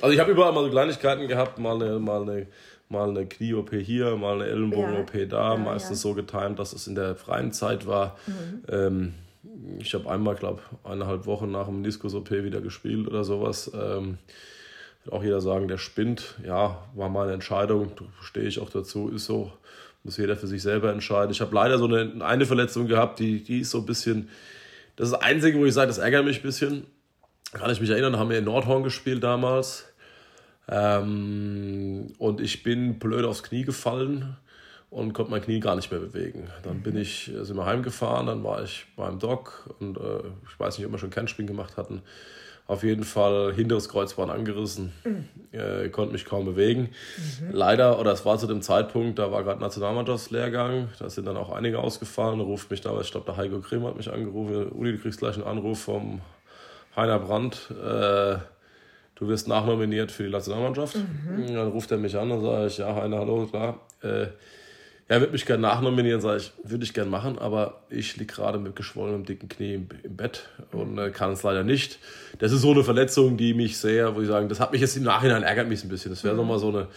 Also 0.00 0.12
ich 0.12 0.18
habe 0.18 0.32
überall 0.32 0.52
mal 0.52 0.64
so 0.64 0.70
Kleinigkeiten 0.70 1.28
gehabt, 1.28 1.58
mal 1.60 1.80
eine, 1.80 2.00
mal 2.00 2.22
eine, 2.22 2.48
mal 2.92 3.08
eine 3.08 3.26
Knie-OP 3.26 3.72
hier, 3.74 4.16
mal 4.16 4.34
eine 4.34 4.46
Ellenbogen-OP 4.46 5.14
ja. 5.14 5.24
da. 5.26 5.56
Meistens 5.56 6.00
so 6.00 6.14
getimt, 6.14 6.58
dass 6.58 6.72
es 6.72 6.86
in 6.86 6.94
der 6.94 7.16
freien 7.16 7.52
Zeit 7.52 7.86
war. 7.86 8.16
Mhm. 8.26 8.62
Ähm, 8.68 9.14
ich 9.80 9.94
habe 9.94 10.08
einmal, 10.08 10.36
glaube 10.36 10.62
eineinhalb 10.84 11.26
Wochen 11.26 11.50
nach 11.50 11.66
dem 11.66 11.80
Meniskus-OP 11.80 12.30
wieder 12.30 12.60
gespielt 12.60 13.08
oder 13.08 13.24
sowas. 13.24 13.70
Ähm, 13.74 14.18
wird 15.04 15.14
auch 15.14 15.24
jeder 15.24 15.40
sagen, 15.40 15.66
der 15.66 15.78
spinnt. 15.78 16.36
Ja, 16.46 16.84
war 16.94 17.08
meine 17.08 17.32
Entscheidung, 17.32 17.90
stehe 18.20 18.46
ich 18.46 18.60
auch 18.60 18.70
dazu, 18.70 19.08
ist 19.08 19.24
so. 19.24 19.52
Muss 20.04 20.16
jeder 20.16 20.36
für 20.36 20.48
sich 20.48 20.62
selber 20.62 20.92
entscheiden. 20.92 21.30
Ich 21.30 21.40
habe 21.40 21.54
leider 21.54 21.78
so 21.78 21.86
eine, 21.86 22.24
eine 22.24 22.44
Verletzung 22.44 22.88
gehabt, 22.88 23.20
die, 23.20 23.42
die 23.42 23.60
ist 23.60 23.70
so 23.70 23.78
ein 23.78 23.86
bisschen. 23.86 24.28
Das 24.96 25.08
ist 25.08 25.12
das 25.12 25.22
Einzige, 25.22 25.58
wo 25.58 25.64
ich 25.64 25.74
sage, 25.74 25.88
das 25.88 25.98
ärgert 25.98 26.24
mich 26.24 26.40
ein 26.40 26.42
bisschen. 26.42 26.86
Kann 27.52 27.70
ich 27.70 27.80
mich 27.80 27.90
erinnern, 27.90 28.18
haben 28.18 28.30
wir 28.30 28.38
in 28.38 28.44
Nordhorn 28.44 28.82
gespielt 28.82 29.22
damals. 29.22 29.91
Ähm, 30.72 32.14
und 32.18 32.40
ich 32.40 32.62
bin 32.62 32.98
blöd 32.98 33.26
aufs 33.26 33.42
Knie 33.42 33.64
gefallen 33.64 34.36
und 34.88 35.12
konnte 35.12 35.30
mein 35.30 35.42
Knie 35.42 35.60
gar 35.60 35.76
nicht 35.76 35.90
mehr 35.90 36.00
bewegen. 36.00 36.48
Dann 36.62 36.80
bin 36.80 36.96
ich, 36.96 37.30
äh, 37.32 37.44
sind 37.44 37.56
wir 37.56 37.66
heimgefahren, 37.66 38.26
dann 38.26 38.42
war 38.42 38.62
ich 38.62 38.86
beim 38.96 39.18
Doc 39.18 39.68
und 39.80 39.98
äh, 39.98 40.20
ich 40.48 40.58
weiß 40.58 40.78
nicht, 40.78 40.86
ob 40.86 40.92
wir 40.92 40.98
schon 40.98 41.10
Kernspringen 41.10 41.54
gemacht 41.54 41.76
hatten. 41.76 42.00
Auf 42.66 42.84
jeden 42.84 43.04
Fall 43.04 43.52
hinteres 43.52 43.90
Kreuzband 43.90 44.30
angerissen, 44.30 44.92
mhm. 45.04 45.26
äh, 45.50 45.90
konnte 45.90 46.12
mich 46.12 46.24
kaum 46.24 46.46
bewegen. 46.46 46.88
Mhm. 47.40 47.50
Leider, 47.52 47.98
oder 47.98 48.12
es 48.12 48.24
war 48.24 48.38
zu 48.38 48.46
dem 48.46 48.62
Zeitpunkt, 48.62 49.18
da 49.18 49.30
war 49.30 49.42
gerade 49.42 49.60
Nationalmannschaftslehrgang, 49.60 50.88
da 50.98 51.10
sind 51.10 51.26
dann 51.26 51.36
auch 51.36 51.50
einige 51.50 51.80
ausgefallen. 51.80 52.40
Ruft 52.40 52.70
mich 52.70 52.80
damals, 52.80 53.06
ich 53.06 53.12
glaube, 53.12 53.26
der 53.26 53.36
Heiko 53.36 53.60
Grimm 53.60 53.84
hat 53.84 53.96
mich 53.96 54.10
angerufen. 54.10 54.70
Uli, 54.72 54.92
du 54.92 54.98
kriegst 54.98 55.18
gleich 55.18 55.34
einen 55.34 55.44
Anruf 55.44 55.80
vom 55.80 56.22
Heiner 56.96 57.18
Brandt. 57.18 57.70
Äh, 57.72 58.36
du 59.22 59.28
wirst 59.28 59.46
nachnominiert 59.46 60.10
für 60.10 60.24
die 60.24 60.30
Nationalmannschaft. 60.30 60.96
Mhm. 60.96 61.54
Dann 61.54 61.68
ruft 61.68 61.92
er 61.92 61.98
mich 61.98 62.16
an 62.16 62.30
und 62.32 62.42
sage 62.42 62.66
ich, 62.66 62.78
ja, 62.78 62.92
Heiner, 62.94 63.18
hallo, 63.18 63.46
klar. 63.46 63.80
Äh, 64.02 64.26
er 65.06 65.20
würde 65.20 65.32
mich 65.32 65.46
gerne 65.46 65.62
nachnominieren, 65.62 66.20
sage 66.20 66.38
ich, 66.38 66.52
würde 66.64 66.84
ich 66.84 66.92
gerne 66.92 67.10
machen, 67.10 67.38
aber 67.38 67.82
ich 67.88 68.16
liege 68.16 68.34
gerade 68.34 68.58
mit 68.58 68.74
geschwollenem 68.74 69.24
dicken 69.24 69.48
Knie 69.48 69.74
im, 69.74 69.88
im 70.02 70.16
Bett 70.16 70.48
und 70.72 70.98
äh, 70.98 71.10
kann 71.10 71.32
es 71.32 71.42
leider 71.44 71.62
nicht. 71.62 71.98
Das 72.38 72.50
ist 72.50 72.62
so 72.62 72.72
eine 72.72 72.82
Verletzung, 72.82 73.36
die 73.36 73.54
mich 73.54 73.78
sehr, 73.78 74.16
wo 74.16 74.22
ich 74.22 74.28
sagen, 74.28 74.48
das 74.48 74.58
hat 74.58 74.72
mich 74.72 74.80
jetzt 74.80 74.96
im 74.96 75.04
Nachhinein 75.04 75.44
ärgert 75.44 75.68
mich 75.68 75.84
ein 75.84 75.88
bisschen. 75.88 76.10
Das 76.10 76.24
wäre 76.24 76.34
mhm. 76.34 76.40
nochmal 76.40 76.58
so 76.58 76.70
eine, 76.70 76.88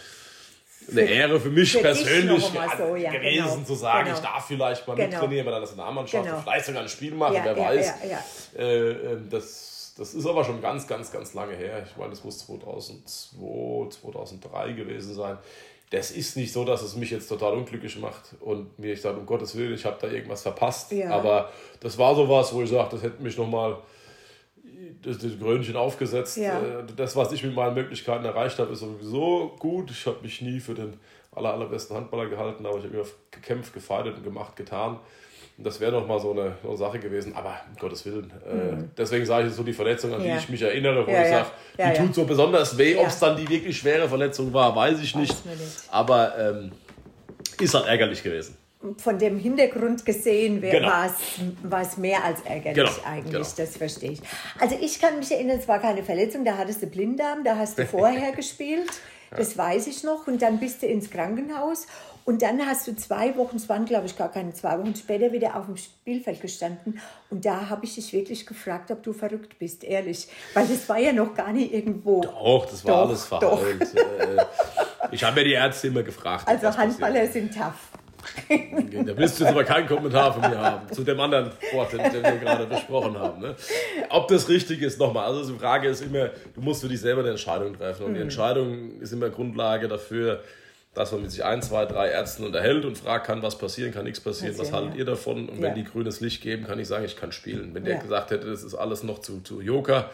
eine 0.92 1.02
Ehre 1.02 1.40
für 1.40 1.50
mich 1.50 1.74
für 1.74 1.80
persönlich 1.80 2.44
so, 2.44 2.96
ja, 2.96 3.12
gewesen, 3.12 3.44
genau. 3.44 3.64
zu 3.66 3.76
sagen, 3.76 4.06
genau. 4.06 4.18
ich 4.18 4.24
darf 4.24 4.48
vielleicht 4.48 4.88
mal 4.88 4.96
genau. 4.96 5.10
mittrainieren 5.10 5.46
bei 5.46 5.52
der 5.52 5.60
Nationalmannschaft 5.60 6.26
genau. 6.26 6.42
vielleicht 6.42 6.66
sogar 6.66 6.82
ein 6.82 6.90
Spiel 6.90 7.14
machen, 7.14 7.36
ja, 7.36 7.46
wer 7.46 7.58
ja, 7.58 7.70
weiß. 7.70 7.94
Ja, 8.10 8.60
äh, 8.60 8.92
ähm, 8.92 9.28
das, 9.30 9.75
das 9.98 10.14
ist 10.14 10.26
aber 10.26 10.44
schon 10.44 10.62
ganz, 10.62 10.88
ganz, 10.88 11.12
ganz 11.12 11.34
lange 11.34 11.56
her. 11.56 11.84
Ich 11.86 11.96
meine, 11.98 12.10
das 12.10 12.24
muss 12.24 12.40
2002, 12.46 13.90
2003 13.90 14.74
gewesen 14.74 15.14
sein 15.14 15.38
das 15.92 16.12
ist 16.12 16.36
nicht 16.36 16.52
so, 16.52 16.66
dass 16.66 16.82
es 16.82 16.96
mich 16.96 17.12
jetzt 17.12 17.28
total 17.28 17.54
unglücklich 17.54 17.98
macht 18.00 18.36
und 18.40 18.78
mir 18.80 18.94
ich 18.94 19.02
sage, 19.02 19.18
um 19.18 19.26
Gottes 19.26 19.56
Willen, 19.56 19.74
ich 19.74 19.86
habe 19.86 19.98
da 20.02 20.08
irgendwas 20.08 20.42
verpasst. 20.42 20.92
Ja. 20.92 21.12
Aber 21.12 21.52
das 21.80 21.98
war 21.98 22.16
sowas, 22.16 22.54
wo 22.54 22.62
ich 22.64 22.70
sage, 22.70 22.90
das 22.92 23.04
hätte 23.04 23.22
mich 23.22 23.38
nochmal 23.38 23.78
das, 25.04 25.20
das 25.20 25.38
Grönchen 25.40 25.76
aufgesetzt. 25.76 26.38
Ja. 26.38 26.60
Äh, 26.60 26.84
das, 26.96 27.16
was 27.16 27.32
ich 27.32 27.44
mit 27.44 27.54
meinen 27.54 27.76
Möglichkeiten 27.76 28.26
erreicht 28.26 28.58
habe, 28.58 28.74
ist 28.74 28.80
sowieso 28.80 29.56
gut. 29.60 29.92
Ich 29.92 30.06
habe 30.08 30.22
mich 30.22 30.42
nie 30.42 30.60
für 30.60 30.74
den 30.74 31.00
aller, 31.32 31.54
allerbesten 31.54 31.96
Handballer 31.96 32.28
gehalten, 32.28 32.66
aber 32.66 32.80
ich 32.80 32.86
habe 32.86 32.96
immer 32.96 33.08
gekämpft, 33.30 33.74
gefeitet 33.74 34.18
und 34.18 34.24
gemacht, 34.24 34.56
getan. 34.56 35.00
Und 35.58 35.66
das 35.66 35.80
wäre 35.80 35.92
noch 35.92 36.06
mal 36.06 36.20
so 36.20 36.32
eine, 36.32 36.56
so 36.62 36.70
eine, 36.70 36.78
Sache 36.78 37.00
gewesen, 37.00 37.34
aber 37.34 37.62
um 37.70 37.78
Gottes 37.80 38.06
Willen. 38.06 38.32
Äh, 38.46 38.54
mhm. 38.54 38.92
deswegen 38.98 39.26
sage 39.26 39.48
ich 39.48 39.54
so 39.54 39.64
die 39.64 39.72
Verletzung, 39.72 40.14
an 40.14 40.22
ja. 40.22 40.34
die 40.34 40.40
ich 40.40 40.50
mich 40.50 40.62
erinnere, 40.62 41.08
wo 41.08 41.12
ja, 41.12 41.24
ich 41.24 41.30
sage, 41.30 41.48
ja. 41.78 41.92
die 41.92 41.98
tut 42.00 42.14
so 42.14 42.26
besonders 42.26 42.78
weh. 42.78 42.98
Ob 42.98 43.08
es 43.08 43.20
dann 43.20 43.38
die 43.38 43.48
wirklich 43.48 43.78
schwere 43.78 44.10
Verletzung 44.10 44.52
war, 44.52 44.76
weiß 44.76 45.00
ich 45.00 45.16
nicht. 45.16 45.46
nicht. 45.46 45.66
Aber 45.90 46.38
ähm, 46.38 46.72
ist 47.62 47.74
halt 47.74 47.88
ärgerlich 47.88 48.22
gewesen. 48.22 48.58
Von 48.98 49.18
dem 49.18 49.40
Hintergrund 49.40 50.06
gesehen 50.06 50.62
genau. 50.62 50.90
war 51.64 51.82
es 51.82 51.98
mehr 51.98 52.24
als 52.24 52.42
ärgerlich 52.42 52.76
genau. 52.76 53.08
eigentlich, 53.08 53.32
genau. 53.32 53.56
das 53.58 53.78
verstehe 53.78 54.12
ich. 54.12 54.20
Also 54.60 54.78
ich 54.80 55.00
kann 55.00 55.18
mich 55.18 55.32
erinnern, 55.32 55.58
es 55.58 55.68
war 55.68 55.80
keine 55.80 56.04
Verletzung, 56.04 56.46
da 56.46 56.58
hattest 56.58 56.84
du 56.84 56.88
Blinddarm, 56.88 57.44
da 57.44 57.58
hast 57.58 57.80
du 57.80 57.86
vorher 57.88 58.34
gespielt, 58.34 58.92
das 59.32 59.58
weiß 59.58 59.88
ich 59.88 60.04
noch. 60.04 60.28
Und 60.28 60.42
dann 60.42 60.60
bist 60.60 60.84
du 60.84 60.88
ins 60.88 61.10
Krankenhaus 61.10 61.88
und 62.26 62.42
dann 62.42 62.66
hast 62.66 62.88
du 62.88 62.96
zwei 62.96 63.38
Wochen, 63.38 63.56
es 63.56 63.70
waren 63.70 63.86
glaube 63.86 64.08
ich 64.08 64.18
gar 64.18 64.32
keine 64.32 64.52
zwei 64.54 64.80
Wochen 64.80 64.96
später, 64.96 65.32
wieder 65.32 65.56
auf 65.56 65.68
dem 65.68 65.78
Spielfeld 65.78 66.42
gestanden. 66.42 67.00
Und 67.30 67.46
da 67.46 67.70
habe 67.70 67.86
ich 67.86 67.96
dich 67.96 68.12
wirklich 68.14 68.48
gefragt, 68.48 68.90
ob 68.90 69.04
du 69.04 69.14
verrückt 69.14 69.60
bist, 69.60 69.84
ehrlich. 69.84 70.28
Weil 70.56 70.68
das 70.68 70.90
war 70.90 70.98
ja 70.98 71.14
noch 71.14 71.36
gar 71.36 71.54
nicht 71.54 71.72
irgendwo. 71.72 72.22
Doch, 72.22 72.66
das 72.66 72.84
war 72.84 72.94
doch, 72.94 73.08
alles 73.10 73.26
verheilt. 73.26 73.88
Äh, 74.16 74.46
ich 75.12 75.24
habe 75.24 75.42
ja 75.42 75.44
die 75.44 75.54
Ärzte 75.54 75.88
immer 75.88 76.04
gefragt. 76.04 76.48
Also 76.48 76.76
Handballer 76.76 77.28
sind 77.28 77.54
tough. 77.54 77.92
Da 78.50 79.18
willst 79.18 79.40
du 79.40 79.44
jetzt 79.44 79.52
aber 79.52 79.64
keinen 79.64 79.88
Kommentar 79.88 80.34
von 80.34 80.50
mir 80.50 80.58
haben 80.58 80.92
zu 80.92 81.04
dem 81.04 81.20
anderen 81.20 81.52
Sport, 81.68 81.94
den, 81.94 82.12
den 82.12 82.24
wir 82.24 82.38
gerade 82.38 82.66
besprochen 82.66 83.18
haben. 83.18 83.42
Ne? 83.42 83.56
Ob 84.10 84.28
das 84.28 84.50
richtig 84.50 84.82
ist, 84.82 85.00
nochmal. 85.00 85.26
Also 85.26 85.54
die 85.54 85.60
Frage 85.60 85.90
ist 85.90 86.02
immer, 86.02 86.30
du 86.54 86.62
musst 86.62 86.82
für 86.82 86.88
dich 86.88 87.00
selber 87.00 87.22
eine 87.22 87.32
Entscheidung 87.32 87.78
treffen. 87.78 88.06
Und 88.06 88.14
die 88.14 88.20
mhm. 88.20 88.26
Entscheidung 88.26 89.00
ist 89.00 89.14
immer 89.14 89.30
Grundlage 89.30 89.88
dafür, 89.88 90.42
dass 90.96 91.12
man 91.12 91.22
mit 91.22 91.32
sich 91.32 91.44
ein, 91.44 91.62
zwei, 91.62 91.86
drei 91.86 92.10
Ärzten 92.10 92.46
unterhält 92.46 92.86
und 92.86 92.98
fragt, 92.98 93.28
kann 93.28 93.42
was 93.42 93.58
passieren, 93.58 93.94
kann 93.94 94.06
nichts 94.06 94.22
passieren, 94.22 94.58
was 94.58 94.72
haltet 94.72 94.94
ja. 94.94 95.00
ihr 95.00 95.06
davon? 95.06 95.50
Und 95.50 95.58
ja. 95.58 95.64
wenn 95.64 95.76
die 95.76 95.84
grünes 95.84 96.22
Licht 96.22 96.42
geben, 96.42 96.66
kann 96.66 96.80
ich 96.80 96.88
sagen, 96.88 97.06
ich 97.06 97.18
kann 97.18 97.32
spielen. 97.32 97.74
Wenn 97.74 97.84
der 97.84 97.98
gesagt 98.00 98.32
hätte, 98.32 98.50
das 98.50 98.64
ist 98.64 98.74
alles 98.74 99.04
noch 99.04 99.20
zu, 99.20 99.42
zu 99.42 99.62
Joker, 99.62 100.10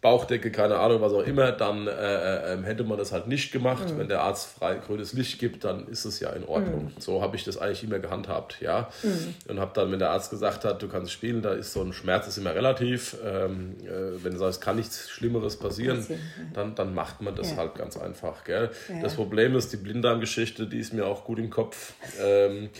Bauchdecke, 0.00 0.50
keine 0.50 0.78
Ahnung, 0.78 1.02
was 1.02 1.12
auch 1.12 1.24
immer, 1.24 1.52
dann 1.52 1.86
äh, 1.86 1.90
äh, 1.90 2.54
ähm, 2.54 2.64
hätte 2.64 2.84
man 2.84 2.96
das 2.96 3.12
halt 3.12 3.26
nicht 3.26 3.52
gemacht. 3.52 3.90
Mhm. 3.90 3.98
Wenn 3.98 4.08
der 4.08 4.22
Arzt 4.22 4.58
frei 4.58 4.76
grünes 4.76 5.12
Licht 5.12 5.38
gibt, 5.38 5.64
dann 5.64 5.86
ist 5.88 6.06
es 6.06 6.20
ja 6.20 6.30
in 6.30 6.46
Ordnung. 6.46 6.84
Mhm. 6.84 6.92
So 6.98 7.20
habe 7.20 7.36
ich 7.36 7.44
das 7.44 7.58
eigentlich 7.58 7.84
immer 7.84 7.98
gehandhabt, 7.98 8.62
ja. 8.62 8.88
Mhm. 9.02 9.34
Und 9.48 9.60
habe 9.60 9.72
dann, 9.74 9.92
wenn 9.92 9.98
der 9.98 10.10
Arzt 10.10 10.30
gesagt 10.30 10.64
hat, 10.64 10.80
du 10.80 10.88
kannst 10.88 11.12
spielen, 11.12 11.42
da 11.42 11.52
ist 11.52 11.74
so 11.74 11.82
ein 11.82 11.92
Schmerz 11.92 12.26
ist 12.26 12.38
immer 12.38 12.54
relativ. 12.54 13.16
Ähm, 13.22 13.76
äh, 13.82 14.24
wenn 14.24 14.32
du 14.32 14.38
sagst, 14.38 14.62
kann 14.62 14.76
nichts 14.76 15.10
Schlimmeres 15.10 15.58
passieren, 15.58 16.06
dann, 16.54 16.74
dann 16.74 16.94
macht 16.94 17.20
man 17.20 17.34
das 17.34 17.50
ja. 17.50 17.58
halt 17.58 17.74
ganz 17.74 17.98
einfach, 17.98 18.44
gell. 18.44 18.70
Ja. 18.88 19.02
Das 19.02 19.16
Problem 19.16 19.54
ist, 19.54 19.70
die 19.70 19.76
Blinddarmgeschichte, 19.76 20.66
die 20.66 20.78
ist 20.78 20.94
mir 20.94 21.06
auch 21.06 21.24
gut 21.24 21.38
im 21.38 21.50
Kopf. 21.50 21.92
Ähm, 22.18 22.70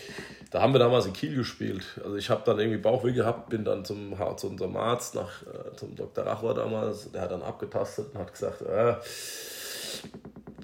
da 0.49 0.61
haben 0.61 0.73
wir 0.73 0.79
damals 0.79 1.05
in 1.05 1.13
Kiel 1.13 1.35
gespielt. 1.35 1.83
Also 2.03 2.17
ich 2.17 2.29
habe 2.29 2.41
dann 2.45 2.59
irgendwie 2.59 2.79
Bauchweh 2.79 3.13
gehabt, 3.13 3.49
bin 3.49 3.63
dann 3.63 3.85
zum, 3.85 4.13
zu 4.35 4.47
unserem 4.47 4.75
Arzt, 4.75 5.15
nach, 5.15 5.43
äh, 5.43 5.75
zum 5.77 5.95
Dr. 5.95 6.25
Rachwer 6.25 6.53
damals, 6.53 7.10
der 7.13 7.21
hat 7.21 7.31
dann 7.31 7.41
abgetastet 7.41 8.07
und 8.13 8.19
hat 8.19 8.31
gesagt, 8.31 8.61
äh, 8.61 8.95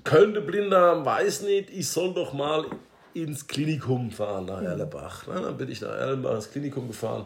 könnte 0.04 0.42
Blinder, 0.42 1.06
weiß 1.06 1.42
nicht, 1.42 1.70
ich 1.70 1.90
soll 1.90 2.14
doch 2.14 2.34
mal 2.34 2.66
ins 3.14 3.48
Klinikum 3.48 4.12
fahren 4.12 4.46
nach 4.46 4.62
Erlebach. 4.62 5.26
Na, 5.28 5.42
dann 5.42 5.58
bin 5.58 5.70
ich 5.70 5.82
nach 5.82 5.90
Erlenbach 5.90 6.36
ins 6.36 6.52
Klinikum 6.52 6.88
gefahren. 6.88 7.26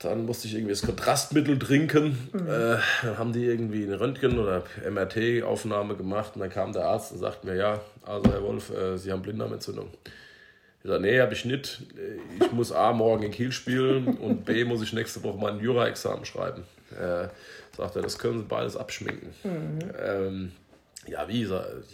Dann 0.00 0.24
musste 0.24 0.48
ich 0.48 0.54
irgendwie 0.54 0.72
das 0.72 0.82
Kontrastmittel 0.82 1.58
trinken. 1.58 2.30
Mhm. 2.32 2.46
Äh, 2.46 2.76
dann 3.02 3.18
haben 3.18 3.32
die 3.32 3.44
irgendwie 3.44 3.84
eine 3.84 4.00
Röntgen- 4.00 4.38
oder 4.38 4.62
MRT-Aufnahme 4.88 5.96
gemacht 5.96 6.32
und 6.34 6.40
dann 6.40 6.50
kam 6.50 6.72
der 6.72 6.86
Arzt 6.86 7.12
und 7.12 7.18
sagte 7.18 7.46
mir, 7.46 7.56
ja, 7.56 7.80
also 8.02 8.30
Herr 8.30 8.42
Wolf, 8.42 8.70
äh, 8.70 8.96
Sie 8.96 9.12
haben 9.12 9.22
Blinddarmentzündung. 9.22 9.90
Ich 10.82 10.88
sage, 10.88 11.02
nee, 11.02 11.20
habe 11.20 11.34
ich 11.34 11.44
nicht. 11.44 11.82
Ich 12.40 12.52
muss 12.52 12.72
A, 12.72 12.92
morgen 12.92 13.24
in 13.24 13.32
Kiel 13.32 13.52
spielen 13.52 14.16
und 14.16 14.46
B, 14.46 14.64
muss 14.64 14.80
ich 14.80 14.94
nächste 14.94 15.22
Woche 15.22 15.36
mein 15.36 15.60
Jura-Examen 15.60 16.24
schreiben. 16.24 16.64
Äh, 16.98 17.28
sagt 17.80 17.96
er, 17.96 18.02
das 18.02 18.18
können 18.18 18.40
Sie 18.40 18.44
beides 18.44 18.76
abschminken. 18.76 19.30
Mhm. 19.42 19.78
Ähm, 19.98 20.52
ja, 21.06 21.26
wie? 21.28 21.42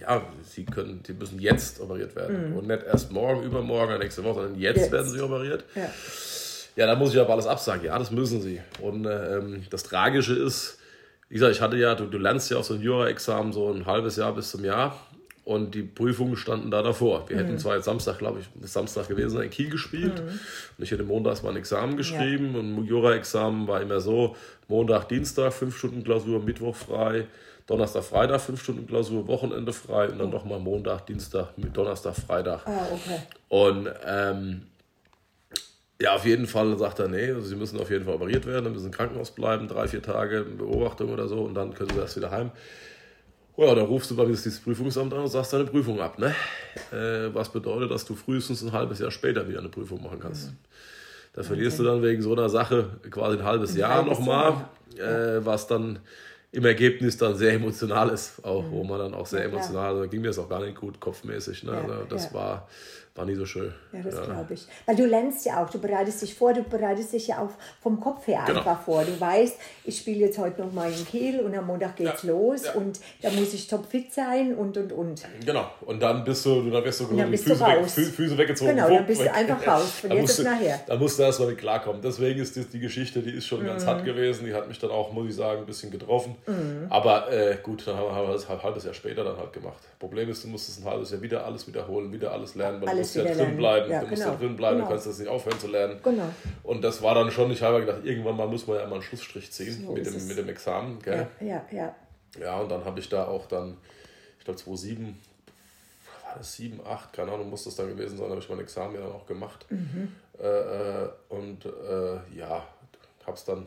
Ja, 0.00 0.22
Sie, 0.42 0.64
können, 0.64 1.00
Sie 1.06 1.14
müssen 1.14 1.38
jetzt 1.38 1.80
operiert 1.80 2.16
werden. 2.16 2.50
Mhm. 2.50 2.56
Und 2.56 2.66
nicht 2.66 2.82
erst 2.82 3.12
morgen, 3.12 3.42
übermorgen, 3.42 3.94
oder 3.94 3.98
nächste 3.98 4.24
Woche, 4.24 4.42
sondern 4.42 4.60
jetzt, 4.60 4.78
jetzt. 4.78 4.92
werden 4.92 5.08
Sie 5.08 5.20
operiert. 5.20 5.64
Ja. 5.74 5.90
ja, 6.76 6.86
da 6.86 6.96
muss 6.96 7.14
ich 7.14 7.20
aber 7.20 7.32
alles 7.32 7.46
absagen. 7.46 7.84
Ja, 7.84 7.98
das 7.98 8.10
müssen 8.10 8.42
Sie. 8.42 8.60
Und 8.80 9.06
ähm, 9.06 9.64
das 9.70 9.84
Tragische 9.84 10.34
ist, 10.34 10.78
wie 11.28 11.34
gesagt, 11.34 11.54
ich 11.54 11.60
hatte 11.60 11.76
ja, 11.76 11.94
du, 11.94 12.06
du 12.06 12.18
lernst 12.18 12.50
ja 12.50 12.58
auf 12.58 12.66
so 12.66 12.74
ein 12.74 12.80
Jura-Examen 12.80 13.52
so 13.52 13.72
ein 13.72 13.86
halbes 13.86 14.16
Jahr 14.16 14.34
bis 14.34 14.50
zum 14.50 14.64
Jahr. 14.64 15.00
Und 15.46 15.76
die 15.76 15.82
Prüfungen 15.82 16.36
standen 16.36 16.72
da 16.72 16.82
davor. 16.82 17.28
Wir 17.28 17.36
mhm. 17.36 17.40
hätten 17.40 17.58
zwar 17.58 17.76
jetzt 17.76 17.84
Samstag, 17.84 18.18
glaube 18.18 18.40
ich, 18.40 18.68
Samstag 18.68 19.06
gewesen, 19.06 19.40
in 19.40 19.48
Kiel 19.48 19.70
gespielt. 19.70 20.20
Mhm. 20.20 20.40
Und 20.76 20.84
ich 20.84 20.90
hätte 20.90 21.04
montags 21.04 21.44
mal 21.44 21.50
ein 21.50 21.56
Examen 21.56 21.96
geschrieben. 21.96 22.50
Ja. 22.52 22.58
Und 22.58 22.84
Jura-Examen 22.84 23.68
war 23.68 23.80
immer 23.80 24.00
so: 24.00 24.34
Montag, 24.66 25.08
Dienstag, 25.08 25.52
fünf 25.52 25.78
Stunden 25.78 26.02
Klausur, 26.02 26.42
Mittwoch 26.42 26.74
frei, 26.74 27.28
Donnerstag, 27.68 28.02
Freitag, 28.02 28.40
fünf 28.40 28.60
Stunden 28.60 28.88
Klausur, 28.88 29.28
Wochenende 29.28 29.72
frei 29.72 30.08
und 30.08 30.18
dann 30.18 30.30
oh. 30.30 30.32
nochmal 30.32 30.58
Montag, 30.58 31.06
Dienstag, 31.06 31.50
Donnerstag, 31.56 32.16
Freitag. 32.16 32.66
Ah, 32.66 32.88
okay. 32.90 33.20
Und 33.48 33.88
ähm, 34.04 34.62
ja, 36.02 36.16
auf 36.16 36.26
jeden 36.26 36.48
Fall 36.48 36.76
sagt 36.76 36.98
er, 36.98 37.06
nee, 37.06 37.30
also 37.30 37.42
sie 37.42 37.54
müssen 37.54 37.78
auf 37.78 37.90
jeden 37.90 38.04
Fall 38.04 38.14
operiert 38.14 38.46
werden, 38.46 38.64
dann 38.64 38.72
müssen 38.72 38.86
im 38.86 38.92
Krankenhaus 38.92 39.30
bleiben, 39.30 39.68
drei, 39.68 39.86
vier 39.86 40.02
Tage 40.02 40.42
Beobachtung 40.42 41.12
oder 41.12 41.28
so 41.28 41.42
und 41.42 41.54
dann 41.54 41.72
können 41.72 41.90
sie 41.90 42.00
erst 42.00 42.16
wieder 42.16 42.32
heim. 42.32 42.50
Ja, 43.56 43.74
dann 43.74 43.86
rufst 43.86 44.10
du 44.10 44.16
beim 44.16 44.28
Justizprüfungsamt 44.28 45.12
an 45.14 45.20
und 45.20 45.28
sagst 45.28 45.52
deine 45.52 45.64
Prüfung 45.64 46.00
ab. 46.00 46.18
Ne? 46.18 46.34
Äh, 46.92 47.34
was 47.34 47.50
bedeutet, 47.50 47.90
dass 47.90 48.04
du 48.04 48.14
frühestens 48.14 48.62
ein 48.62 48.72
halbes 48.72 48.98
Jahr 48.98 49.10
später 49.10 49.48
wieder 49.48 49.60
eine 49.60 49.70
Prüfung 49.70 50.02
machen 50.02 50.20
kannst. 50.20 50.50
Mhm. 50.50 50.56
Da 51.32 51.42
verlierst 51.42 51.80
okay. 51.80 51.88
du 51.88 51.94
dann 51.94 52.02
wegen 52.02 52.22
so 52.22 52.32
einer 52.32 52.48
Sache 52.48 52.90
quasi 53.10 53.38
ein 53.38 53.44
halbes 53.44 53.72
ein 53.72 53.78
Jahr 53.78 54.04
nochmal, 54.04 54.68
äh, 54.96 55.44
was 55.44 55.66
dann 55.66 55.98
im 56.52 56.64
Ergebnis 56.64 57.18
dann 57.18 57.36
sehr 57.36 57.52
emotional 57.52 58.08
ist, 58.10 58.44
auch 58.44 58.62
mhm. 58.62 58.70
wo 58.70 58.84
man 58.84 58.98
dann 58.98 59.14
auch 59.14 59.26
sehr 59.26 59.44
emotional, 59.44 59.94
also 59.94 60.08
ging 60.08 60.22
mir 60.22 60.28
das 60.28 60.38
auch 60.38 60.48
gar 60.48 60.60
nicht 60.60 60.76
gut 60.76 61.00
kopfmäßig. 61.00 61.64
Ne? 61.64 61.72
Ja, 61.72 61.80
also 61.80 62.04
das 62.08 62.26
ja. 62.26 62.34
war 62.34 62.68
war 63.16 63.24
nie 63.24 63.34
so 63.34 63.46
schön. 63.46 63.72
Ja, 63.92 64.00
das 64.02 64.14
ja. 64.14 64.24
glaube 64.24 64.54
ich. 64.54 64.66
Weil 64.84 64.96
du 64.96 65.06
lernst 65.06 65.46
ja 65.46 65.62
auch, 65.62 65.70
du 65.70 65.78
bereitest 65.78 66.22
dich 66.22 66.34
vor, 66.34 66.52
du 66.52 66.62
bereitest 66.62 67.12
dich 67.12 67.28
ja 67.28 67.38
auch 67.38 67.50
vom 67.80 68.00
Kopf 68.00 68.26
her 68.26 68.42
genau. 68.46 68.60
einfach 68.60 68.82
vor. 68.82 69.04
Du 69.04 69.18
weißt, 69.18 69.56
ich 69.84 69.98
spiele 69.98 70.26
jetzt 70.26 70.38
heute 70.38 70.60
noch 70.60 70.72
mal 70.72 70.90
in 70.90 71.04
Kiel 71.06 71.40
und 71.40 71.56
am 71.56 71.66
Montag 71.66 71.96
geht's 71.96 72.22
ja. 72.22 72.30
los 72.30 72.64
ja. 72.64 72.72
und 72.72 73.00
da 73.22 73.30
muss 73.30 73.54
ich 73.54 73.66
topfit 73.68 74.12
sein 74.12 74.54
und 74.54 74.76
und 74.76 74.92
und. 74.92 75.22
Genau. 75.44 75.66
Und 75.82 76.00
dann 76.00 76.24
bist 76.24 76.44
du, 76.44 76.70
dann 76.70 76.84
wirst 76.84 77.00
du, 77.00 77.06
dann 77.16 77.30
bist 77.30 77.44
Füße, 77.44 77.58
du. 77.58 77.66
Weg, 77.66 78.14
Füße 78.14 78.38
weggezogen. 78.38 78.76
Genau, 78.76 78.88
dann 78.88 79.06
bist 79.06 79.22
du 79.22 79.32
einfach 79.32 79.66
raus. 79.66 79.90
Von 80.00 80.12
jetzt 80.12 80.42
nachher. 80.42 80.80
Da 80.86 80.96
musst 80.96 81.18
du 81.18 81.22
erstmal 81.22 81.48
mit 81.48 81.58
klarkommen. 81.58 82.02
Deswegen 82.02 82.40
ist 82.40 82.56
die, 82.56 82.64
die 82.64 82.80
Geschichte, 82.80 83.20
die 83.20 83.30
ist 83.30 83.46
schon 83.46 83.62
mhm. 83.62 83.66
ganz 83.66 83.86
hart 83.86 84.04
gewesen. 84.04 84.44
Die 84.46 84.54
hat 84.54 84.68
mich 84.68 84.78
dann 84.78 84.90
auch, 84.90 85.12
muss 85.12 85.28
ich 85.28 85.34
sagen, 85.36 85.60
ein 85.60 85.66
bisschen 85.66 85.90
getroffen. 85.90 86.36
Mhm. 86.46 86.86
Aber 86.90 87.32
äh, 87.32 87.56
gut, 87.62 87.86
dann 87.86 87.96
haben 87.96 88.26
wir 88.26 88.32
das 88.32 88.48
ein 88.48 88.62
halbes 88.62 88.84
Jahr 88.84 88.94
später 88.94 89.24
dann 89.24 89.36
halt 89.36 89.52
gemacht. 89.52 89.82
Problem 89.98 90.28
ist, 90.28 90.44
du 90.44 90.48
musst 90.48 90.68
es 90.68 90.78
ein 90.78 90.84
halbes 90.84 91.10
Jahr 91.10 91.22
wieder 91.22 91.44
alles 91.44 91.66
wiederholen, 91.66 92.12
wieder 92.12 92.32
alles 92.32 92.54
lernen, 92.54 92.80
weil 92.82 92.88
alles 92.90 93.05
musst 93.14 93.28
ja 93.28 93.34
drin 93.34 93.56
bleiben 93.56 93.76
bleiben, 93.76 93.90
ja, 93.90 94.00
du 94.00 94.06
musst 94.06 94.22
genau. 94.22 94.34
da 94.34 94.38
drin 94.38 94.56
bleiben, 94.56 94.76
genau. 94.76 94.88
du 94.88 94.92
kannst 94.92 95.06
das 95.06 95.18
nicht 95.18 95.28
aufhören 95.28 95.58
zu 95.58 95.68
lernen. 95.68 96.00
Genau. 96.02 96.28
Und 96.62 96.82
das 96.82 97.02
war 97.02 97.14
dann 97.14 97.30
schon, 97.30 97.50
ich 97.50 97.62
habe 97.62 97.80
gedacht, 97.80 98.04
irgendwann 98.04 98.36
mal 98.36 98.46
muss 98.46 98.66
man 98.66 98.76
ja 98.78 98.86
mal 98.86 98.94
einen 98.94 99.02
Schlussstrich 99.02 99.50
ziehen 99.52 99.84
so 99.86 99.92
mit, 99.92 100.06
dem, 100.06 100.26
mit 100.26 100.38
dem 100.38 100.48
Examen. 100.48 101.00
Gell? 101.00 101.26
Ja, 101.40 101.46
ja, 101.46 101.64
ja. 101.70 101.94
Ja, 102.40 102.60
und 102.60 102.70
dann 102.70 102.84
habe 102.84 103.00
ich 103.00 103.08
da 103.08 103.26
auch 103.26 103.46
dann, 103.46 103.76
ich 104.38 104.44
glaube 104.44 104.58
2007, 104.58 105.18
war 106.24 106.34
das 106.38 106.54
7, 106.54 106.80
8, 106.86 107.12
keine 107.12 107.32
Ahnung, 107.32 107.50
muss 107.50 107.64
das 107.64 107.76
dann 107.76 107.88
gewesen 107.88 108.18
sein, 108.18 108.28
habe 108.28 108.40
ich 108.40 108.48
mein 108.48 108.60
Examen 108.60 108.94
ja 108.94 109.00
dann 109.00 109.12
auch 109.12 109.26
gemacht. 109.26 109.66
Mhm. 109.70 110.12
Äh, 110.40 110.46
äh 110.46 111.08
und 111.28 111.64
äh, 111.64 112.36
ja, 112.36 112.66
habe 113.24 113.36
es 113.36 113.44
dann 113.44 113.66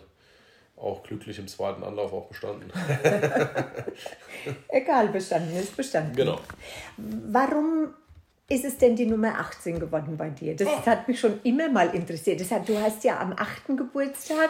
auch 0.78 1.04
glücklich 1.04 1.38
im 1.40 1.48
zweiten 1.48 1.84
Anlauf 1.84 2.14
auch 2.14 2.28
bestanden. 2.28 2.72
Egal, 4.70 5.10
bestanden 5.10 5.58
ist 5.58 5.76
bestanden. 5.76 6.16
Genau. 6.16 6.40
Warum 6.98 7.94
ist 8.50 8.66
es 8.66 8.78
denn 8.78 8.96
die 8.96 9.06
Nummer 9.06 9.40
18 9.40 9.80
geworden 9.80 10.18
bei 10.18 10.30
dir? 10.30 10.56
Das 10.56 10.68
oh. 10.68 10.86
hat 10.86 11.08
mich 11.08 11.20
schon 11.20 11.40
immer 11.44 11.70
mal 11.70 11.94
interessiert. 11.94 12.42
Das 12.42 12.52
hat, 12.52 12.68
du 12.68 12.78
hast 12.78 13.04
ja 13.04 13.20
am 13.20 13.34
8. 13.34 13.78
Geburtstag, 13.78 14.50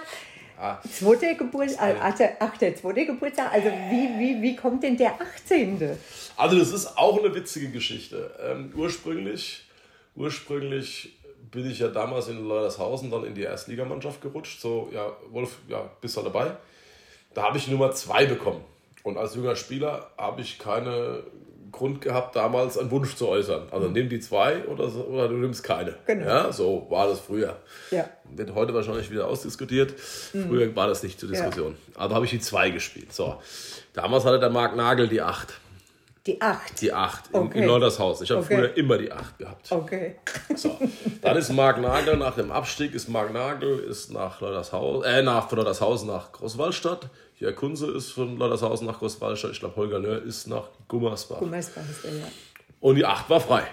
ah. 0.57 0.79
zweiter 0.89 1.35
Geburtstag, 1.35 1.97
äh, 2.19 2.33
8. 2.39 2.77
zweiter 2.77 3.05
Geburtstag. 3.05 3.51
Also 3.53 3.67
wie, 3.67 4.19
wie, 4.19 4.41
wie 4.41 4.55
kommt 4.55 4.83
denn 4.83 4.95
der 4.95 5.19
18.? 5.21 5.97
Also 6.37 6.57
das 6.57 6.71
ist 6.71 6.97
auch 6.97 7.19
eine 7.19 7.35
witzige 7.35 7.69
Geschichte. 7.69 8.31
Ähm, 8.41 8.71
ursprünglich, 8.75 9.65
ursprünglich 10.15 11.17
bin 11.51 11.69
ich 11.69 11.79
ja 11.79 11.89
damals 11.89 12.29
in 12.29 12.47
Leutershausen 12.47 13.11
dann 13.11 13.25
in 13.25 13.35
die 13.35 13.43
Erstligamannschaft 13.43 14.21
gerutscht. 14.21 14.61
So, 14.61 14.89
ja, 14.93 15.11
Wolf, 15.31 15.57
ja, 15.67 15.89
bist 15.99 16.15
du 16.15 16.21
dabei? 16.21 16.55
Da 17.33 17.43
habe 17.43 17.57
ich 17.57 17.67
Nummer 17.67 17.91
2 17.91 18.25
bekommen. 18.27 18.63
Und 19.03 19.17
als 19.17 19.35
junger 19.35 19.55
Spieler 19.55 20.11
habe 20.17 20.41
ich 20.41 20.59
keine 20.59 21.23
Grund 21.71 22.01
gehabt, 22.01 22.35
damals 22.35 22.77
einen 22.77 22.91
Wunsch 22.91 23.15
zu 23.15 23.27
äußern. 23.27 23.67
Also 23.71 23.87
mhm. 23.87 23.93
nimm 23.93 24.09
die 24.09 24.19
zwei 24.19 24.65
oder, 24.65 24.89
so, 24.89 25.01
oder 25.01 25.27
du 25.27 25.35
nimmst 25.35 25.63
keine. 25.63 25.95
Genau. 26.05 26.25
Ja, 26.25 26.51
so 26.51 26.87
war 26.89 27.07
das 27.07 27.19
früher. 27.19 27.57
Ja. 27.91 28.09
Wird 28.31 28.53
heute 28.55 28.73
wahrscheinlich 28.73 29.09
wieder 29.11 29.27
ausdiskutiert. 29.27 29.93
Mhm. 30.33 30.47
Früher 30.47 30.75
war 30.75 30.87
das 30.87 31.03
nicht 31.03 31.19
zur 31.19 31.29
Diskussion. 31.29 31.75
Ja. 31.93 32.01
Also 32.01 32.15
habe 32.15 32.25
ich 32.25 32.31
die 32.31 32.39
zwei 32.39 32.69
gespielt. 32.69 33.13
So. 33.13 33.37
Damals 33.93 34.25
hatte 34.25 34.39
der 34.39 34.49
Marc 34.49 34.75
Nagel 34.75 35.07
die 35.07 35.21
acht. 35.21 35.59
Die 36.25 36.41
acht? 36.41 36.81
Die 36.81 36.93
acht 36.93 37.29
in, 37.33 37.39
okay. 37.39 37.59
in 37.59 37.65
Leutershaus. 37.65 38.21
Ich 38.21 38.29
habe 38.29 38.41
okay. 38.41 38.55
früher 38.55 38.77
immer 38.77 38.97
die 38.97 39.11
acht 39.11 39.37
gehabt. 39.37 39.71
Okay. 39.71 40.15
So. 40.55 40.77
Dann 41.21 41.37
ist 41.37 41.51
Marc 41.51 41.79
Nagel 41.79 42.17
nach 42.17 42.35
dem 42.35 42.51
Abstieg, 42.51 42.93
ist 42.93 43.09
Marc 43.09 43.33
Nagel 43.33 43.79
ist 43.79 44.11
nach 44.11 44.41
Leutershaus, 44.41 45.05
äh, 45.05 45.23
nach, 45.23 45.49
von 45.49 45.57
Leutershausen 45.57 46.07
nach 46.07 46.31
Großwallstadt 46.31 47.09
Jörg 47.39 47.55
Kunze 47.55 47.89
ist 47.91 48.11
von 48.11 48.37
Leutershausen 48.37 48.85
nach 48.85 48.99
Großwallstadt. 48.99 49.51
Ich 49.51 49.59
glaube, 49.59 49.77
Holger 49.77 49.99
Löhr 49.99 50.21
ist 50.21 50.47
nach 50.47 50.67
Gummersbach. 50.89 51.39
Gummersbach 51.39 51.89
ist 51.89 52.03
der, 52.03 52.13
ja. 52.17 52.27
Und 52.81 52.95
die 52.95 53.05
8 53.05 53.29
war 53.29 53.39
frei. 53.39 53.63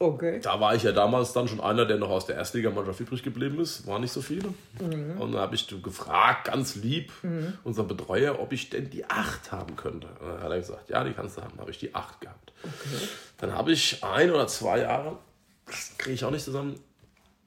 Okay. 0.00 0.40
Da 0.42 0.58
war 0.58 0.74
ich 0.74 0.82
ja 0.82 0.90
damals 0.90 1.32
dann 1.32 1.46
schon 1.46 1.60
einer, 1.60 1.86
der 1.86 1.96
noch 1.98 2.10
aus 2.10 2.26
der 2.26 2.34
Erstligamannschaft 2.34 2.98
übrig 2.98 3.22
geblieben 3.22 3.60
ist. 3.60 3.86
War 3.86 4.00
nicht 4.00 4.10
so 4.10 4.20
viele. 4.20 4.48
Mhm. 4.80 5.20
Und 5.20 5.32
dann 5.32 5.40
habe 5.40 5.54
ich 5.54 5.68
gefragt, 5.82 6.46
ganz 6.46 6.74
lieb, 6.74 7.12
mhm. 7.22 7.52
unseren 7.62 7.86
Betreuer, 7.86 8.40
ob 8.40 8.52
ich 8.52 8.68
denn 8.70 8.90
die 8.90 9.08
8 9.08 9.52
haben 9.52 9.76
könnte. 9.76 10.08
Und 10.20 10.28
dann 10.28 10.42
hat 10.42 10.50
er 10.50 10.58
gesagt, 10.58 10.90
ja, 10.90 11.04
die 11.04 11.12
kannst 11.12 11.38
du 11.38 11.42
haben. 11.42 11.56
habe 11.60 11.70
ich 11.70 11.78
die 11.78 11.94
8 11.94 12.20
gehabt. 12.20 12.52
Okay. 12.64 13.08
Dann 13.38 13.54
habe 13.54 13.70
ich 13.70 14.02
ein 14.02 14.32
oder 14.32 14.48
zwei 14.48 14.80
Jahre, 14.80 15.18
das 15.66 15.96
kriege 15.96 16.14
ich 16.14 16.24
auch 16.24 16.32
nicht 16.32 16.44
zusammen, 16.44 16.74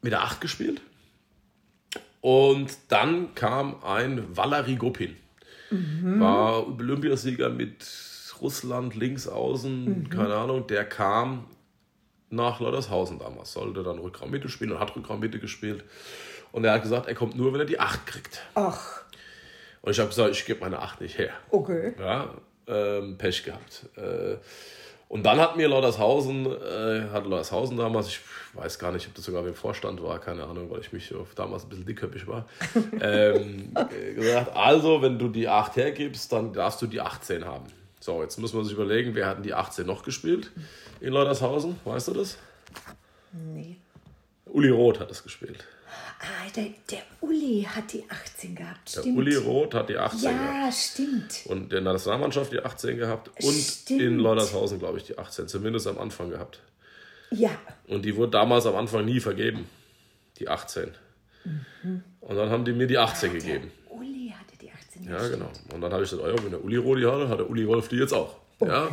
mit 0.01 0.13
der 0.13 0.23
8 0.23 0.39
gespielt. 0.39 0.79
Und 2.21 2.71
dann 2.87 3.35
kam 3.35 3.83
ein 3.83 4.35
Valery 4.35 4.77
Gopin. 4.77 5.17
Mhm. 5.71 6.19
War 6.19 6.67
Olympiasieger 6.67 7.49
mit 7.49 7.85
Russland 8.41 8.95
links 8.95 9.27
außen, 9.27 9.85
mhm. 9.85 10.09
keine 10.09 10.35
Ahnung. 10.35 10.67
Der 10.67 10.85
kam 10.85 11.45
nach 12.29 12.59
Leutershausen 12.59 13.19
damals, 13.19 13.53
sollte 13.53 13.83
dann 13.83 13.99
Rückraummitte 13.99 14.49
spielen 14.49 14.71
und 14.71 14.79
hat 14.79 14.95
Rückraummitte 14.95 15.39
gespielt. 15.39 15.83
Und 16.51 16.63
er 16.65 16.73
hat 16.73 16.83
gesagt, 16.83 17.07
er 17.07 17.15
kommt 17.15 17.35
nur, 17.35 17.53
wenn 17.53 17.59
er 17.59 17.65
die 17.65 17.79
8 17.79 18.05
kriegt. 18.05 18.41
Ach. 18.55 19.01
Und 19.81 19.91
ich 19.91 19.99
habe 19.99 20.09
gesagt, 20.09 20.31
ich 20.31 20.45
gebe 20.45 20.61
meine 20.61 20.79
8 20.79 21.01
nicht 21.01 21.17
her. 21.17 21.33
Okay. 21.51 21.93
Ja, 21.99 22.33
ähm, 22.67 23.17
Pech 23.17 23.43
gehabt. 23.43 23.85
Äh, 23.95 24.37
und 25.15 25.23
dann 25.23 25.39
hat 25.39 25.55
mir 25.55 25.69
Leutershausen, 25.69 26.45
äh, 26.45 27.07
hat 27.09 27.25
Leutershausen 27.25 27.77
damals, 27.77 28.09
ich 28.09 28.19
weiß 28.53 28.77
gar 28.77 28.91
nicht, 28.91 29.07
ob 29.07 29.15
das 29.15 29.23
sogar 29.23 29.47
im 29.47 29.55
Vorstand 29.55 30.03
war, 30.03 30.19
keine 30.19 30.43
Ahnung, 30.43 30.69
weil 30.69 30.81
ich 30.81 30.91
mich 30.91 31.13
damals 31.35 31.63
ein 31.63 31.69
bisschen 31.69 31.85
dickköpfig 31.85 32.27
war, 32.27 32.45
ähm, 32.99 33.73
gesagt, 34.13 34.53
also 34.53 35.01
wenn 35.01 35.17
du 35.17 35.29
die 35.29 35.47
8 35.47 35.77
hergibst, 35.77 36.33
dann 36.33 36.51
darfst 36.51 36.81
du 36.81 36.87
die 36.87 36.99
18 36.99 37.45
haben. 37.45 37.63
So, 38.01 38.21
jetzt 38.23 38.37
muss 38.39 38.53
man 38.53 38.65
sich 38.65 38.73
überlegen, 38.73 39.15
wer 39.15 39.27
hat 39.27 39.45
die 39.45 39.53
18 39.53 39.87
noch 39.87 40.03
gespielt 40.03 40.51
in 40.99 41.13
Leutershausen? 41.13 41.79
Weißt 41.85 42.09
du 42.09 42.13
das? 42.13 42.37
Nee. 43.31 43.77
Uli 44.47 44.69
Roth 44.69 44.99
hat 44.99 45.09
das 45.09 45.23
gespielt. 45.23 45.63
Ah, 46.19 46.49
der, 46.55 46.67
der 46.89 47.01
Uli 47.21 47.67
hat 47.69 47.91
die 47.91 48.03
18 48.09 48.55
gehabt, 48.55 48.89
stimmt. 48.89 49.05
Der 49.05 49.13
Uli 49.13 49.35
Roth 49.35 49.73
hat 49.73 49.89
die 49.89 49.97
18 49.97 50.23
ja, 50.23 50.31
gehabt. 50.31 50.65
Ja, 50.65 50.71
stimmt. 50.71 51.41
Und 51.45 51.63
in 51.63 51.69
der 51.69 51.93
Nationalmannschaft 51.93 52.51
die 52.51 52.59
18 52.59 52.97
gehabt 52.97 53.29
und 53.43 53.53
stimmt. 53.53 54.01
in 54.01 54.19
Leutershausen, 54.19 54.79
glaube 54.79 54.97
ich, 54.97 55.03
die 55.03 55.17
18, 55.17 55.47
zumindest 55.47 55.87
am 55.87 55.97
Anfang 55.97 56.29
gehabt. 56.29 56.61
Ja. 57.31 57.51
Und 57.87 58.05
die 58.05 58.15
wurde 58.15 58.31
damals 58.31 58.65
am 58.65 58.75
Anfang 58.75 59.05
nie 59.05 59.19
vergeben, 59.19 59.67
die 60.39 60.47
18. 60.47 60.91
Mhm. 61.43 62.03
Und 62.21 62.35
dann 62.35 62.49
haben 62.49 62.65
die 62.65 62.73
mir 62.73 62.87
die 62.87 62.97
18 62.97 63.33
ja, 63.33 63.39
gegeben. 63.39 63.71
Uli 63.89 64.33
hatte 64.37 64.57
die 64.57 64.71
18. 64.71 65.03
Ja, 65.03 65.27
genau. 65.27 65.51
Und 65.73 65.81
dann 65.81 65.91
habe 65.91 66.03
ich 66.03 66.09
gesagt, 66.09 66.25
oh 66.25 66.31
ja, 66.31 66.43
wenn 66.43 66.51
der 66.51 66.63
Uli 66.63 66.77
Roth 66.77 66.97
die 66.97 67.05
hatte, 67.05 67.29
hat 67.29 67.39
der 67.39 67.49
Uli 67.49 67.67
Wolf 67.67 67.89
die 67.89 67.97
jetzt 67.97 68.13
auch. 68.13 68.37
Okay. 68.59 68.71
Ja. 68.71 68.89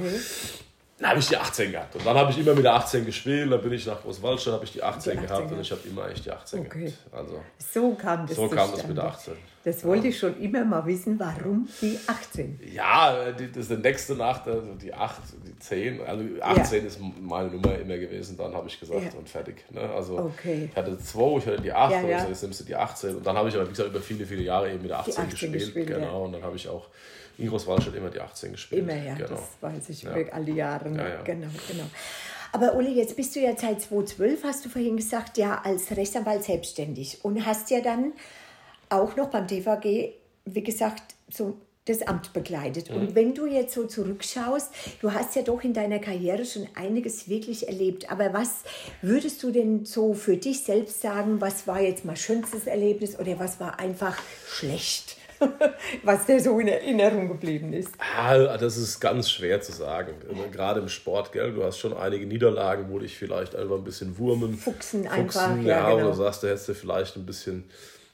Dann 1.02 1.10
habe 1.10 1.18
ich 1.18 1.26
die 1.26 1.36
18 1.36 1.72
gehabt. 1.72 1.96
Und 1.96 2.06
dann 2.06 2.16
habe 2.16 2.30
ich 2.30 2.38
immer 2.38 2.54
mit 2.54 2.64
der 2.64 2.74
18 2.74 3.04
gespielt. 3.04 3.50
Dann 3.50 3.60
bin 3.60 3.72
ich 3.72 3.84
nach 3.86 4.00
Großwaldstadt, 4.00 4.54
habe 4.54 4.64
ich 4.64 4.72
die 4.72 4.84
18, 4.84 5.12
die 5.14 5.18
18 5.18 5.26
gehabt. 5.26 5.52
Und 5.52 5.60
ich 5.60 5.70
habe 5.72 5.80
immer 5.88 6.08
echt 6.08 6.24
die 6.24 6.30
18 6.30 6.60
okay. 6.60 6.84
gehabt. 6.84 6.98
Also, 7.10 7.40
so 7.58 7.94
kam 7.94 8.24
das 8.24 8.36
So 8.36 8.48
kam 8.48 8.70
das 8.70 8.86
mit 8.86 8.96
der 8.96 9.04
18. 9.06 9.34
Das 9.64 9.84
wollte 9.84 10.04
ja. 10.04 10.10
ich 10.10 10.18
schon 10.18 10.40
immer 10.40 10.64
mal 10.64 10.86
wissen, 10.86 11.18
warum 11.18 11.68
die 11.80 11.98
18? 12.06 12.60
Ja, 12.72 13.32
das 13.32 13.56
ist 13.56 13.70
der 13.70 13.78
nächste 13.78 14.14
Nacht, 14.14 14.46
also 14.46 14.74
die 14.80 14.94
8, 14.94 15.20
die 15.44 15.58
10. 15.58 16.00
Also 16.02 16.24
18 16.40 16.80
ja. 16.80 16.86
ist 16.86 17.00
meine 17.20 17.50
Nummer 17.50 17.76
immer 17.76 17.98
gewesen. 17.98 18.36
Dann 18.36 18.54
habe 18.54 18.68
ich 18.68 18.78
gesagt 18.78 19.02
ja. 19.02 19.18
und 19.18 19.28
fertig. 19.28 19.64
Ne? 19.70 19.80
Also 19.80 20.18
okay. 20.18 20.68
ich 20.70 20.76
hatte 20.76 20.96
2, 20.96 21.38
ich 21.38 21.46
hatte 21.46 21.62
die 21.62 21.72
8, 21.72 21.92
ja, 21.92 22.02
ja. 22.02 22.28
jetzt 22.28 22.42
nimmst 22.42 22.60
du 22.60 22.64
die 22.64 22.76
18. 22.76 23.16
Und 23.16 23.26
dann 23.26 23.36
habe 23.36 23.48
ich 23.48 23.56
aber, 23.56 23.66
wie 23.66 23.70
gesagt, 23.70 23.88
über 23.88 24.00
viele, 24.00 24.24
viele 24.24 24.42
Jahre 24.42 24.70
eben 24.70 24.82
mit 24.82 24.90
der 24.90 25.00
18, 25.00 25.14
18 25.14 25.30
gespielt. 25.30 25.52
gespielt. 25.52 25.86
Genau. 25.88 26.26
Und 26.26 26.32
dann 26.32 26.42
habe 26.44 26.54
ich 26.54 26.68
auch 26.68 26.86
in 27.42 27.48
Großwaldstadt 27.48 27.94
immer 27.94 28.10
die 28.10 28.20
18 28.20 28.52
gespielt. 28.52 28.82
Immer, 28.82 28.96
ja, 28.96 29.14
genau. 29.14 29.30
das 29.30 29.40
weiß 29.60 29.88
ich 29.88 30.02
ja. 30.02 30.12
all 30.30 30.44
die 30.44 30.52
Jahre. 30.52 30.88
Ja, 30.90 31.08
ja. 31.08 31.22
Genau, 31.22 31.48
genau. 31.68 31.84
Aber 32.52 32.74
Uli, 32.76 32.92
jetzt 32.92 33.16
bist 33.16 33.34
du 33.34 33.40
ja 33.40 33.56
seit 33.56 33.80
2012, 33.80 34.44
hast 34.44 34.64
du 34.64 34.68
vorhin 34.68 34.96
gesagt, 34.96 35.38
ja, 35.38 35.60
als 35.64 35.90
Rechtsanwalt 35.90 36.44
selbstständig 36.44 37.24
und 37.24 37.44
hast 37.44 37.70
ja 37.70 37.80
dann 37.80 38.12
auch 38.90 39.16
noch 39.16 39.30
beim 39.30 39.48
TVG, 39.48 40.12
wie 40.44 40.62
gesagt, 40.62 41.14
so 41.30 41.56
das 41.86 42.02
Amt 42.02 42.32
begleitet. 42.32 42.90
Mhm. 42.90 42.96
Und 42.96 43.14
wenn 43.14 43.34
du 43.34 43.46
jetzt 43.46 43.74
so 43.74 43.86
zurückschaust, 43.86 44.72
du 45.00 45.12
hast 45.12 45.34
ja 45.34 45.42
doch 45.42 45.64
in 45.64 45.72
deiner 45.72 45.98
Karriere 45.98 46.44
schon 46.44 46.68
einiges 46.74 47.28
wirklich 47.28 47.66
erlebt. 47.66 48.12
Aber 48.12 48.32
was 48.32 48.62
würdest 49.00 49.42
du 49.42 49.50
denn 49.50 49.84
so 49.84 50.14
für 50.14 50.36
dich 50.36 50.62
selbst 50.62 51.00
sagen, 51.00 51.40
was 51.40 51.66
war 51.66 51.80
jetzt 51.80 52.04
mal 52.04 52.16
schönstes 52.16 52.66
Erlebnis 52.66 53.18
oder 53.18 53.38
was 53.40 53.58
war 53.58 53.80
einfach 53.80 54.16
schlecht? 54.46 55.16
was 56.02 56.26
dir 56.26 56.40
so 56.40 56.58
in 56.58 56.68
Erinnerung 56.68 57.28
geblieben 57.28 57.72
ist? 57.72 57.92
Ah, 58.16 58.56
das 58.56 58.76
ist 58.76 59.00
ganz 59.00 59.30
schwer 59.30 59.60
zu 59.60 59.72
sagen. 59.72 60.14
Also 60.28 60.42
gerade 60.50 60.80
im 60.80 60.88
Sport, 60.88 61.32
gell? 61.32 61.52
Du 61.52 61.64
hast 61.64 61.78
schon 61.78 61.96
einige 61.96 62.26
Niederlagen, 62.26 62.86
wo 62.90 62.98
dich 62.98 63.16
vielleicht 63.16 63.54
einfach 63.56 63.76
ein 63.76 63.84
bisschen 63.84 64.18
wurmen. 64.18 64.56
Fuchsen, 64.56 65.04
Fuchsen 65.04 65.06
einfach. 65.06 65.56
Ja, 65.62 65.90
ja 65.90 65.94
genau. 65.94 66.06
wo 66.06 66.10
du 66.10 66.16
sagst, 66.16 66.42
du 66.42 66.48
hättest 66.48 66.68
du 66.68 66.74
vielleicht 66.74 67.16
ein 67.16 67.26
bisschen 67.26 67.64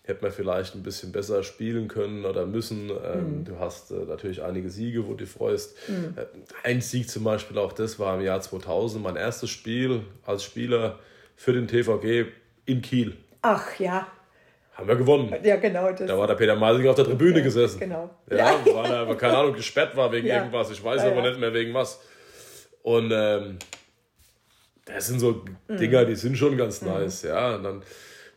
hätte 0.08 0.22
man 0.22 0.32
vielleicht 0.32 0.74
ein 0.74 0.82
bisschen 0.82 1.12
besser 1.12 1.42
spielen 1.42 1.86
können 1.86 2.24
oder 2.24 2.46
müssen. 2.46 2.90
Ähm, 2.90 3.40
mhm. 3.40 3.44
Du 3.44 3.58
hast 3.58 3.90
äh, 3.90 4.06
natürlich 4.06 4.42
einige 4.42 4.70
Siege, 4.70 5.06
wo 5.06 5.10
du 5.10 5.18
dich 5.18 5.30
freust. 5.30 5.76
Mhm. 5.86 6.14
Äh, 6.16 6.24
ein 6.64 6.80
Sieg 6.80 7.10
zum 7.10 7.24
Beispiel, 7.24 7.58
auch 7.58 7.74
das 7.74 7.98
war 7.98 8.16
im 8.18 8.24
Jahr 8.24 8.40
2000, 8.40 9.02
mein 9.02 9.16
erstes 9.16 9.50
Spiel 9.50 10.00
als 10.24 10.44
Spieler 10.44 10.98
für 11.36 11.52
den 11.52 11.68
TVG 11.68 12.32
in 12.64 12.80
Kiel. 12.80 13.16
Ach 13.42 13.78
ja. 13.78 14.06
Haben 14.78 14.86
wir 14.86 14.94
gewonnen. 14.94 15.34
Ja, 15.42 15.56
genau. 15.56 15.90
da 15.90 16.16
war 16.16 16.28
der 16.28 16.34
Peter 16.34 16.54
Meising 16.54 16.86
auf 16.86 16.94
der 16.94 17.04
Tribüne 17.04 17.38
ja, 17.38 17.44
gesessen. 17.44 17.80
Genau. 17.80 18.10
Ja, 18.30 18.36
ja. 18.36 18.60
weil 18.64 18.92
er, 18.92 19.14
keine 19.16 19.36
Ahnung, 19.36 19.54
gesperrt 19.54 19.96
war 19.96 20.12
wegen 20.12 20.28
ja. 20.28 20.36
irgendwas. 20.36 20.70
Ich 20.70 20.82
weiß 20.82 21.02
aber 21.02 21.20
nicht 21.20 21.40
mehr 21.40 21.52
wegen 21.52 21.74
was. 21.74 22.00
Und 22.82 23.10
ähm, 23.12 23.58
das 24.84 25.08
sind 25.08 25.18
so 25.18 25.44
mhm. 25.66 25.76
Dinger, 25.78 26.04
die 26.04 26.14
sind 26.14 26.38
schon 26.38 26.56
ganz 26.56 26.80
mhm. 26.80 26.90
nice. 26.90 27.22
Ja, 27.22 27.56
und 27.56 27.64
dann 27.64 27.82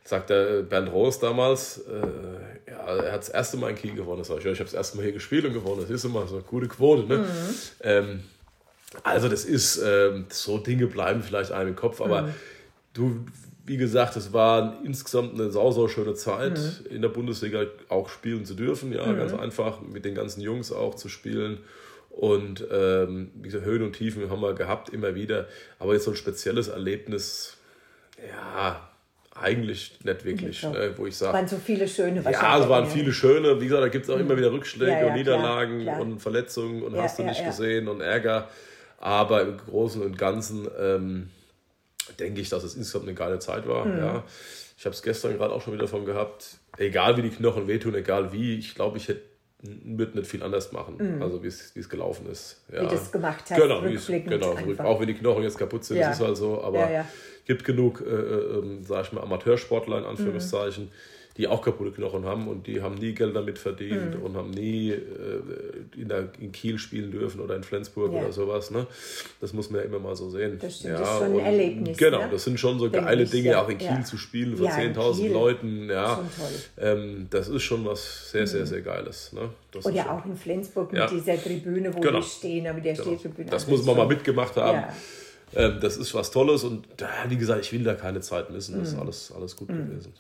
sagt 0.04 0.32
der 0.32 0.64
Bernd 0.64 0.92
Roos 0.92 1.20
damals, 1.20 1.78
äh, 1.88 2.72
ja, 2.72 2.88
er 2.88 3.12
hat 3.12 3.22
das 3.22 3.30
erste 3.30 3.58
Mal 3.58 3.70
in 3.70 3.76
Kiel 3.76 3.94
gewonnen. 3.94 4.24
Sag 4.24 4.40
ich, 4.40 4.46
ja, 4.46 4.52
ich 4.52 4.60
habe 4.60 4.66
das 4.66 4.74
erste 4.74 4.98
Mal 4.98 5.04
hier 5.04 5.14
gespielt 5.14 5.46
und 5.46 5.54
gewonnen. 5.54 5.82
Das 5.82 5.92
ist 5.92 6.04
immer 6.06 6.26
so 6.26 6.38
eine 6.38 6.44
gute 6.44 6.68
Quote. 6.68 7.08
Ne? 7.08 7.18
Mhm. 7.20 7.56
Ähm, 7.82 8.24
also 9.04 9.30
das 9.30 9.46
ist, 9.46 9.78
ähm, 9.78 10.26
so 10.30 10.58
Dinge 10.58 10.88
bleiben 10.88 11.22
vielleicht 11.22 11.52
einem 11.52 11.70
im 11.70 11.76
Kopf, 11.76 12.02
aber 12.02 12.24
mhm. 12.24 12.34
du, 12.94 13.26
wie 13.66 13.78
gesagt, 13.78 14.16
es 14.16 14.34
war 14.34 14.80
insgesamt 14.84 15.36
eine 15.36 15.52
sau, 15.52 15.72
sau 15.72 15.88
schöne 15.88 16.14
Zeit, 16.14 16.60
mhm. 16.60 16.96
in 16.96 17.02
der 17.02 17.10
Bundesliga 17.10 17.66
auch 17.90 18.10
spielen 18.10 18.46
zu 18.46 18.56
dürfen. 18.56 18.92
Ja, 18.92 19.12
ganz 19.14 19.34
mhm. 19.34 19.40
einfach 19.40 19.82
mit 19.82 20.06
den 20.06 20.16
ganzen 20.16 20.42
Jungs 20.42 20.72
auch 20.72 20.96
zu 20.96 21.10
spielen. 21.10 21.60
Und 22.10 22.66
ähm, 22.72 23.32
diese 23.36 23.62
Höhen 23.62 23.84
und 23.84 23.94
Tiefen 23.94 24.30
haben 24.30 24.42
wir 24.42 24.54
gehabt, 24.54 24.90
immer 24.90 25.16
wieder. 25.16 25.48
Aber 25.80 25.94
jetzt 25.94 26.06
so 26.06 26.12
ein 26.12 26.18
spezielles 26.18 26.68
Erlebnis, 26.68 27.58
ja, 28.30 28.90
eigentlich 29.34 30.00
nicht 30.04 30.26
wirklich, 30.26 30.62
ja, 30.62 30.72
ne, 30.72 30.94
wo 30.98 31.08
ich 31.08 31.16
sage. 31.16 31.32
Es 31.32 31.36
waren 31.36 31.48
so 31.48 31.58
viele 31.58 31.88
schöne 31.88 32.22
Ja, 32.30 32.60
es 32.60 32.68
waren 32.68 32.86
viele 32.86 33.14
schöne. 33.14 33.62
Wie 33.62 33.66
gesagt, 33.66 33.84
da 33.84 33.88
gibt 33.88 34.06
es 34.06 34.12
auch 34.12 34.20
immer 34.20 34.36
wieder 34.36 34.52
Rückschläge 34.52 34.92
ja, 34.92 35.02
ja, 35.02 35.08
und 35.08 35.14
Niederlagen 35.14 35.82
klar, 35.82 35.96
klar. 35.96 36.08
und 36.08 36.20
Verletzungen 36.20 36.84
und 36.84 36.98
hast 36.98 37.18
du 37.18 37.24
nicht 37.24 37.44
gesehen 37.46 37.88
und 37.88 38.02
Ärger. 38.02 38.50
Aber 38.98 39.42
im 39.42 39.58
Großen 39.58 40.02
und 40.02 40.18
Ganzen 40.18 40.68
ähm, 40.80 41.30
denke 42.20 42.42
ich, 42.42 42.50
dass 42.50 42.64
es 42.64 42.76
insgesamt 42.76 43.06
eine 43.06 43.16
geile 43.16 43.40
Zeit 43.40 43.68
war. 43.68 43.86
Mhm. 43.86 43.98
Ja. 43.98 44.24
Ich 44.78 44.86
habe 44.86 44.96
es 44.96 45.04
gestern 45.04 45.38
gerade 45.38 45.54
auch 45.54 45.62
schon 45.62 45.74
wieder 45.74 45.84
davon 45.84 46.06
gehabt. 46.06 46.58
Egal 46.78 47.18
wie 47.18 47.22
die 47.22 47.30
Knochen 47.30 47.68
wehtun, 47.68 47.94
egal 47.96 48.34
wie, 48.34 48.58
ich 48.58 48.74
glaube, 48.74 48.98
ich 48.98 49.08
hätte 49.08 49.32
wird 49.64 50.16
nicht 50.16 50.28
viel 50.28 50.42
anders 50.42 50.72
machen, 50.72 50.96
mhm. 50.98 51.22
also 51.22 51.44
wie 51.44 51.48
es 51.48 51.90
gelaufen 51.90 52.28
ist. 52.32 52.62
Ja. 52.74 52.82
Wie 52.82 52.88
das 52.88 53.12
gemacht 53.12 53.44
hast, 53.50 53.62
genau, 53.62 53.82
genau 53.82 54.84
auch 54.84 55.00
wenn 55.00 55.08
die 55.08 55.14
Knochen 55.14 55.44
jetzt 55.44 55.58
kaputt 55.58 55.84
sind, 55.84 55.98
ja. 55.98 56.08
das 56.08 56.20
ist 56.20 56.26
halt 56.26 56.38
so, 56.38 56.64
aber 56.64 56.92
ja, 56.92 57.06
gibt 57.46 57.64
genug, 57.64 58.02
äh, 58.02 58.10
äh, 58.10 58.58
ähm, 58.58 58.84
sag 58.84 59.06
ich 59.06 59.12
mal, 59.12 59.22
Amateursportler 59.22 60.00
in 60.00 60.06
Anführungszeichen, 60.06 60.86
mhm. 60.86 60.90
Die 61.38 61.48
auch 61.48 61.62
kaputte 61.62 61.92
Knochen 61.92 62.26
haben 62.26 62.48
und 62.48 62.68
die 62.68 62.82
haben 62.82 62.96
nie 62.96 63.14
Geld 63.14 63.36
damit 63.36 63.58
verdient 63.58 64.18
mhm. 64.18 64.24
und 64.24 64.36
haben 64.36 64.52
nie 64.52 64.92
äh, 64.92 65.00
in, 65.96 66.10
der, 66.10 66.30
in 66.40 66.52
Kiel 66.52 66.78
spielen 66.78 67.12
dürfen 67.12 67.40
oder 67.40 67.56
in 67.56 67.64
Flensburg 67.64 68.14
ja. 68.14 68.20
oder 68.20 68.32
sowas. 68.32 68.72
Ne? 68.72 68.86
Das 69.40 69.54
muss 69.54 69.70
man 69.70 69.82
ja 69.82 69.88
immer 69.88 70.00
mal 70.00 70.16
so 70.16 70.30
sehen. 70.30 70.60
Das, 70.60 70.80
stimmt, 70.80 70.94
ja, 70.94 71.00
das 71.00 71.10
ist 71.10 71.20
schon 71.20 71.40
ein 71.40 71.46
Erlebnis. 71.46 71.98
Genau, 71.98 72.20
ne? 72.20 72.30
das 72.32 72.44
sind 72.44 72.60
schon 72.60 72.80
so 72.80 72.88
Denk 72.88 73.06
geile 73.06 73.24
ich, 73.24 73.30
Dinge, 73.32 73.52
ja. 73.52 73.64
auch 73.64 73.70
in 73.70 73.78
Kiel 73.78 74.04
zu 74.06 74.18
spielen 74.18 74.58
vor 74.58 74.68
10.000 74.68 75.32
Leuten. 75.32 75.90
Ja, 75.90 76.24
ähm, 76.78 77.28
das 77.30 77.48
ist 77.48 77.64
schon 77.64 77.86
was 77.86 78.32
sehr, 78.32 78.48
sehr, 78.48 78.62
mhm. 78.62 78.66
sehr 78.66 78.82
Geiles. 78.82 79.34
Ne? 79.34 79.50
Das 79.72 79.86
Oder 79.86 80.12
auch 80.12 80.26
in 80.26 80.36
Flensburg 80.36 80.92
mit 80.92 81.10
dieser 81.12 81.42
Tribüne, 81.42 81.94
wo 81.96 82.00
genau. 82.02 82.20
wir 82.20 82.24
stehen, 82.24 82.68
aber 82.68 82.82
der 82.82 82.94
genau. 82.94 83.06
Stehtribüne. 83.06 83.50
Das 83.50 83.68
muss 83.68 83.86
man 83.86 83.96
mal 83.96 84.08
mitgemacht 84.08 84.56
haben. 84.58 84.84
Ähm, 85.54 85.80
das 85.82 85.98
ist 85.98 86.14
was 86.14 86.32
Tolles 86.32 86.64
und 86.64 86.88
wie 87.28 87.38
gesagt, 87.38 87.66
ich 87.66 87.74
will 87.74 87.84
da 87.84 87.94
keine 87.94 88.22
Zeit 88.22 88.50
missen. 88.50 88.80
Das 88.80 88.90
ist 88.90 88.96
mhm. 88.96 89.02
alles, 89.02 89.34
alles 89.36 89.56
gut 89.56 89.70
mhm. 89.70 89.88
gewesen. 89.88 90.14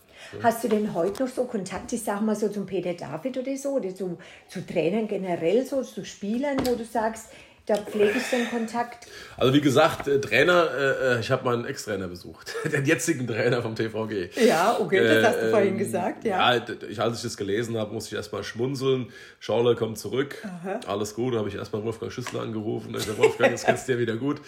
Hast 0.43 0.63
du 0.63 0.67
denn 0.67 0.93
heute 0.93 1.23
noch 1.23 1.29
so 1.29 1.45
Kontakt, 1.45 1.91
ich 1.93 2.03
sag 2.03 2.21
mal 2.21 2.35
so 2.35 2.47
zum 2.49 2.65
Peter 2.65 2.93
David 2.93 3.37
oder 3.37 3.57
so, 3.57 3.69
oder 3.69 3.93
zu, 3.93 4.17
zu 4.47 4.65
Trainern 4.65 5.07
generell, 5.07 5.65
so 5.65 5.81
zu 5.81 6.05
Spielern, 6.05 6.57
wo 6.65 6.75
du 6.75 6.85
sagst, 6.85 7.27
da 7.71 7.77
pflege 7.77 8.17
ich 8.17 8.29
den 8.29 8.49
Kontakt. 8.49 9.07
Also 9.37 9.53
wie 9.53 9.61
gesagt, 9.61 10.07
äh, 10.07 10.19
Trainer, 10.19 10.69
äh, 10.77 11.15
äh 11.15 11.19
ich 11.21 11.31
habe 11.31 11.45
meinen 11.45 11.65
Ex-Trainer 11.65 12.07
besucht, 12.07 12.53
den 12.71 12.85
jetzigen 12.85 13.25
Trainer 13.25 13.61
vom 13.61 13.75
TVG. 13.75 14.29
Ja, 14.45 14.77
okay, 14.77 15.07
das 15.07 15.27
hast 15.27 15.41
du 15.41 15.47
äh, 15.47 15.49
vorhin 15.51 15.77
gesagt, 15.77 16.25
ja. 16.25 16.53
Ja, 16.53 16.65
ich, 16.89 16.99
als 16.99 17.17
ich 17.17 17.23
das 17.23 17.37
gelesen 17.37 17.77
habe, 17.77 17.93
musste 17.93 18.09
ich 18.09 18.17
erstmal 18.17 18.43
schmunzeln. 18.43 19.07
Schauler 19.39 19.75
kommt 19.75 19.97
zurück, 19.97 20.35
Aha. 20.43 20.81
alles 20.85 21.15
gut, 21.15 21.33
habe 21.35 21.47
ich 21.47 21.55
erstmal 21.55 21.83
Wolfgang 21.83 22.11
Schüssler 22.11 22.41
angerufen. 22.41 22.91
Der 22.91 23.17
Wolfgang, 23.17 23.53
das 23.53 23.63
kennst 23.63 23.87
du 23.87 23.93
ja 23.93 23.99
wieder 23.99 24.17
gut. 24.17 24.41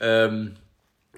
Ähm, 0.00 0.56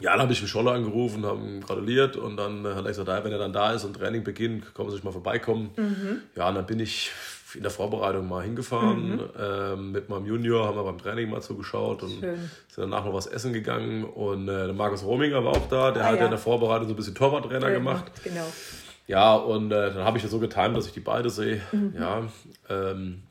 ja, 0.01 0.13
dann 0.13 0.21
habe 0.21 0.33
ich 0.33 0.47
Scholle 0.47 0.71
angerufen, 0.71 1.25
haben 1.25 1.61
gratuliert 1.61 2.17
und 2.17 2.37
dann 2.37 2.65
hat 2.67 2.85
er 2.85 2.89
gesagt, 2.89 3.25
wenn 3.25 3.33
er 3.33 3.39
dann 3.39 3.53
da 3.53 3.73
ist 3.73 3.85
und 3.85 3.95
Training 3.95 4.23
beginnt, 4.23 4.75
kommen 4.75 4.91
Sie 4.91 4.97
sich 4.97 5.05
mal 5.05 5.13
vorbeikommen. 5.13 5.71
Mhm. 5.77 6.23
Ja, 6.37 6.51
und 6.51 6.55
dann 6.55 6.67
bin 6.67 6.79
ich 6.79 7.11
in 7.55 7.63
der 7.63 7.71
Vorbereitung 7.71 8.29
mal 8.29 8.43
hingefahren 8.43 9.17
mhm. 9.17 9.21
ähm, 9.39 9.93
mit 9.93 10.09
meinem 10.09 10.27
Junior, 10.27 10.67
haben 10.67 10.77
wir 10.77 10.85
beim 10.85 10.99
Training 10.99 11.31
mal 11.31 11.41
zugeschaut 11.41 12.03
und 12.03 12.21
Schön. 12.21 12.37
sind 12.69 12.91
danach 12.91 13.05
noch 13.05 13.15
was 13.15 13.27
essen 13.27 13.53
gegangen. 13.53 14.05
Und 14.05 14.49
äh, 14.49 14.67
der 14.67 14.75
Markus 14.75 15.05
Rominger 15.05 15.45
war 15.45 15.53
auch 15.53 15.69
da, 15.69 15.91
der 15.91 16.05
ah, 16.05 16.09
hat 16.09 16.19
ja 16.19 16.25
in 16.27 16.31
der 16.31 16.39
Vorbereitung 16.39 16.89
so 16.89 16.95
ein 16.95 16.97
bisschen 16.97 17.15
Torwarttrainer 17.15 17.71
gemacht. 17.71 18.11
Genau. 18.23 18.47
Ja, 19.07 19.35
und 19.35 19.73
äh, 19.73 19.95
dann 19.95 20.05
habe 20.05 20.19
ich 20.19 20.25
ja 20.25 20.29
so 20.29 20.39
getimt, 20.39 20.77
dass 20.77 20.87
ich 20.87 20.93
die 20.93 21.01
beide 21.01 21.31
sehe. 21.31 21.63
Mhm. 21.73 21.95
Ja, 21.99 22.29
ähm, 22.69 23.23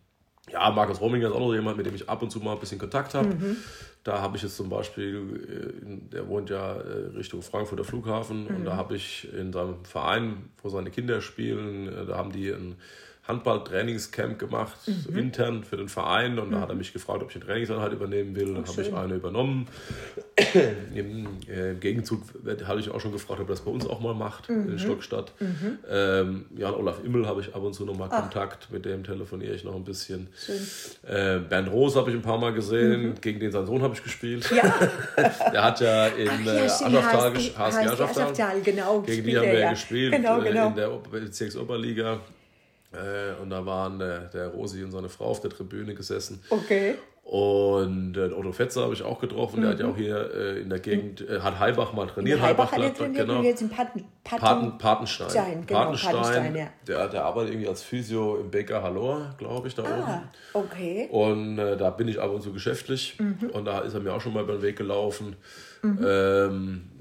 ja, 0.52 0.72
Markus 0.72 1.02
Rominger 1.02 1.28
ist 1.28 1.34
auch 1.34 1.40
noch 1.40 1.54
jemand, 1.54 1.78
mit 1.78 1.86
dem 1.86 1.94
ich 1.94 2.10
ab 2.10 2.22
und 2.22 2.32
zu 2.32 2.40
mal 2.40 2.54
ein 2.54 2.60
bisschen 2.60 2.80
Kontakt 2.80 3.14
habe. 3.14 3.28
Mhm. 3.28 3.58
Da 4.04 4.22
habe 4.22 4.38
ich 4.38 4.44
jetzt 4.44 4.56
zum 4.56 4.70
Beispiel, 4.70 5.74
äh, 5.86 6.14
der 6.14 6.28
wohnt 6.28 6.50
ja 6.50 6.78
äh, 6.78 7.16
Richtung 7.16 7.42
Frankfurter 7.42 7.84
Flughafen 7.84 8.46
mhm. 8.46 8.56
und 8.56 8.66
da 8.66 8.78
habe 8.78 8.96
ich 8.96 9.28
in 9.34 9.52
seinem 9.52 9.84
Verein, 9.84 10.50
wo 10.64 10.70
seine 10.70 10.90
Kinder 10.90 11.22
spielen, 11.22 11.88
äh, 11.88 12.06
da 12.06 12.18
haben 12.18 12.32
die 12.32 12.50
ein 12.50 12.78
Handball-Trainingscamp 13.28 14.40
gemacht, 14.40 14.78
mhm. 14.86 14.94
so 14.94 15.12
intern 15.12 15.64
für 15.64 15.78
den 15.78 15.90
Verein. 15.90 16.40
Und 16.40 16.50
mhm. 16.50 16.54
da 16.54 16.62
hat 16.62 16.70
er 16.70 16.76
mich 16.76 16.94
gefragt, 16.94 17.22
ob 17.22 17.30
ich 17.30 17.36
eine 17.36 17.46
Trainingseinheit 17.46 17.94
übernehmen 17.94 18.36
will. 18.36 18.54
Dann 18.54 18.66
habe 18.66 18.82
ich 18.82 18.94
eine 18.94 19.16
übernommen. 19.16 19.68
Im, 20.94 21.28
äh, 21.50 21.72
Im, 21.72 21.80
Gegenzug 21.80 22.22
hatte 22.66 22.80
ich 22.80 22.90
auch 22.90 23.00
schon 23.00 23.12
gefragt, 23.12 23.42
ob 23.42 23.48
er 23.48 23.54
das 23.54 23.62
bei 23.62 23.72
uns 23.72 23.88
auch 23.88 24.00
mal 24.00 24.14
macht, 24.14 24.50
mhm. 24.50 24.72
in 24.72 24.80
Stockstadt. 24.80 25.34
Mhm. 25.40 25.80
Ähm, 25.90 26.46
Jan-Olaf 26.56 27.04
Immel 27.04 27.28
habe 27.28 27.42
ich 27.42 27.54
ab 27.54 27.64
und 27.64 27.74
zu 27.74 27.86
noch 27.86 27.98
mal 27.98 28.10
Ach. 28.12 28.22
Kontakt. 28.22 28.72
Mit 28.72 28.86
dem 28.86 29.04
telefoniere 29.04 29.54
ich 29.54 29.64
noch 29.64 29.76
ein 29.76 29.84
bisschen. 29.84 30.28
Äh, 31.06 31.40
Bernd 31.40 31.72
Roos 31.72 31.96
habe 31.96 32.10
ich 32.12 32.16
ein 32.16 32.22
paar 32.22 32.38
Mal 32.38 32.54
gesehen. 32.54 33.10
Mhm. 33.10 33.22
Gegen 33.22 33.40
den 33.40 33.52
sein 33.52 33.66
Sohn 33.66 33.82
habe 33.82 33.94
ich 33.94 34.04
gespielt. 34.04 34.50
Ja. 34.52 34.74
Der 35.52 35.64
hat 35.64 35.80
ja 35.80 36.08
in 36.08 36.30
Ach, 36.30 36.46
ja, 36.46 37.30
äh, 37.30 37.40
HSG 37.40 37.58
Aschaftal, 37.58 38.62
genau. 38.62 39.02
Gegen 39.02 39.24
die 39.26 39.38
haben 39.38 39.46
wir 39.46 39.60
ja 39.60 39.70
gespielt 39.72 40.14
genau, 40.14 40.42
äh, 40.42 40.50
genau. 40.50 40.68
in 40.70 40.76
der 40.76 40.90
Bezirksoberliga. 41.12 42.20
Äh, 42.92 43.42
und 43.42 43.50
da 43.50 43.66
waren 43.66 44.00
äh, 44.02 44.30
der 44.34 44.48
Rosi 44.48 44.84
und 44.84 44.92
seine 44.92 45.10
Frau 45.10 45.26
auf 45.26 45.42
der 45.42 45.52
Tribüne 45.52 45.94
gesessen. 45.94 46.42
Okay. 46.50 46.96
Und 47.28 48.16
äh, 48.16 48.32
Otto 48.32 48.54
Fetzer 48.54 48.84
habe 48.84 48.94
ich 48.94 49.04
auch 49.04 49.20
getroffen, 49.20 49.58
mhm. 49.58 49.62
der 49.64 49.72
hat 49.72 49.80
ja 49.82 49.88
mhm. 49.88 49.92
auch 49.92 49.98
hier 49.98 50.34
äh, 50.34 50.62
in 50.62 50.70
der 50.70 50.80
Gegend, 50.80 51.20
äh, 51.28 51.42
hat 51.42 51.60
Heilbach 51.60 51.92
mal 51.92 52.08
trainiert. 52.08 52.40
Heilbach, 52.40 52.72
Heilbach 52.72 52.86
hat 52.86 52.98
er 52.98 52.98
trainiert 52.98 53.28
genau. 53.28 53.42
jetzt 53.42 53.62
in 53.62 53.70
Paten, 53.70 54.06
Paten, 54.24 54.42
Paten, 54.42 54.78
Patenstein. 54.78 55.30
Stein, 55.30 55.64
genau, 55.68 55.80
Patenstein, 55.82 56.14
Patenstein 56.14 56.56
ja. 56.56 56.68
der, 56.88 57.10
der 57.10 57.26
arbeitet 57.26 57.52
irgendwie 57.52 57.68
als 57.68 57.84
Physio 57.84 58.38
im 58.38 58.50
Bäcker 58.50 58.82
Halor, 58.82 59.36
glaube 59.38 59.68
ich, 59.68 59.76
da 59.76 59.84
ah, 59.84 60.24
oben. 60.56 60.66
okay. 60.66 61.10
Und 61.12 61.60
äh, 61.60 61.76
da 61.76 61.90
bin 61.90 62.08
ich 62.08 62.18
ab 62.18 62.32
und 62.32 62.42
zu 62.42 62.54
geschäftlich 62.54 63.18
mhm. 63.20 63.50
und 63.52 63.66
da 63.66 63.80
ist 63.80 63.94
er 63.94 64.00
mir 64.00 64.14
auch 64.14 64.22
schon 64.22 64.32
mal 64.32 64.44
über 64.44 64.54
den 64.54 64.62
Weg 64.62 64.78
gelaufen. 64.78 65.36
Mhm. 65.82 66.06
Ähm, 66.08 66.92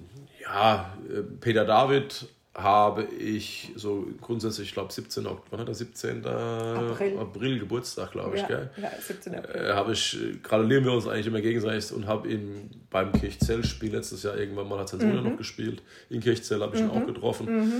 ja, 0.42 0.92
äh, 1.08 1.22
Peter 1.40 1.64
David 1.64 2.26
habe 2.56 3.04
ich 3.04 3.72
so 3.76 4.06
grundsätzlich, 4.22 4.68
ich 4.68 4.72
glaube 4.72 4.90
17. 4.90 5.26
Wann 5.50 5.60
hat 5.60 5.68
er 5.68 5.74
17. 5.74 6.26
April, 6.26 7.18
April 7.18 7.58
Geburtstag, 7.58 8.12
glaube 8.12 8.36
ich, 8.36 8.42
ja, 8.42 8.48
gell? 8.48 8.70
Ja, 8.78 8.90
17. 8.98 9.34
April. 9.34 9.60
Äh, 9.60 9.72
habe 9.74 9.92
ich, 9.92 10.18
gratulieren 10.42 10.84
wir 10.84 10.92
uns 10.92 11.06
eigentlich 11.06 11.26
immer 11.26 11.42
gegenseitig 11.42 11.92
und 11.92 12.06
habe 12.06 12.28
ihn 12.28 12.70
beim 12.88 13.12
Kirchzell-Spiel 13.12 13.92
letztes 13.92 14.22
Jahr 14.22 14.38
irgendwann 14.38 14.68
mal, 14.68 14.78
hat 14.78 14.88
sein 14.88 15.00
Sohn 15.00 15.16
mhm. 15.16 15.30
noch 15.30 15.36
gespielt, 15.36 15.82
in 16.08 16.20
Kirchzell 16.20 16.60
habe 16.62 16.74
ich 16.74 16.82
mhm. 16.82 16.88
ihn 16.88 17.02
auch 17.02 17.06
getroffen. 17.06 17.46
Mhm. 17.46 17.72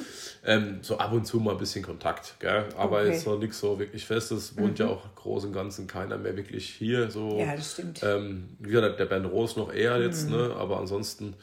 Ähm, 0.44 0.78
so 0.82 0.98
ab 0.98 1.12
und 1.12 1.26
zu 1.26 1.40
mal 1.40 1.52
ein 1.52 1.58
bisschen 1.58 1.82
Kontakt, 1.82 2.36
gell? 2.38 2.66
Aber 2.76 3.00
okay. 3.00 3.12
jetzt 3.12 3.26
noch 3.26 3.38
nichts 3.38 3.58
so 3.58 3.78
wirklich 3.78 4.04
Festes, 4.04 4.58
wohnt 4.58 4.78
ja 4.78 4.86
mhm. 4.86 4.92
auch 4.92 5.14
groß 5.14 5.46
und 5.46 5.54
ganzen 5.54 5.86
keiner 5.86 6.18
mehr 6.18 6.36
wirklich 6.36 6.68
hier. 6.68 7.10
So. 7.10 7.38
Ja, 7.38 7.56
das 7.56 7.72
stimmt. 7.72 8.02
Ähm, 8.02 8.50
wie 8.58 8.70
gesagt, 8.70 9.00
der 9.00 9.06
Bernd 9.06 9.30
Roos 9.32 9.56
noch 9.56 9.72
eher 9.72 9.98
jetzt, 10.02 10.28
mhm. 10.28 10.36
ne? 10.36 10.54
aber 10.58 10.78
ansonsten 10.78 11.34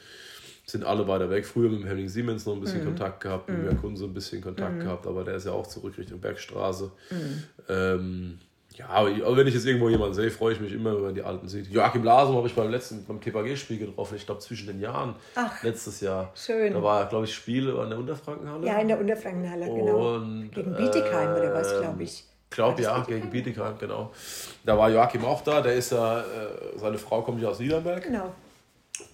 sind 0.66 0.84
alle 0.84 1.06
weiter 1.06 1.30
weg. 1.30 1.46
Früher 1.46 1.68
mit 1.68 1.80
dem 1.80 1.86
Henning 1.86 2.08
Siemens 2.08 2.46
noch 2.46 2.54
ein 2.54 2.60
bisschen 2.60 2.80
mhm. 2.80 2.86
Kontakt 2.86 3.20
gehabt, 3.20 3.48
mit 3.48 3.72
mhm. 3.72 3.80
Kunze 3.80 4.04
ein 4.04 4.14
bisschen 4.14 4.40
Kontakt 4.40 4.76
mhm. 4.76 4.80
gehabt, 4.80 5.06
aber 5.06 5.24
der 5.24 5.36
ist 5.36 5.46
ja 5.46 5.52
auch 5.52 5.66
zurück 5.66 5.96
Richtung 5.98 6.20
Bergstraße. 6.20 6.90
Mhm. 7.10 7.42
Ähm, 7.68 8.38
Ja, 8.76 8.88
aber 8.88 9.36
wenn 9.36 9.46
ich 9.46 9.54
jetzt 9.54 9.66
irgendwo 9.66 9.88
jemanden 9.88 10.14
sehe, 10.14 10.30
freue 10.30 10.54
ich 10.54 10.60
mich 10.60 10.72
immer, 10.72 10.96
wenn 10.96 11.02
man 11.02 11.14
die 11.14 11.22
Alten 11.22 11.48
sieht. 11.48 11.68
Joachim 11.68 12.02
Lasum 12.02 12.36
habe 12.36 12.48
ich 12.48 12.54
beim 12.54 12.70
letzten, 12.70 13.04
beim 13.04 13.20
TPG-Spiel 13.20 13.78
getroffen, 13.78 14.16
ich 14.16 14.26
glaube 14.26 14.40
zwischen 14.40 14.66
den 14.66 14.80
Jahren, 14.80 15.14
Ach, 15.36 15.62
letztes 15.62 16.00
Jahr. 16.00 16.32
Schön. 16.34 16.72
Da 16.72 16.82
war, 16.82 17.08
glaube 17.08 17.24
ich, 17.26 17.34
Spiel 17.34 17.68
in 17.68 17.90
der 17.90 17.98
Unterfrankenhalle. 17.98 18.66
Ja, 18.66 18.80
in 18.80 18.88
der 18.88 18.98
Unterfrankenhalle, 18.98 19.66
genau. 19.66 20.16
Und, 20.16 20.50
gegen 20.52 20.74
Bietigheim 20.74 21.36
äh, 21.36 21.38
oder 21.38 21.54
was, 21.54 21.78
glaube 21.78 22.02
ich. 22.02 22.24
Ich 22.50 22.56
glaube 22.56 22.82
ja, 22.82 22.98
Bietigheim? 22.98 23.20
gegen 23.20 23.30
Bietigheim, 23.30 23.78
genau. 23.78 24.12
Da 24.64 24.76
war 24.76 24.90
Joachim 24.90 25.24
auch 25.24 25.42
da, 25.42 25.60
der 25.60 25.74
ist 25.74 25.92
ja, 25.92 26.20
äh, 26.20 26.24
seine 26.76 26.98
Frau 26.98 27.22
kommt 27.22 27.40
ja 27.40 27.50
aus 27.50 27.60
Niederberg. 27.60 28.02
Genau. 28.02 28.32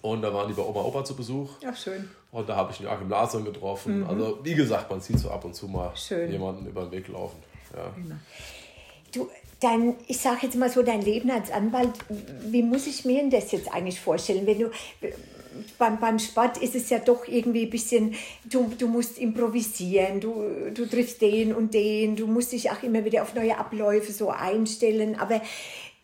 Und 0.01 0.21
da 0.21 0.33
waren 0.33 0.47
die 0.47 0.53
bei 0.53 0.63
Oma 0.63 0.81
Opa 0.81 1.03
zu 1.03 1.15
Besuch. 1.15 1.49
Ach, 1.65 1.75
schön. 1.75 2.09
Und 2.31 2.49
da 2.49 2.55
habe 2.55 2.71
ich 2.71 2.79
Joachim 2.79 3.09
Lasum 3.09 3.45
getroffen. 3.45 3.99
Mhm. 3.99 4.09
Also, 4.09 4.39
wie 4.43 4.55
gesagt, 4.55 4.89
man 4.89 5.01
sieht 5.01 5.19
so 5.19 5.29
ab 5.29 5.45
und 5.45 5.53
zu 5.53 5.67
mal 5.67 5.91
schön. 5.95 6.31
jemanden 6.31 6.65
über 6.65 6.83
den 6.83 6.91
Weg 6.91 7.07
laufen. 7.07 7.37
Ja. 7.75 7.93
Du, 9.13 9.29
dein, 9.59 9.95
ich 10.07 10.17
sage 10.17 10.39
jetzt 10.43 10.55
mal 10.55 10.69
so, 10.69 10.81
dein 10.81 11.01
Leben 11.01 11.29
als 11.29 11.51
Anwalt, 11.51 11.91
wie 12.49 12.63
muss 12.63 12.87
ich 12.87 13.05
mir 13.05 13.29
das 13.29 13.51
jetzt 13.51 13.71
eigentlich 13.71 13.99
vorstellen? 13.99 14.47
Wenn 14.47 14.59
du, 14.59 14.71
beim, 15.77 15.99
beim 15.99 16.19
Sport 16.19 16.57
ist 16.57 16.75
es 16.75 16.89
ja 16.89 16.99
doch 16.99 17.27
irgendwie 17.27 17.63
ein 17.63 17.69
bisschen, 17.69 18.15
du, 18.45 18.71
du 18.77 18.87
musst 18.87 19.17
improvisieren, 19.17 20.19
du, 20.19 20.71
du 20.73 20.85
triffst 20.87 21.21
den 21.21 21.53
und 21.53 21.73
den, 21.73 22.15
du 22.15 22.27
musst 22.27 22.51
dich 22.51 22.71
auch 22.71 22.81
immer 22.83 23.03
wieder 23.05 23.21
auf 23.23 23.35
neue 23.35 23.57
Abläufe 23.57 24.11
so 24.11 24.29
einstellen, 24.29 25.19
aber 25.19 25.41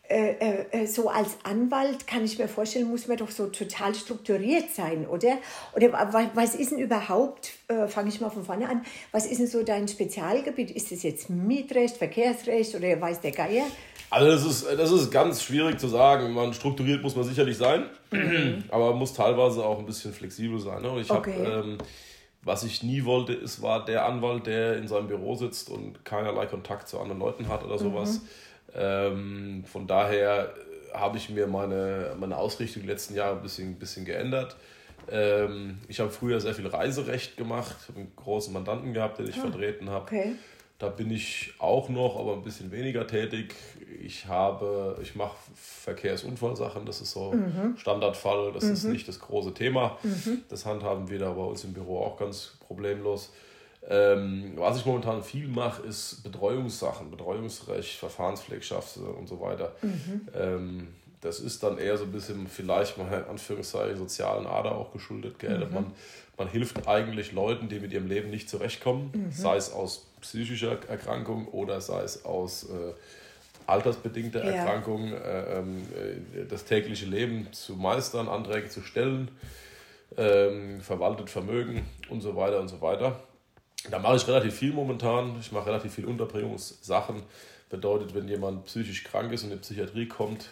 äh, 0.09 0.65
äh, 0.71 0.87
so 0.87 1.09
als 1.09 1.37
Anwalt 1.43 2.07
kann 2.07 2.23
ich 2.23 2.39
mir 2.39 2.47
vorstellen, 2.47 2.89
muss 2.89 3.07
man 3.07 3.17
doch 3.17 3.29
so 3.29 3.47
total 3.47 3.93
strukturiert 3.93 4.69
sein, 4.73 5.05
oder? 5.05 5.37
Oder 5.75 5.91
was 6.33 6.55
ist 6.55 6.71
denn 6.71 6.79
überhaupt, 6.79 7.51
äh, 7.67 7.87
fange 7.87 8.09
ich 8.09 8.21
mal 8.21 8.29
von 8.29 8.45
vorne 8.45 8.69
an, 8.69 8.83
was 9.11 9.25
ist 9.25 9.39
denn 9.39 9.47
so 9.47 9.63
dein 9.63 9.87
Spezialgebiet? 9.87 10.71
Ist 10.71 10.91
es 10.91 11.03
jetzt 11.03 11.29
Mietrecht, 11.29 11.97
Verkehrsrecht 11.97 12.73
oder 12.75 12.99
weiß 12.99 13.19
der 13.21 13.31
Geier? 13.31 13.65
Also 14.09 14.31
das 14.31 14.45
ist, 14.45 14.79
das 14.79 14.91
ist 14.91 15.11
ganz 15.11 15.43
schwierig 15.43 15.77
zu 15.77 15.89
sagen. 15.89 16.33
Man 16.33 16.53
strukturiert 16.53 17.03
muss 17.03 17.15
man 17.15 17.25
sicherlich 17.25 17.57
sein, 17.57 17.85
mhm. 18.11 18.63
aber 18.69 18.91
man 18.91 18.99
muss 18.99 19.13
teilweise 19.13 19.65
auch 19.65 19.79
ein 19.79 19.85
bisschen 19.85 20.13
flexibel 20.13 20.59
sein. 20.59 20.81
Ne? 20.81 21.01
Ich 21.01 21.11
okay. 21.11 21.33
hab, 21.37 21.65
ähm, 21.65 21.77
was 22.43 22.63
ich 22.63 22.81
nie 22.81 23.03
wollte, 23.03 23.33
ist, 23.33 23.61
war 23.61 23.83
der 23.83 24.05
Anwalt, 24.05 24.47
der 24.47 24.77
in 24.77 24.87
seinem 24.87 25.07
Büro 25.07 25.35
sitzt 25.35 25.69
und 25.69 26.05
keinerlei 26.05 26.45
Kontakt 26.45 26.87
zu 26.87 26.97
anderen 26.97 27.19
Leuten 27.19 27.49
hat 27.49 27.65
oder 27.65 27.77
sowas. 27.77 28.21
Mhm 28.21 28.27
ähm, 28.75 29.63
von 29.65 29.87
daher 29.87 30.53
habe 30.93 31.17
ich 31.17 31.29
mir 31.29 31.47
meine, 31.47 32.15
meine 32.19 32.37
Ausrichtung 32.37 32.83
die 32.83 32.87
letzten 32.87 33.15
Jahre 33.15 33.35
ein 33.35 33.41
bisschen, 33.41 33.69
ein 33.69 33.79
bisschen 33.79 34.05
geändert. 34.05 34.55
Ähm, 35.09 35.79
ich 35.87 35.99
habe 35.99 36.09
früher 36.09 36.39
sehr 36.41 36.53
viel 36.53 36.67
Reiserecht 36.67 37.37
gemacht, 37.37 37.75
habe 37.87 37.99
einen 37.99 38.15
großen 38.15 38.53
Mandanten 38.53 38.93
gehabt, 38.93 39.19
den 39.19 39.27
ich 39.27 39.37
ah, 39.37 39.41
vertreten 39.41 39.89
habe. 39.89 40.05
Okay. 40.05 40.35
Da 40.79 40.89
bin 40.89 41.09
ich 41.09 41.53
auch 41.57 41.89
noch, 41.89 42.19
aber 42.19 42.33
ein 42.33 42.43
bisschen 42.43 42.71
weniger 42.71 43.07
tätig. 43.07 43.55
Ich 43.99 44.27
habe, 44.27 44.99
ich 45.01 45.15
mache 45.15 45.35
Verkehrsunfallsachen, 45.55 46.85
das 46.85 47.01
ist 47.01 47.13
so 47.13 47.31
mhm. 47.31 47.75
Standardfall, 47.77 48.51
das 48.51 48.65
mhm. 48.65 48.73
ist 48.73 48.83
nicht 48.83 49.07
das 49.07 49.19
große 49.19 49.53
Thema. 49.55 49.97
Mhm. 50.03 50.43
Das 50.49 50.65
handhaben 50.67 51.09
wir 51.09 51.17
da 51.17 51.31
bei 51.31 51.41
uns 51.41 51.63
im 51.63 51.73
Büro 51.73 52.01
auch 52.01 52.17
ganz 52.17 52.57
problemlos. 52.59 53.31
Ähm, 53.89 54.53
was 54.55 54.77
ich 54.77 54.85
momentan 54.85 55.23
viel 55.23 55.47
mache, 55.47 55.83
ist 55.83 56.21
Betreuungssachen, 56.23 57.09
Betreuungsrecht, 57.09 57.97
Verfahrenspflegschaft 57.97 58.97
und 58.97 59.27
so 59.27 59.39
weiter. 59.39 59.73
Mhm. 59.81 60.27
Ähm, 60.35 60.87
das 61.21 61.39
ist 61.39 61.63
dann 61.63 61.77
eher 61.77 61.97
so 61.97 62.03
ein 62.03 62.11
bisschen 62.11 62.47
vielleicht 62.47 62.97
mal 62.97 63.11
in 63.11 63.25
Anführungszeichen 63.25 63.97
sozialen 63.97 64.45
Ader 64.45 64.75
auch 64.75 64.91
geschuldet. 64.91 65.39
Gell? 65.39 65.65
Mhm. 65.65 65.73
Man, 65.73 65.85
man 66.37 66.47
hilft 66.49 66.87
eigentlich 66.87 67.31
Leuten, 67.31 67.69
die 67.69 67.79
mit 67.79 67.93
ihrem 67.93 68.07
Leben 68.07 68.29
nicht 68.29 68.49
zurechtkommen, 68.49 69.11
mhm. 69.13 69.31
sei 69.31 69.55
es 69.55 69.71
aus 69.71 70.05
psychischer 70.21 70.77
Erkrankung 70.89 71.47
oder 71.47 71.79
sei 71.79 72.01
es 72.03 72.25
aus 72.25 72.63
äh, 72.65 72.93
altersbedingter 73.67 74.43
ja. 74.43 74.51
Erkrankung, 74.51 75.13
äh, 75.13 75.59
ähm, 75.59 75.81
äh, 76.35 76.45
das 76.45 76.65
tägliche 76.65 77.05
Leben 77.05 77.51
zu 77.53 77.75
meistern, 77.75 78.27
Anträge 78.27 78.69
zu 78.69 78.81
stellen, 78.81 79.29
ähm, 80.17 80.81
verwaltet 80.81 81.29
Vermögen 81.29 81.85
und 82.09 82.21
so 82.21 82.35
weiter 82.35 82.59
und 82.59 82.67
so 82.67 82.81
weiter. 82.81 83.19
Da 83.89 83.99
mache 83.99 84.17
ich 84.17 84.27
relativ 84.27 84.55
viel 84.55 84.73
momentan. 84.73 85.37
Ich 85.39 85.51
mache 85.51 85.67
relativ 85.67 85.93
viel 85.93 86.05
Unterbringungssachen. 86.05 87.23
Bedeutet, 87.69 88.15
wenn 88.15 88.27
jemand 88.27 88.65
psychisch 88.65 89.03
krank 89.03 89.31
ist 89.31 89.43
und 89.43 89.51
in 89.51 89.57
die 89.57 89.61
Psychiatrie 89.61 90.07
kommt, 90.07 90.49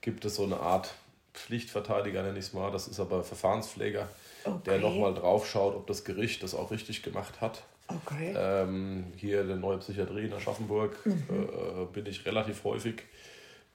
gibt 0.00 0.24
es 0.24 0.36
so 0.36 0.44
eine 0.44 0.60
Art 0.60 0.94
Pflichtverteidiger, 1.34 2.22
nenne 2.22 2.38
ich 2.38 2.46
es 2.46 2.52
mal. 2.52 2.70
Das 2.70 2.86
ist 2.86 3.00
aber 3.00 3.24
Verfahrenspfleger, 3.24 4.08
okay. 4.44 4.60
der 4.64 4.78
nochmal 4.78 5.14
drauf 5.14 5.48
schaut, 5.48 5.74
ob 5.74 5.86
das 5.88 6.04
Gericht 6.04 6.42
das 6.42 6.54
auch 6.54 6.70
richtig 6.70 7.02
gemacht 7.02 7.40
hat. 7.40 7.64
Okay. 7.88 8.34
Ähm, 8.36 9.12
hier 9.16 9.42
in 9.42 9.48
der 9.48 9.56
neue 9.56 9.78
Psychiatrie 9.78 10.26
in 10.26 10.32
Aschaffenburg 10.32 10.96
mhm. 11.04 11.24
äh, 11.28 11.84
bin 11.92 12.06
ich 12.06 12.24
relativ 12.24 12.64
häufig. 12.64 13.02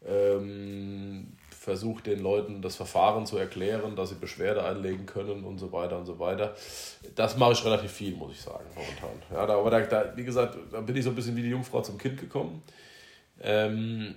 Ähm, 0.06 1.34
versucht 1.60 2.08
den 2.08 2.22
Leuten 2.22 2.62
das 2.62 2.78
Verfahren 2.78 3.26
zu 3.26 3.38
erklären, 3.38 3.98
dass 3.98 4.10
sie 4.10 4.16
Beschwerde 4.16 4.64
einlegen 4.64 5.06
können 5.06 5.44
und 5.44 5.58
so 5.58 5.74
weiter 5.74 5.98
und 5.98 6.06
so 6.06 6.18
weiter. 6.18 6.56
Das 7.16 7.36
mache 7.36 7.52
ich 7.52 7.66
relativ 7.66 7.92
viel, 7.92 8.16
muss 8.16 8.32
ich 8.32 8.42
sagen, 8.42 8.64
momentan. 8.74 9.22
Ja, 9.30 9.46
da, 9.46 9.60
aber 9.60 9.70
da, 9.70 9.82
da, 9.82 10.14
wie 10.16 10.24
gesagt, 10.24 10.58
da 10.72 10.80
bin 10.80 10.96
ich 10.96 11.04
so 11.04 11.10
ein 11.10 11.16
bisschen 11.16 11.36
wie 11.36 11.42
die 11.42 11.50
Jungfrau 11.50 11.82
zum 11.82 11.98
Kind 11.98 12.18
gekommen. 12.18 12.64
Ähm, 13.42 14.16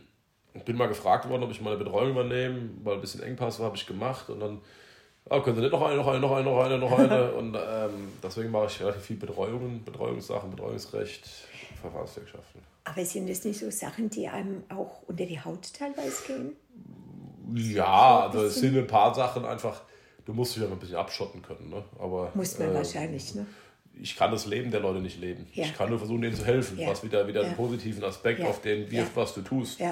bin 0.64 0.76
mal 0.76 0.86
gefragt 0.86 1.28
worden, 1.28 1.42
ob 1.42 1.50
ich 1.50 1.60
meine 1.60 1.76
Betreuung 1.76 2.12
übernehme, 2.12 2.70
weil 2.84 2.94
ein 2.94 3.00
bisschen 3.00 3.24
Engpass 3.24 3.58
war, 3.58 3.66
habe 3.66 3.76
ich 3.76 3.86
gemacht 3.88 4.30
und 4.30 4.38
dann 4.38 4.60
oh, 5.28 5.40
können 5.40 5.56
Sie 5.56 5.62
nicht 5.62 5.72
noch 5.72 5.82
eine, 5.82 5.96
noch 5.96 6.06
eine, 6.06 6.20
noch 6.20 6.36
eine, 6.36 6.44
noch 6.44 6.62
eine, 6.62 6.78
noch 6.78 6.98
eine. 6.98 7.32
und 7.34 7.56
ähm, 7.56 8.12
deswegen 8.22 8.52
mache 8.52 8.66
ich 8.66 8.80
relativ 8.80 9.02
viel 9.02 9.16
Betreuungen, 9.16 9.84
Betreuungssachen, 9.84 10.48
Betreuungsrecht, 10.48 11.28
Verfahrenswirtschaften. 11.80 12.60
Aber 12.84 13.04
sind 13.04 13.28
das 13.28 13.42
nicht 13.44 13.58
so 13.58 13.68
Sachen, 13.68 14.10
die 14.10 14.28
einem 14.28 14.62
auch 14.68 15.02
unter 15.08 15.26
die 15.26 15.40
Haut 15.40 15.72
teilweise 15.72 16.22
gehen? 16.24 16.56
Ja, 17.54 18.26
also 18.26 18.44
es 18.44 18.56
sind 18.56 18.76
ein 18.76 18.86
paar 18.86 19.14
Sachen 19.14 19.44
einfach, 19.44 19.82
du 20.24 20.32
musst 20.32 20.56
dich 20.56 20.62
ja 20.62 20.68
ein 20.68 20.78
bisschen 20.78 20.96
abschotten 20.96 21.42
können. 21.42 21.70
Ne? 21.70 21.82
Aber, 21.98 22.30
Muss 22.34 22.58
man 22.58 22.70
äh, 22.70 22.74
wahrscheinlich, 22.74 23.34
ne? 23.34 23.46
Ich 24.00 24.16
kann 24.16 24.30
das 24.30 24.46
Leben 24.46 24.70
der 24.70 24.80
Leute 24.80 25.00
nicht 25.00 25.20
leben. 25.20 25.46
Ja. 25.52 25.64
Ich 25.64 25.76
kann 25.76 25.90
nur 25.90 25.98
versuchen, 25.98 26.22
denen 26.22 26.34
zu 26.34 26.46
helfen. 26.46 26.78
Ja. 26.78 26.88
Was 26.88 27.04
wieder, 27.04 27.28
wieder 27.28 27.42
ja. 27.42 27.48
einen 27.48 27.56
positiven 27.56 28.02
Aspekt 28.02 28.40
ja. 28.40 28.46
auf 28.46 28.62
den 28.62 28.90
wirft, 28.90 29.14
was 29.14 29.34
du 29.34 29.42
tust. 29.42 29.78
Ähm, 29.80 29.90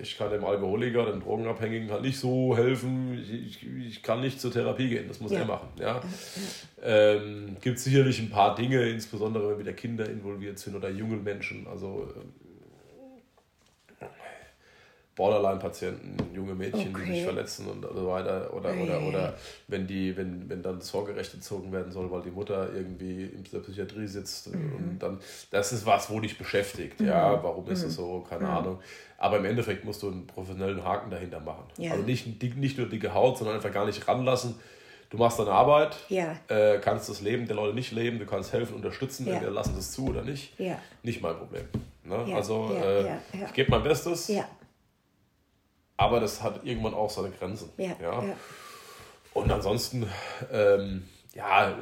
ich 0.00 0.18
kann 0.18 0.30
dem 0.30 0.44
Alkoholiker, 0.44 1.06
dem 1.06 1.20
Drogenabhängigen 1.20 1.90
halt 1.90 2.02
nicht 2.02 2.18
so 2.18 2.54
helfen. 2.54 3.18
Ich, 3.18 3.62
ich, 3.62 3.66
ich 3.88 4.02
kann 4.02 4.20
nicht 4.20 4.40
zur 4.40 4.52
Therapie 4.52 4.88
gehen. 4.88 5.08
Das 5.08 5.20
muss 5.20 5.32
er 5.32 5.46
machen. 5.46 5.68
Ja? 5.80 6.02
Ähm, 6.82 7.56
Gibt 7.62 7.78
sicherlich 7.78 8.18
ein 8.20 8.28
paar 8.28 8.54
Dinge, 8.54 8.86
insbesondere 8.88 9.50
wenn 9.50 9.58
wieder 9.58 9.72
Kinder 9.72 10.08
involviert 10.08 10.58
sind 10.58 10.76
oder 10.76 10.90
junge 10.90 11.16
Menschen. 11.16 11.66
Also 11.66 12.12
ähm, 12.14 12.32
Borderline-Patienten, 15.14 16.16
junge 16.34 16.54
Mädchen, 16.54 16.94
okay. 16.94 17.04
die 17.04 17.12
sich 17.12 17.24
verletzen 17.24 17.66
und 17.66 17.82
so 17.82 18.08
weiter. 18.08 18.52
Oder, 18.54 18.70
okay. 18.70 18.82
oder, 18.82 19.02
oder 19.02 19.34
wenn, 19.68 19.86
die, 19.86 20.16
wenn, 20.16 20.48
wenn 20.48 20.62
dann 20.62 20.78
das 20.78 20.88
Sorgerecht 20.88 21.34
entzogen 21.34 21.70
werden 21.70 21.92
soll, 21.92 22.10
weil 22.10 22.22
die 22.22 22.30
Mutter 22.30 22.70
irgendwie 22.74 23.24
in 23.24 23.44
der 23.52 23.58
Psychiatrie 23.58 24.06
sitzt. 24.06 24.54
Mhm. 24.54 24.74
Und 24.74 24.98
dann, 25.00 25.18
das 25.50 25.72
ist 25.72 25.84
was, 25.84 26.08
wo 26.08 26.18
dich 26.18 26.38
beschäftigt. 26.38 27.00
Mhm. 27.00 27.08
Ja, 27.08 27.42
warum 27.42 27.68
ist 27.68 27.82
es 27.82 27.92
mhm. 27.92 28.02
so? 28.02 28.26
Keine 28.28 28.44
mhm. 28.44 28.50
Ahnung. 28.50 28.78
Aber 29.18 29.36
im 29.36 29.44
Endeffekt 29.44 29.84
musst 29.84 30.02
du 30.02 30.10
einen 30.10 30.26
professionellen 30.26 30.82
Haken 30.82 31.10
dahinter 31.10 31.40
machen. 31.40 31.64
Ja. 31.76 31.92
Also 31.92 32.04
nicht, 32.04 32.42
nicht 32.56 32.78
nur 32.78 32.88
dicke 32.88 33.12
Haut, 33.12 33.36
sondern 33.36 33.56
einfach 33.56 33.72
gar 33.72 33.84
nicht 33.84 34.08
ranlassen. 34.08 34.54
Du 35.10 35.18
machst 35.18 35.38
deine 35.38 35.50
Arbeit, 35.50 35.94
ja. 36.08 36.36
äh, 36.48 36.78
kannst 36.78 37.10
das 37.10 37.20
Leben 37.20 37.46
der 37.46 37.54
Leute 37.54 37.74
nicht 37.74 37.92
leben, 37.92 38.18
du 38.18 38.24
kannst 38.24 38.54
helfen, 38.54 38.74
unterstützen, 38.74 39.26
ja. 39.26 39.34
entweder 39.34 39.52
lassen 39.52 39.76
es 39.78 39.92
zu 39.92 40.06
oder 40.06 40.22
nicht. 40.22 40.58
Nicht 41.02 41.20
mein 41.20 41.36
Problem. 41.36 41.66
Ne? 42.04 42.34
also 42.34 42.74
äh, 42.74 43.16
ich 43.44 43.52
gebe 43.52 43.70
mein 43.70 43.82
Bestes. 43.82 44.28
Aber 45.96 46.20
das 46.20 46.42
hat 46.42 46.64
irgendwann 46.64 46.94
auch 46.94 47.10
seine 47.10 47.30
Grenzen. 47.30 47.70
Ja, 47.76 47.96
ja. 48.00 48.24
ja. 48.24 48.36
Und 49.34 49.50
ansonsten, 49.50 50.06
ähm, 50.50 51.04
ja, 51.34 51.76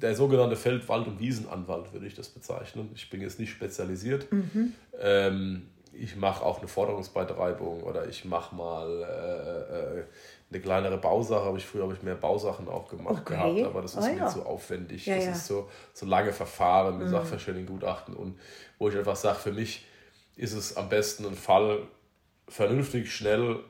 der 0.00 0.14
sogenannte 0.14 0.56
Feld-, 0.56 0.88
Wald- 0.88 1.06
und 1.06 1.20
Wiesenanwalt 1.20 1.92
würde 1.92 2.06
ich 2.06 2.14
das 2.14 2.28
bezeichnen. 2.28 2.90
Ich 2.94 3.10
bin 3.10 3.20
jetzt 3.20 3.38
nicht 3.38 3.50
spezialisiert. 3.50 4.30
Mhm. 4.32 4.74
Ähm, 4.98 5.70
ich 5.92 6.16
mache 6.16 6.44
auch 6.44 6.58
eine 6.60 6.68
Forderungsbeitreibung 6.68 7.82
oder 7.82 8.08
ich 8.08 8.24
mache 8.24 8.54
mal 8.54 8.88
äh, 9.02 9.98
äh, 9.98 10.04
eine 10.50 10.60
kleinere 10.60 10.96
Bausache. 10.96 11.44
Habe 11.44 11.58
ich 11.58 11.66
früher 11.66 11.82
habe 11.82 11.92
ich 11.92 12.02
mehr 12.02 12.14
Bausachen 12.14 12.68
auch 12.68 12.88
gemacht 12.88 13.22
okay. 13.26 13.34
gehabt, 13.34 13.66
aber 13.66 13.82
das 13.82 13.94
ist 13.94 14.04
oh, 14.04 14.12
mir 14.12 14.18
ja. 14.18 14.28
zu 14.28 14.46
aufwendig. 14.46 15.04
Ja, 15.06 15.16
das 15.16 15.24
ja. 15.24 15.32
ist 15.32 15.46
so, 15.46 15.68
so 15.92 16.06
lange 16.06 16.32
Verfahren 16.32 16.98
mit 16.98 17.08
mhm. 17.08 17.12
Sachverständigengutachten 17.12 18.14
und 18.14 18.38
wo 18.78 18.88
ich 18.88 18.96
einfach 18.96 19.16
sage, 19.16 19.38
für 19.38 19.52
mich 19.52 19.84
ist 20.36 20.54
es 20.54 20.76
am 20.76 20.88
besten 20.88 21.26
ein 21.26 21.34
Fall 21.34 21.82
vernünftig, 22.50 23.14
schnell 23.14 23.60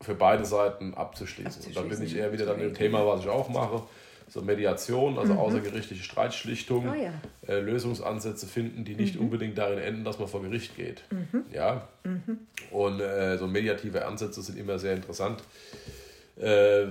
für 0.00 0.14
beide 0.14 0.44
Seiten 0.44 0.94
abzuschließen. 0.94 1.66
Und 1.66 1.76
dann 1.76 1.88
bin 1.88 2.02
ich 2.02 2.16
eher 2.16 2.32
wieder 2.32 2.46
dann 2.46 2.60
im 2.60 2.74
Thema, 2.74 3.06
was 3.06 3.20
ich 3.20 3.28
auch 3.28 3.48
mache. 3.48 3.82
So 4.28 4.42
Mediation, 4.42 5.18
also 5.18 5.32
mhm. 5.32 5.40
außergerichtliche 5.40 6.04
Streitschlichtung, 6.04 6.88
oh, 6.88 6.94
ja. 6.94 7.12
äh, 7.48 7.58
Lösungsansätze 7.58 8.46
finden, 8.46 8.84
die 8.84 8.94
nicht 8.94 9.16
mhm. 9.16 9.22
unbedingt 9.22 9.58
darin 9.58 9.80
enden, 9.80 10.04
dass 10.04 10.20
man 10.20 10.28
vor 10.28 10.40
Gericht 10.40 10.76
geht. 10.76 11.02
Mhm. 11.10 11.44
Ja? 11.52 11.88
Mhm. 12.04 12.38
Und 12.70 13.00
äh, 13.00 13.36
so 13.38 13.48
mediative 13.48 14.06
Ansätze 14.06 14.40
sind 14.40 14.56
immer 14.56 14.78
sehr 14.78 14.94
interessant, 14.94 15.42
äh, 16.36 16.86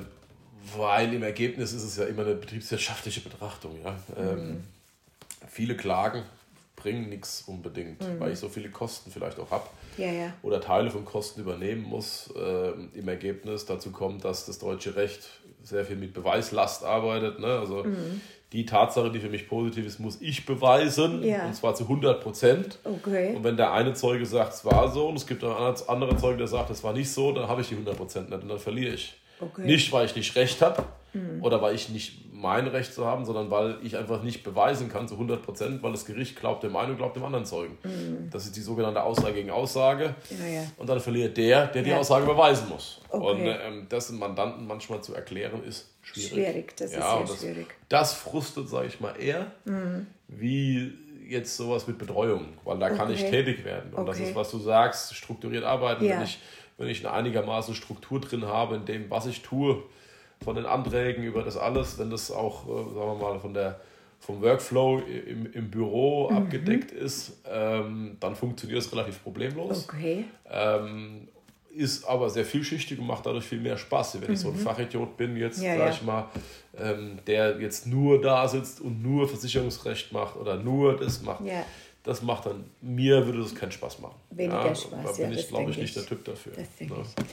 weil 0.76 1.14
im 1.14 1.24
Ergebnis 1.24 1.72
ist 1.72 1.84
es 1.84 1.96
ja 1.96 2.06
immer 2.06 2.24
eine 2.24 2.36
betriebswirtschaftliche 2.36 3.22
Betrachtung. 3.22 3.80
Ja? 3.86 3.96
Ähm, 4.18 4.48
mhm. 4.48 4.64
viele 5.48 5.78
Klagen 5.78 6.24
bringen 6.76 7.08
nichts 7.08 7.44
unbedingt, 7.44 8.02
mhm. 8.02 8.20
weil 8.20 8.34
ich 8.34 8.40
so 8.40 8.50
viele 8.50 8.70
Kosten 8.70 9.12
vielleicht 9.12 9.40
auch 9.40 9.50
habe 9.50 9.66
ja, 10.00 10.12
ja. 10.12 10.34
oder 10.42 10.62
Teile 10.62 10.90
von 10.90 11.06
Kosten 11.06 11.42
übernehmen 11.42 11.84
muss. 11.84 12.34
Äh, 12.36 12.72
Im 12.98 13.08
Ergebnis 13.08 13.66
dazu 13.66 13.92
kommt, 13.92 14.26
dass 14.26 14.46
das 14.46 14.60
deutsche 14.60 14.96
Recht 14.96 15.30
sehr 15.64 15.86
viel 15.86 15.98
mit 15.98 16.14
Beweislast 16.14 16.84
arbeitet. 16.84 17.40
Ne? 17.40 17.48
Also 17.48 17.84
mhm. 17.84 18.22
die 18.54 18.66
Tatsache, 18.66 19.12
die 19.12 19.20
für 19.20 19.30
mich 19.30 19.48
positiv 19.48 19.86
ist, 19.86 20.00
muss 20.00 20.22
ich 20.22 20.46
beweisen 20.46 21.24
ja. 21.24 21.46
und 21.46 21.56
zwar 21.56 21.76
zu 21.76 21.84
100 21.84 22.22
Prozent. 22.22 22.80
Okay. 22.84 23.36
Und 23.36 23.44
wenn 23.44 23.58
der 23.58 23.74
eine 23.74 23.94
Zeuge 23.94 24.26
sagt, 24.26 24.54
es 24.54 24.66
war 24.66 24.92
so 24.92 25.08
und 25.08 25.16
es 25.16 25.28
gibt 25.28 25.44
einen 25.44 25.54
anderen 25.88 26.18
Zeuge, 26.18 26.38
der 26.38 26.48
sagt, 26.48 26.70
es 26.70 26.84
war 26.84 26.94
nicht 26.94 27.12
so, 27.12 27.32
dann 27.32 27.48
habe 27.48 27.62
ich 27.62 27.68
die 27.68 27.76
100 27.76 27.98
Prozent 27.98 28.30
nicht 28.30 28.42
und 28.42 28.50
dann 28.50 28.60
verliere 28.60 28.94
ich. 28.94 29.20
Okay. 29.42 29.66
Nicht, 29.66 29.92
weil 29.92 30.06
ich 30.06 30.16
nicht 30.16 30.36
recht 30.36 30.62
habe 30.62 30.84
mhm. 31.14 31.44
oder 31.44 31.62
weil 31.62 31.76
ich 31.76 31.90
nicht 31.90 32.34
mein 32.34 32.68
Recht 32.68 32.94
zu 32.94 33.06
haben, 33.06 33.26
sondern 33.26 33.52
weil 33.52 33.78
ich 33.84 33.98
einfach 33.98 34.24
nicht 34.24 34.44
beweisen 34.44 34.90
kann 34.90 35.08
zu 35.08 35.16
100 35.16 35.42
Prozent, 35.42 35.84
weil 35.84 35.92
das 35.92 36.06
Gericht 36.06 36.40
glaubt 36.40 36.64
dem 36.64 36.76
einen 36.76 36.92
und 36.92 36.98
glaubt 36.98 37.16
dem 37.16 37.24
anderen 37.24 37.46
Zeugen. 37.46 37.78
Mhm. 37.84 38.30
Das 38.32 38.46
ist 38.46 38.56
die 38.56 38.62
sogenannte 38.62 39.04
Aussage 39.04 39.34
gegen 39.34 39.52
Aussage. 39.52 40.16
Ja, 40.30 40.48
ja. 40.48 40.64
Und 40.78 40.88
dann 40.88 41.00
verliert 41.00 41.36
der, 41.38 41.68
der 41.68 41.84
die 41.84 41.94
Aussage 41.94 42.26
beweisen 42.26 42.70
muss. 42.70 43.02
Okay. 43.10 43.26
Und 43.26 43.40
ähm, 43.46 43.86
das 43.90 44.08
den 44.08 44.20
Mandanten 44.20 44.66
manchmal 44.68 45.02
zu 45.02 45.14
erklären, 45.14 45.64
ist 45.64 45.90
schwierig. 46.02 46.30
Schwierig, 46.30 46.78
das 46.78 46.92
ist 46.92 46.98
sehr 46.98 47.20
das, 47.22 47.40
schwierig. 47.40 47.68
Das 47.90 48.14
frustet, 48.14 48.70
sage 48.70 48.88
ich 48.88 49.00
mal, 49.00 49.14
eher, 49.20 49.52
mhm. 49.66 50.08
wie 50.28 50.94
jetzt 51.28 51.56
sowas 51.56 51.88
mit 51.88 51.98
Betreuung, 51.98 52.54
weil 52.64 52.80
da 52.80 52.88
okay. 52.88 52.96
kann 52.96 53.14
ich 53.14 53.22
tätig 53.22 53.64
werden. 53.64 53.94
Und 53.94 54.06
das 54.06 54.20
ist, 54.20 54.34
was 54.34 54.50
du 54.50 54.60
sagst, 54.60 55.14
strukturiert 55.16 55.64
arbeiten. 55.64 56.08
Wenn, 56.08 56.24
ich, 56.24 56.40
wenn 56.78 56.88
ich 56.88 57.06
eine 57.06 57.16
einigermaßen 57.16 57.76
Struktur 57.76 58.20
drin 58.20 58.46
habe 58.46 58.76
in 58.76 58.86
dem, 58.86 59.10
was 59.10 59.28
ich 59.28 59.42
tue, 59.42 59.84
von 60.44 60.56
den 60.56 60.66
Anträgen 60.66 61.24
über 61.24 61.44
das 61.44 61.58
alles, 61.58 61.98
wenn 62.00 62.10
das 62.10 62.32
auch, 62.32 62.66
äh, 62.66 62.94
sagen 62.94 62.96
wir 62.96 63.16
mal, 63.16 63.40
von 63.40 63.54
der, 63.54 63.80
vom 64.20 64.42
Workflow 64.42 65.00
im, 65.00 65.52
im 65.52 65.70
Büro 65.70 66.30
mhm. 66.30 66.38
abgedeckt 66.38 66.92
ist, 66.92 67.38
ähm, 67.50 68.18
dann 68.20 68.36
funktioniert 68.36 68.80
es 68.80 68.92
relativ 68.92 69.22
problemlos. 69.24 69.88
Okay. 69.88 70.26
Ähm, 70.50 71.28
ist 71.76 72.04
aber 72.06 72.30
sehr 72.30 72.46
vielschichtig 72.46 73.00
und 73.00 73.08
macht 73.08 73.26
dadurch 73.26 73.46
viel 73.46 73.60
mehr 73.60 73.78
Spaß. 73.78 74.20
Wenn 74.22 74.28
mhm. 74.28 74.34
ich 74.34 74.40
so 74.40 74.50
ein 74.50 74.56
mhm. 74.56 74.60
Fachidiot 74.60 75.18
bin, 75.18 75.38
jetzt, 75.38 75.62
ja, 75.62 75.78
sag 75.78 75.86
ja. 75.86 75.92
ich 75.92 76.02
mal, 76.02 76.30
ähm, 76.78 77.20
der 77.28 77.60
jetzt 77.60 77.88
nur 77.88 78.20
da 78.22 78.48
sitzt 78.48 78.82
und 78.82 79.02
nur 79.02 79.28
Versicherungsrecht 79.28 80.12
macht 80.12 80.36
oder 80.36 80.58
nur 80.58 80.98
das 80.98 81.22
macht. 81.22 81.46
Ja. 81.46 81.64
Das 82.04 82.22
macht 82.22 82.46
dann, 82.46 82.64
mir 82.82 83.26
würde 83.26 83.40
das 83.40 83.54
keinen 83.54 83.72
Spaß 83.72 84.00
machen. 84.00 84.16
Weniger 84.32 84.66
ja, 84.66 84.76
Spaß. 84.76 85.18
Da 85.18 85.24
bin 85.24 85.38
ich, 85.38 85.48
glaube 85.48 85.72
ich, 85.72 85.78
nicht 85.78 85.96
der 85.96 86.06
Typ 86.06 86.24
dafür. 86.24 86.54
Das 86.56 86.76
denke 86.76 86.96
ich. 87.02 87.26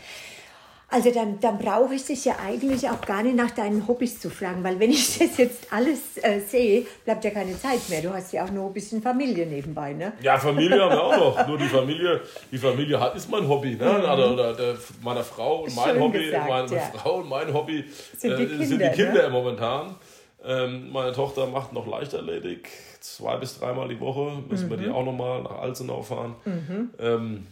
Also 0.89 1.11
dann, 1.11 1.41
dann 1.41 1.59
brauche 1.59 1.95
ich 1.95 2.05
dich 2.05 2.24
ja 2.24 2.37
eigentlich 2.45 2.89
auch 2.89 3.01
gar 3.01 3.24
nicht 3.24 3.34
nach 3.34 3.51
deinen 3.51 3.89
Hobbys 3.89 4.20
zu 4.20 4.30
fragen, 4.30 4.62
weil 4.62 4.78
wenn 4.78 4.91
ich 4.91 5.18
das 5.18 5.37
jetzt 5.37 5.72
alles 5.72 6.16
äh, 6.22 6.39
sehe, 6.41 6.87
bleibt 7.05 7.24
ja 7.24 7.30
keine 7.30 7.59
Zeit 7.59 7.89
mehr. 7.89 8.03
Du 8.03 8.12
hast 8.12 8.32
ja 8.32 8.45
auch 8.45 8.51
noch 8.53 8.68
ein 8.68 8.72
bisschen 8.72 9.03
Familie 9.03 9.47
nebenbei, 9.47 9.95
ne? 9.95 10.12
Ja, 10.22 10.39
Familie 10.39 10.80
haben 10.80 10.93
wir 10.93 11.03
auch 11.03 11.16
noch. 11.18 11.49
Nur 11.49 11.59
die 11.59 11.66
Familie, 11.66 12.20
die 12.53 12.59
Familie 12.59 13.01
hat, 13.01 13.16
ist 13.16 13.28
mein 13.28 13.49
Hobby, 13.49 13.74
ne? 13.74 13.84
Mhm. 13.84 13.99
Oder, 13.99 14.32
oder 14.32 14.55
der, 14.55 14.74
meiner 15.03 15.24
Frau 15.24 15.64
und 15.64 15.74
mein 15.74 15.91
Schön 15.91 16.01
Hobby, 16.01 16.24
gesagt, 16.24 16.49
meine 16.49 16.76
ja. 16.76 16.80
Frau 16.95 17.16
und 17.16 17.28
mein 17.28 17.53
Hobby 17.53 17.84
sind 18.16 18.39
die 18.39 18.45
äh, 18.45 18.47
Kinder, 18.47 18.66
sind 18.66 18.82
die 18.82 18.91
Kinder 18.91 19.22
ne? 19.24 19.30
momentan. 19.30 19.97
Ähm, 20.45 20.93
meine 20.93 21.12
Tochter 21.12 21.47
macht 21.47 21.72
noch 21.72 21.89
Leichtathletik, 21.89 22.70
zwei 23.01 23.37
bis 23.37 23.59
dreimal 23.59 23.89
die 23.89 23.99
Woche. 23.99 24.45
Müssen 24.49 24.66
mhm. 24.66 24.70
wir 24.70 24.76
die 24.76 24.89
auch 24.89 25.05
noch 25.05 25.12
mal 25.12 25.43
nach 25.43 25.59
Alzenau 25.59 26.03
fahren. 26.03 26.37
Mhm. 26.45 26.91
Ähm, 27.01 27.47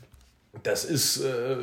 das 0.62 0.84
ist 0.84 1.22
äh, 1.22 1.56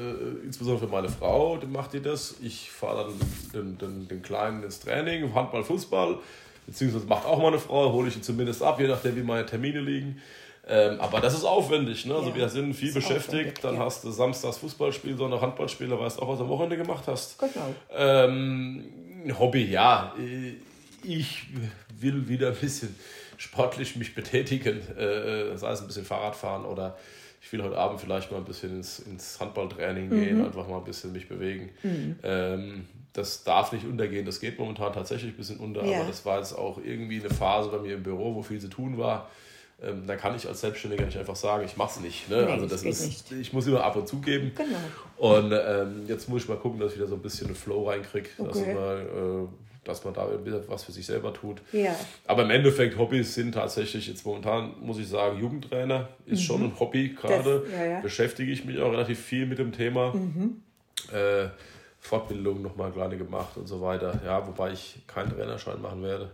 insbesondere 0.44 0.88
für 0.88 0.92
meine 0.92 1.10
Frau, 1.10 1.58
die 1.58 1.68
macht 1.68 1.94
die 1.94 2.02
das. 2.02 2.36
Ich 2.42 2.70
fahre 2.70 3.06
dann 3.06 3.20
den, 3.54 3.78
den, 3.78 4.08
den 4.08 4.22
Kleinen 4.22 4.64
ins 4.64 4.80
Training, 4.80 5.34
Handball, 5.34 5.64
Fußball, 5.64 6.18
beziehungsweise 6.68 7.06
macht 7.06 7.26
auch 7.26 7.42
meine 7.42 7.60
Frau, 7.60 7.92
hole 7.92 8.10
ich 8.10 8.16
ihn 8.16 8.24
zumindest 8.24 8.62
ab, 8.62 8.80
je 8.80 8.88
nachdem, 8.88 9.16
wie 9.16 9.24
meine 9.24 9.46
Termine 9.46 9.80
liegen. 9.80 10.22
Ähm, 10.68 11.00
aber 11.00 11.20
das 11.20 11.34
ist 11.34 11.44
aufwendig. 11.44 12.06
Ne? 12.06 12.16
Also 12.16 12.30
ja, 12.30 12.36
wir 12.36 12.50
sind 12.50 12.74
viel 12.74 12.94
beschäftigt. 12.94 13.64
Dann 13.64 13.76
ja. 13.76 13.86
hast 13.86 14.04
du 14.04 14.12
samstags 14.12 14.58
Fußballspiel, 14.58 15.18
Sonntag 15.18 15.42
Handballspiel, 15.42 15.88
da 15.88 16.00
weißt 16.00 16.18
du 16.18 16.22
auch, 16.22 16.30
was 16.30 16.38
du 16.38 16.44
am 16.44 16.50
Wochenende 16.50 16.78
gemacht 16.78 17.06
hast. 17.08 17.40
Genau. 17.40 17.74
Ähm, 17.92 18.84
Hobby, 19.40 19.66
ja. 19.66 20.14
Ich 21.04 21.48
will 22.00 22.28
wieder 22.28 22.50
ein 22.50 22.56
bisschen 22.56 22.96
sportlich 23.38 23.96
mich 23.96 24.14
betätigen, 24.14 24.78
äh, 24.98 25.58
sei 25.58 25.72
es 25.72 25.82
ein 25.82 25.88
bisschen 25.88 26.06
Fahrradfahren 26.06 26.66
oder 26.66 26.96
ich 27.42 27.52
will 27.52 27.64
heute 27.64 27.78
Abend 27.78 28.00
vielleicht 28.00 28.32
mal 28.32 28.38
ein 28.38 28.46
bisschen 28.46 28.78
ins, 28.78 29.00
ins 29.00 29.40
Handballtraining 29.40 30.10
mhm. 30.10 30.24
gehen, 30.24 30.46
einfach 30.46 30.68
mal 30.68 30.78
ein 30.78 30.84
bisschen 30.84 31.12
mich 31.12 31.28
bewegen. 31.28 31.70
Mhm. 31.82 32.20
Ähm, 32.24 32.88
das 33.14 33.44
darf 33.44 33.74
nicht 33.74 33.86
untergehen, 33.86 34.26
das 34.26 34.40
geht 34.40 34.58
momentan 34.58 34.94
tatsächlich 34.94 35.34
ein 35.34 35.38
bisschen 35.38 35.58
unter, 35.58 35.84
ja. 35.84 36.00
aber 36.00 36.08
das 36.08 36.26
war 36.26 36.38
jetzt 36.38 36.54
auch 36.54 36.80
irgendwie 36.82 37.20
eine 37.20 37.30
Phase 37.30 37.70
bei 37.70 37.80
mir 37.80 37.96
im 37.96 38.04
Büro, 38.04 38.36
wo 38.36 38.42
viel 38.42 38.60
zu 38.60 38.70
tun 38.70 38.98
war. 38.98 39.30
Ähm, 39.84 40.06
da 40.06 40.16
kann 40.16 40.36
ich 40.36 40.48
als 40.48 40.62
Selbstständiger 40.62 41.06
nicht 41.06 41.18
einfach 41.18 41.36
sagen, 41.36 41.66
ich 41.66 41.76
mache 41.76 41.98
es 41.98 42.00
nicht. 42.00 42.30
Ne? 42.30 42.46
Nee, 42.46 42.52
also 42.52 42.68
das 42.68 42.84
ist, 42.84 43.32
nicht. 43.32 43.42
ich 43.42 43.52
muss 43.52 43.66
immer 43.66 43.84
ab 43.84 43.96
und 43.96 44.08
zu 44.08 44.20
geben. 44.20 44.52
Genau. 44.56 44.78
Und 45.18 45.52
ähm, 45.52 46.04
jetzt 46.08 46.30
muss 46.30 46.44
ich 46.44 46.50
mal 46.50 46.58
gucken, 46.58 46.80
dass 46.80 46.92
ich 46.92 47.00
wieder 47.00 47.08
so 47.08 47.16
ein 47.16 47.22
bisschen 47.22 47.48
einen 47.48 47.56
Flow 47.56 47.90
reinkriege, 47.90 48.30
okay. 48.38 48.48
dass, 48.48 48.62
äh, 48.62 49.48
dass 49.84 50.04
man 50.06 50.14
da 50.14 50.28
was 50.68 50.84
für 50.84 50.92
sich 50.92 51.06
selber 51.06 51.34
tut. 51.34 51.62
Ja. 51.72 51.96
Aber 52.28 52.44
im 52.44 52.52
Endeffekt, 52.52 52.98
Hobbys 52.98 53.34
sind 53.34 53.54
tatsächlich 53.54 54.08
jetzt 54.08 54.26
momentan, 54.26 54.76
muss 54.80 55.00
ich 55.00 55.08
sagen, 55.08 55.40
Jugendtrainer 55.40 56.10
ist 56.26 56.42
mhm. 56.42 56.44
schon 56.44 56.64
ein 56.64 56.80
Hobby 56.80 57.10
gerade. 57.10 57.66
Ja, 57.72 57.86
ja. 57.86 58.00
Beschäftige 58.02 58.52
ich 58.52 58.64
mich 58.64 58.80
auch 58.80 58.92
relativ 58.92 59.20
viel 59.20 59.46
mit 59.46 59.58
dem 59.58 59.72
Thema. 59.72 60.14
Mhm. 60.14 60.62
Äh, 61.12 61.48
Fortbildung 62.00 62.62
nochmal 62.62 62.92
kleine 62.92 63.18
gemacht 63.18 63.58
und 63.58 63.68
so 63.68 63.82
weiter. 63.82 64.20
Ja, 64.26 64.46
wobei 64.48 64.72
ich 64.72 65.00
keinen 65.08 65.32
Trainerschein 65.32 65.82
machen 65.82 66.04
werde. 66.04 66.32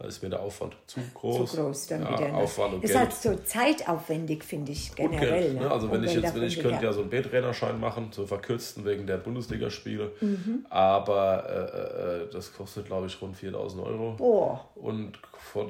Da 0.00 0.06
ist 0.06 0.22
mir 0.22 0.30
der 0.30 0.40
Aufwand 0.40 0.74
zu 0.86 0.98
groß. 1.12 1.50
Zu 1.50 1.56
groß 1.58 1.86
dann 1.88 2.02
ja, 2.02 2.12
wieder. 2.14 2.28
Ne? 2.28 2.34
Aufwand 2.34 2.72
und 2.72 2.84
ist 2.84 2.92
Geld. 2.92 3.00
halt 3.00 3.12
so 3.12 3.34
zeitaufwendig, 3.34 4.42
finde 4.42 4.72
ich 4.72 4.94
generell. 4.94 5.42
Geld, 5.42 5.54
ne? 5.56 5.60
ne? 5.60 5.70
Also 5.70 5.92
wenn 5.92 6.02
ich 6.02 6.14
jetzt, 6.14 6.34
wenn 6.34 6.42
ich 6.42 6.58
könnte 6.58 6.82
ja 6.82 6.90
so 6.94 7.02
einen 7.02 7.10
B-Trainerschein 7.10 7.78
machen, 7.78 8.08
so 8.10 8.26
verkürzten 8.26 8.86
wegen 8.86 9.06
der 9.06 9.18
Bundesligaspiele, 9.18 10.12
mhm. 10.22 10.64
aber 10.70 11.44
äh, 11.50 12.22
äh, 12.22 12.30
das 12.32 12.50
kostet 12.54 12.86
glaube 12.86 13.08
ich 13.08 13.20
rund 13.20 13.36
4000 13.36 13.84
Euro. 13.84 14.14
Boah. 14.16 14.64
Und 14.74 15.18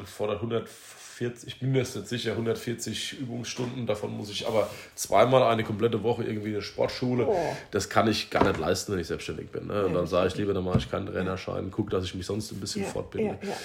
fordert 0.06 0.36
140, 0.36 1.48
ich 1.48 1.58
bin 1.58 1.72
mir 1.72 1.78
jetzt 1.78 1.96
nicht 1.96 2.06
sicher, 2.06 2.32
140 2.32 3.18
Übungsstunden, 3.18 3.86
davon 3.86 4.16
muss 4.16 4.30
ich 4.30 4.46
aber 4.46 4.70
zweimal 4.94 5.42
eine 5.42 5.64
komplette 5.64 6.04
Woche 6.04 6.22
irgendwie 6.22 6.50
eine 6.50 6.62
Sportschule. 6.62 7.24
Boah. 7.24 7.56
Das 7.72 7.88
kann 7.88 8.06
ich 8.06 8.30
gar 8.30 8.44
nicht 8.44 8.60
leisten, 8.60 8.92
wenn 8.92 9.00
ich 9.00 9.08
selbstständig 9.08 9.50
bin. 9.50 9.66
Ne? 9.66 9.86
Und 9.86 9.94
dann 9.94 10.06
sage 10.06 10.28
ich 10.28 10.36
lieber, 10.36 10.54
dann 10.54 10.64
mache 10.64 10.78
ich 10.78 10.88
keinen 10.88 11.06
Trainerschein, 11.06 11.72
gucke, 11.72 11.90
dass 11.90 12.04
ich 12.04 12.14
mich 12.14 12.26
sonst 12.26 12.52
ein 12.52 12.60
bisschen 12.60 12.82
ja, 12.82 12.88
fortbilde. 12.88 13.38
Ja, 13.42 13.48
ja. 13.48 13.56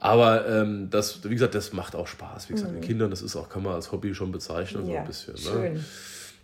Aber 0.00 0.48
ähm, 0.48 0.88
das, 0.90 1.22
wie 1.24 1.34
gesagt, 1.34 1.54
das 1.54 1.72
macht 1.72 1.94
auch 1.94 2.06
Spaß. 2.06 2.48
Wie 2.48 2.54
gesagt, 2.54 2.72
mhm. 2.72 2.78
mit 2.78 2.86
Kindern, 2.86 3.10
das 3.10 3.20
ist 3.22 3.36
auch, 3.36 3.48
kann 3.48 3.62
man 3.62 3.74
als 3.74 3.92
Hobby 3.92 4.14
schon 4.14 4.32
bezeichnen, 4.32 4.88
ja, 4.88 4.94
so 4.94 4.98
ein 4.98 5.06
bisschen. 5.06 5.34
Ne? 5.34 5.40
Schön. 5.40 5.84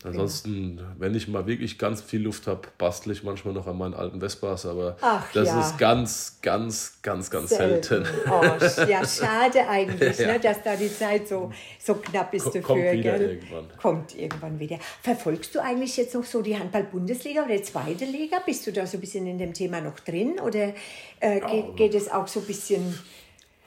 Ansonsten, 0.05 0.79
wenn 0.99 1.15
ich 1.15 1.27
mal 1.27 1.47
wirklich 1.47 1.79
ganz 1.79 2.01
viel 2.03 2.23
Luft 2.23 2.47
habe, 2.47 2.69
bastle 2.79 3.13
ich 3.13 3.25
manchmal 3.25 3.55
noch 3.55 3.67
an 3.67 3.79
meinen 3.79 3.95
alten 3.95 4.21
Vespas, 4.21 4.67
aber 4.67 4.97
Ach, 5.01 5.25
das 5.33 5.49
ja. 5.49 5.61
ist 5.61 5.79
ganz, 5.79 6.39
ganz, 6.43 6.99
ganz, 7.03 7.31
ganz 7.31 7.51
selten. 7.51 8.05
selten. 8.05 8.31
Oh, 8.31 8.45
ja, 8.89 9.05
schade 9.07 9.67
eigentlich, 9.69 10.19
ja. 10.19 10.35
ne, 10.35 10.41
dass 10.41 10.63
da 10.63 10.77
die 10.77 10.95
Zeit 10.95 11.27
so, 11.27 11.51
so 11.83 11.95
knapp 11.95 12.33
ist 12.35 12.47
dafür. 12.47 12.63
Kommt 12.63 12.83
wieder 12.83 13.19
gell? 13.19 13.31
irgendwann. 13.31 13.65
Kommt 13.81 14.17
irgendwann 14.17 14.61
wieder. 14.61 14.79
Verfolgst 15.03 15.55
du 15.55 15.61
eigentlich 15.61 15.97
jetzt 15.97 16.15
noch 16.15 16.25
so 16.25 16.43
die 16.43 16.57
Handball-Bundesliga 16.57 17.45
oder 17.45 17.57
die 17.57 17.63
zweite 17.63 18.05
Liga? 18.05 18.39
Bist 18.45 18.67
du 18.67 18.73
da 18.73 18.87
so 18.87 18.99
ein 18.99 19.01
bisschen 19.01 19.27
in 19.27 19.39
dem 19.39 19.55
Thema 19.55 19.81
noch 19.81 19.99
drin 20.01 20.39
oder 20.39 20.75
äh, 21.21 21.41
geht, 21.41 21.77
geht 21.77 21.95
es 21.95 22.11
auch 22.11 22.29
so 22.29 22.41
ein 22.41 22.47
bisschen 22.47 22.97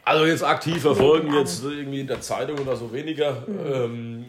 also 0.09 0.25
jetzt 0.25 0.43
aktiv 0.43 0.81
verfolgen, 0.81 1.31
jetzt 1.33 1.63
irgendwie 1.63 2.01
in 2.01 2.07
der 2.07 2.19
Zeitung 2.19 2.57
oder 2.57 2.75
so 2.75 2.91
weniger. 2.91 3.43
Mhm. 3.47 3.73
Ähm, 3.73 4.25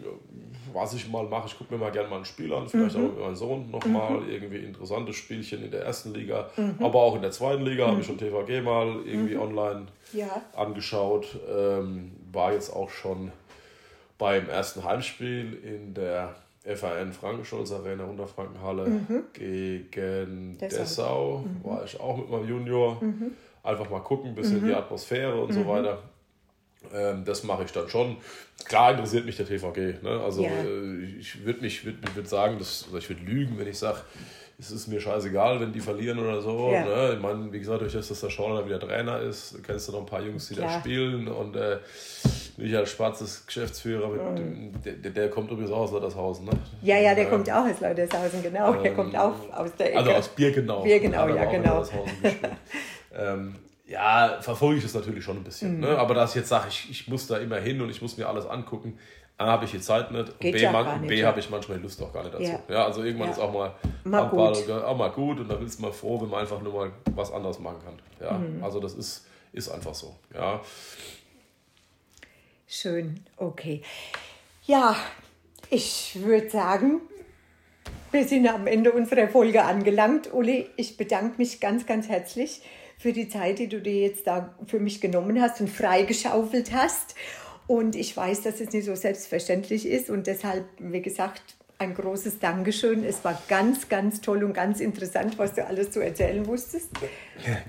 was 0.73 0.93
ich 0.93 1.09
mal 1.09 1.25
mache, 1.25 1.47
ich 1.47 1.57
gucke 1.57 1.73
mir 1.73 1.79
mal 1.79 1.91
gerne 1.91 2.07
mal 2.07 2.19
ein 2.19 2.25
Spiel 2.25 2.53
an, 2.53 2.67
vielleicht 2.69 2.95
mhm. 2.95 3.05
auch 3.05 3.09
mit 3.09 3.19
meinem 3.19 3.35
Sohn 3.35 3.71
nochmal, 3.71 4.21
mhm. 4.21 4.29
irgendwie 4.29 4.57
interessante 4.57 5.11
Spielchen 5.11 5.65
in 5.65 5.71
der 5.71 5.83
ersten 5.83 6.13
Liga, 6.13 6.49
mhm. 6.55 6.75
aber 6.79 7.01
auch 7.01 7.15
in 7.15 7.21
der 7.21 7.31
zweiten 7.31 7.63
Liga 7.63 7.87
habe 7.87 7.99
ich 7.99 8.05
schon 8.05 8.17
TVG 8.17 8.61
mal 8.63 8.99
irgendwie 9.05 9.35
mhm. 9.35 9.41
online 9.41 9.85
ja. 10.13 10.41
angeschaut. 10.55 11.37
Ähm, 11.51 12.11
war 12.31 12.53
jetzt 12.53 12.73
auch 12.73 12.89
schon 12.89 13.31
beim 14.17 14.47
ersten 14.47 14.83
Heimspiel 14.83 15.59
in 15.63 15.93
der 15.93 16.35
FAN 16.63 17.11
Frankenscholz 17.11 17.71
Arena 17.71 18.05
Unterfrankenhalle 18.05 18.87
mhm. 18.87 19.23
gegen 19.33 20.57
Dessau, 20.59 20.77
Dessau. 20.77 21.37
Mhm. 21.39 21.69
war 21.69 21.83
ich 21.83 21.99
auch 21.99 22.17
mit 22.17 22.29
meinem 22.29 22.47
Junior 22.47 23.01
einfach 23.63 23.89
mal 23.89 23.99
gucken, 23.99 24.29
ein 24.31 24.35
bisschen 24.35 24.61
mhm. 24.61 24.67
die 24.67 24.73
Atmosphäre 24.73 25.41
und 25.41 25.49
mhm. 25.49 25.53
so 25.53 25.67
weiter. 25.67 25.99
Ähm, 26.93 27.23
das 27.25 27.43
mache 27.43 27.63
ich 27.63 27.71
dann 27.71 27.87
schon. 27.89 28.17
Klar 28.65 28.91
interessiert 28.91 29.25
mich 29.25 29.37
der 29.37 29.45
TVG. 29.45 30.01
Ne? 30.01 30.21
Also 30.23 30.43
ja. 30.43 30.49
äh, 30.49 31.03
ich 31.19 31.45
würde 31.45 31.61
mich 31.61 31.85
würd, 31.85 32.15
würd 32.15 32.27
sagen, 32.27 32.57
dass, 32.57 32.87
ich 32.97 33.09
würde 33.09 33.23
lügen, 33.23 33.57
wenn 33.59 33.67
ich 33.67 33.77
sage, 33.77 33.99
es 34.59 34.71
ist 34.71 34.87
mir 34.87 34.99
scheißegal, 34.99 35.59
wenn 35.59 35.73
die 35.73 35.79
verlieren 35.79 36.19
oder 36.19 36.41
so. 36.41 36.69
Ja. 36.71 36.85
Ne? 36.85 37.13
Ich 37.15 37.21
meine, 37.21 37.51
wie 37.51 37.59
gesagt, 37.59 37.81
durch 37.81 37.93
das, 37.93 38.09
dass 38.09 38.21
der 38.21 38.29
Schorner 38.29 38.65
wieder 38.65 38.79
Trainer 38.79 39.19
ist, 39.19 39.63
kennst 39.63 39.87
du 39.87 39.93
noch 39.93 40.01
ein 40.01 40.05
paar 40.05 40.21
Jungs, 40.21 40.47
die 40.49 40.55
Klar. 40.55 40.67
da 40.67 40.79
spielen. 40.79 41.27
Und 41.27 41.55
äh, 41.55 41.77
Michael 42.57 42.85
Spatz 42.85 43.21
ist 43.21 43.47
Geschäftsführer, 43.47 44.07
mit, 44.09 44.21
mhm. 44.21 44.71
der, 44.83 45.11
der, 45.11 45.29
kommt 45.29 45.49
übrigens 45.49 45.71
auch 45.71 45.81
aus 45.81 45.91
Leutershausen. 45.91 46.45
Ne? 46.45 46.51
Ja, 46.83 46.97
ja, 46.97 47.15
der 47.15 47.25
ähm, 47.25 47.31
kommt 47.31 47.51
auch 47.51 47.65
aus 47.65 47.79
Leutershausen, 47.79 48.43
genau. 48.43 48.73
der 48.73 48.93
kommt 48.93 49.15
auch 49.15 49.33
aus 49.51 49.75
der 49.75 49.87
also 49.87 49.87
Ecke. 49.87 49.97
Also 49.97 50.11
aus 50.11 50.27
Birkenau. 50.29 50.83
Birkenau, 50.83 51.27
ja, 51.29 51.45
genau. 51.45 51.83
Ähm, 53.13 53.55
ja, 53.85 54.37
verfolge 54.41 54.79
ich 54.79 54.85
es 54.85 54.93
natürlich 54.93 55.23
schon 55.23 55.37
ein 55.37 55.43
bisschen. 55.43 55.75
Mhm. 55.75 55.81
Ne? 55.81 55.97
Aber 55.97 56.13
dass 56.13 56.31
ich 56.31 56.37
jetzt 56.37 56.49
sage, 56.49 56.67
ich, 56.69 56.89
ich 56.89 57.07
muss 57.07 57.27
da 57.27 57.37
immer 57.37 57.57
hin 57.57 57.81
und 57.81 57.89
ich 57.89 58.01
muss 58.01 58.17
mir 58.17 58.27
alles 58.27 58.45
angucken, 58.45 58.97
A, 59.37 59.47
habe 59.47 59.65
ich 59.65 59.71
die 59.71 59.81
Zeit 59.81 60.11
nicht 60.11 60.29
und 60.29 60.39
Geht 60.39 60.53
B, 60.53 60.61
ja 60.61 60.97
B 60.97 61.19
ja. 61.19 61.27
habe 61.27 61.39
ich 61.39 61.49
manchmal 61.49 61.77
die 61.77 61.83
Lust 61.83 62.01
auch 62.01 62.13
gar 62.13 62.23
nicht 62.23 62.33
dazu. 62.33 62.43
Ja, 62.43 62.61
ja 62.69 62.85
also 62.85 63.03
irgendwann 63.03 63.27
ja. 63.27 63.33
ist 63.33 63.39
auch 63.39 63.51
mal, 63.51 63.73
mal 64.03 64.29
gut. 64.29 64.69
auch 64.69 64.97
mal 64.97 65.09
gut 65.09 65.39
und 65.39 65.49
dann 65.49 65.65
ist 65.65 65.79
man 65.79 65.91
froh, 65.91 66.21
wenn 66.21 66.29
man 66.29 66.41
einfach 66.41 66.61
nur 66.61 66.73
mal 66.73 66.91
was 67.15 67.31
anderes 67.31 67.59
machen 67.59 67.79
kann. 67.83 67.99
Ja, 68.19 68.37
mhm. 68.37 68.63
also 68.63 68.79
das 68.79 68.93
ist, 68.93 69.25
ist 69.51 69.69
einfach 69.69 69.95
so. 69.95 70.15
Ja. 70.33 70.61
Schön, 72.67 73.19
okay. 73.35 73.81
Ja, 74.65 74.95
ich 75.69 76.19
würde 76.21 76.49
sagen, 76.49 77.01
wir 78.11 78.27
sind 78.27 78.47
am 78.47 78.67
Ende 78.67 78.91
unserer 78.91 79.27
Folge 79.27 79.63
angelangt. 79.63 80.31
Uli, 80.31 80.69
ich 80.77 80.97
bedanke 80.97 81.37
mich 81.37 81.59
ganz, 81.59 81.85
ganz 81.85 82.07
herzlich 82.07 82.61
für 83.01 83.13
die 83.13 83.27
Zeit, 83.27 83.57
die 83.57 83.67
du 83.67 83.81
dir 83.81 83.99
jetzt 83.99 84.27
da 84.27 84.55
für 84.67 84.79
mich 84.79 85.01
genommen 85.01 85.41
hast 85.41 85.59
und 85.59 85.69
freigeschaufelt 85.69 86.71
hast. 86.71 87.15
Und 87.65 87.95
ich 87.95 88.15
weiß, 88.15 88.41
dass 88.41 88.61
es 88.61 88.71
nicht 88.73 88.85
so 88.85 88.93
selbstverständlich 88.93 89.87
ist 89.87 90.11
und 90.11 90.27
deshalb, 90.27 90.65
wie 90.77 91.01
gesagt, 91.01 91.41
ein 91.81 91.95
großes 91.95 92.37
Dankeschön. 92.37 93.03
Es 93.03 93.25
war 93.25 93.41
ganz, 93.49 93.89
ganz 93.89 94.21
toll 94.21 94.43
und 94.43 94.53
ganz 94.53 94.79
interessant, 94.79 95.39
was 95.39 95.55
du 95.55 95.65
alles 95.65 95.89
zu 95.89 95.99
erzählen 95.99 96.45
wusstest. 96.45 96.91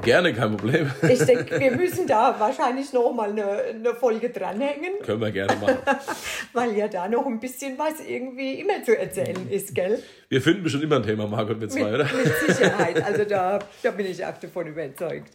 Gerne, 0.03 0.35
kein 0.35 0.55
Problem. 0.55 0.91
Ich 1.09 1.21
denke, 1.21 1.59
wir 1.59 1.71
müssen 1.73 2.07
da 2.07 2.37
wahrscheinlich 2.39 2.93
noch 2.93 3.11
mal 3.15 3.31
eine, 3.31 3.63
eine 3.63 3.95
Folge 3.95 4.29
dranhängen. 4.29 5.01
Können 5.03 5.23
wir 5.23 5.33
gerne 5.33 5.57
machen. 5.57 5.79
Weil 6.53 6.77
ja 6.77 6.89
da 6.89 7.09
noch 7.09 7.25
ein 7.25 7.41
bisschen 7.41 7.79
was 7.79 8.07
irgendwie 8.07 8.61
immer 8.61 8.85
zu 8.85 8.97
erzählen 8.99 9.49
ist, 9.51 9.75
gell? 9.75 10.03
Wir 10.29 10.43
finden 10.43 10.63
bestimmt 10.63 10.85
immer 10.85 10.97
ein 10.97 11.03
Thema, 11.03 11.27
Margot, 11.27 11.59
mit 11.59 11.73
zwei, 11.73 11.95
oder? 11.95 12.05
Mit 12.05 12.55
Sicherheit. 12.55 13.03
Also 13.03 13.25
da, 13.25 13.61
da 13.83 13.91
bin 13.93 14.07
ich 14.07 14.23
auch 14.25 14.37
davon 14.37 14.67
überzeugt. 14.67 15.33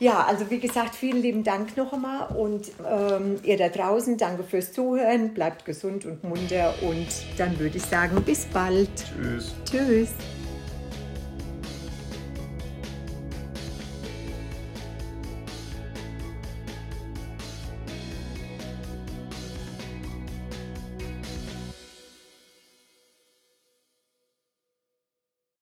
Ja, 0.00 0.24
also 0.26 0.50
wie 0.50 0.58
gesagt, 0.58 0.94
vielen 0.94 1.20
lieben 1.20 1.44
Dank 1.44 1.76
noch 1.76 1.92
einmal 1.92 2.28
und 2.34 2.72
ähm, 2.90 3.36
ihr 3.42 3.58
da 3.58 3.68
draußen, 3.68 4.16
danke 4.16 4.44
fürs 4.44 4.72
Zuhören, 4.72 5.34
bleibt 5.34 5.66
gesund 5.66 6.06
und 6.06 6.24
munter 6.24 6.72
und 6.80 7.06
dann 7.36 7.58
würde 7.58 7.76
ich 7.76 7.84
sagen, 7.84 8.22
bis 8.22 8.46
bald. 8.46 8.88
Tschüss. 8.96 9.54
Tschüss. 9.70 10.08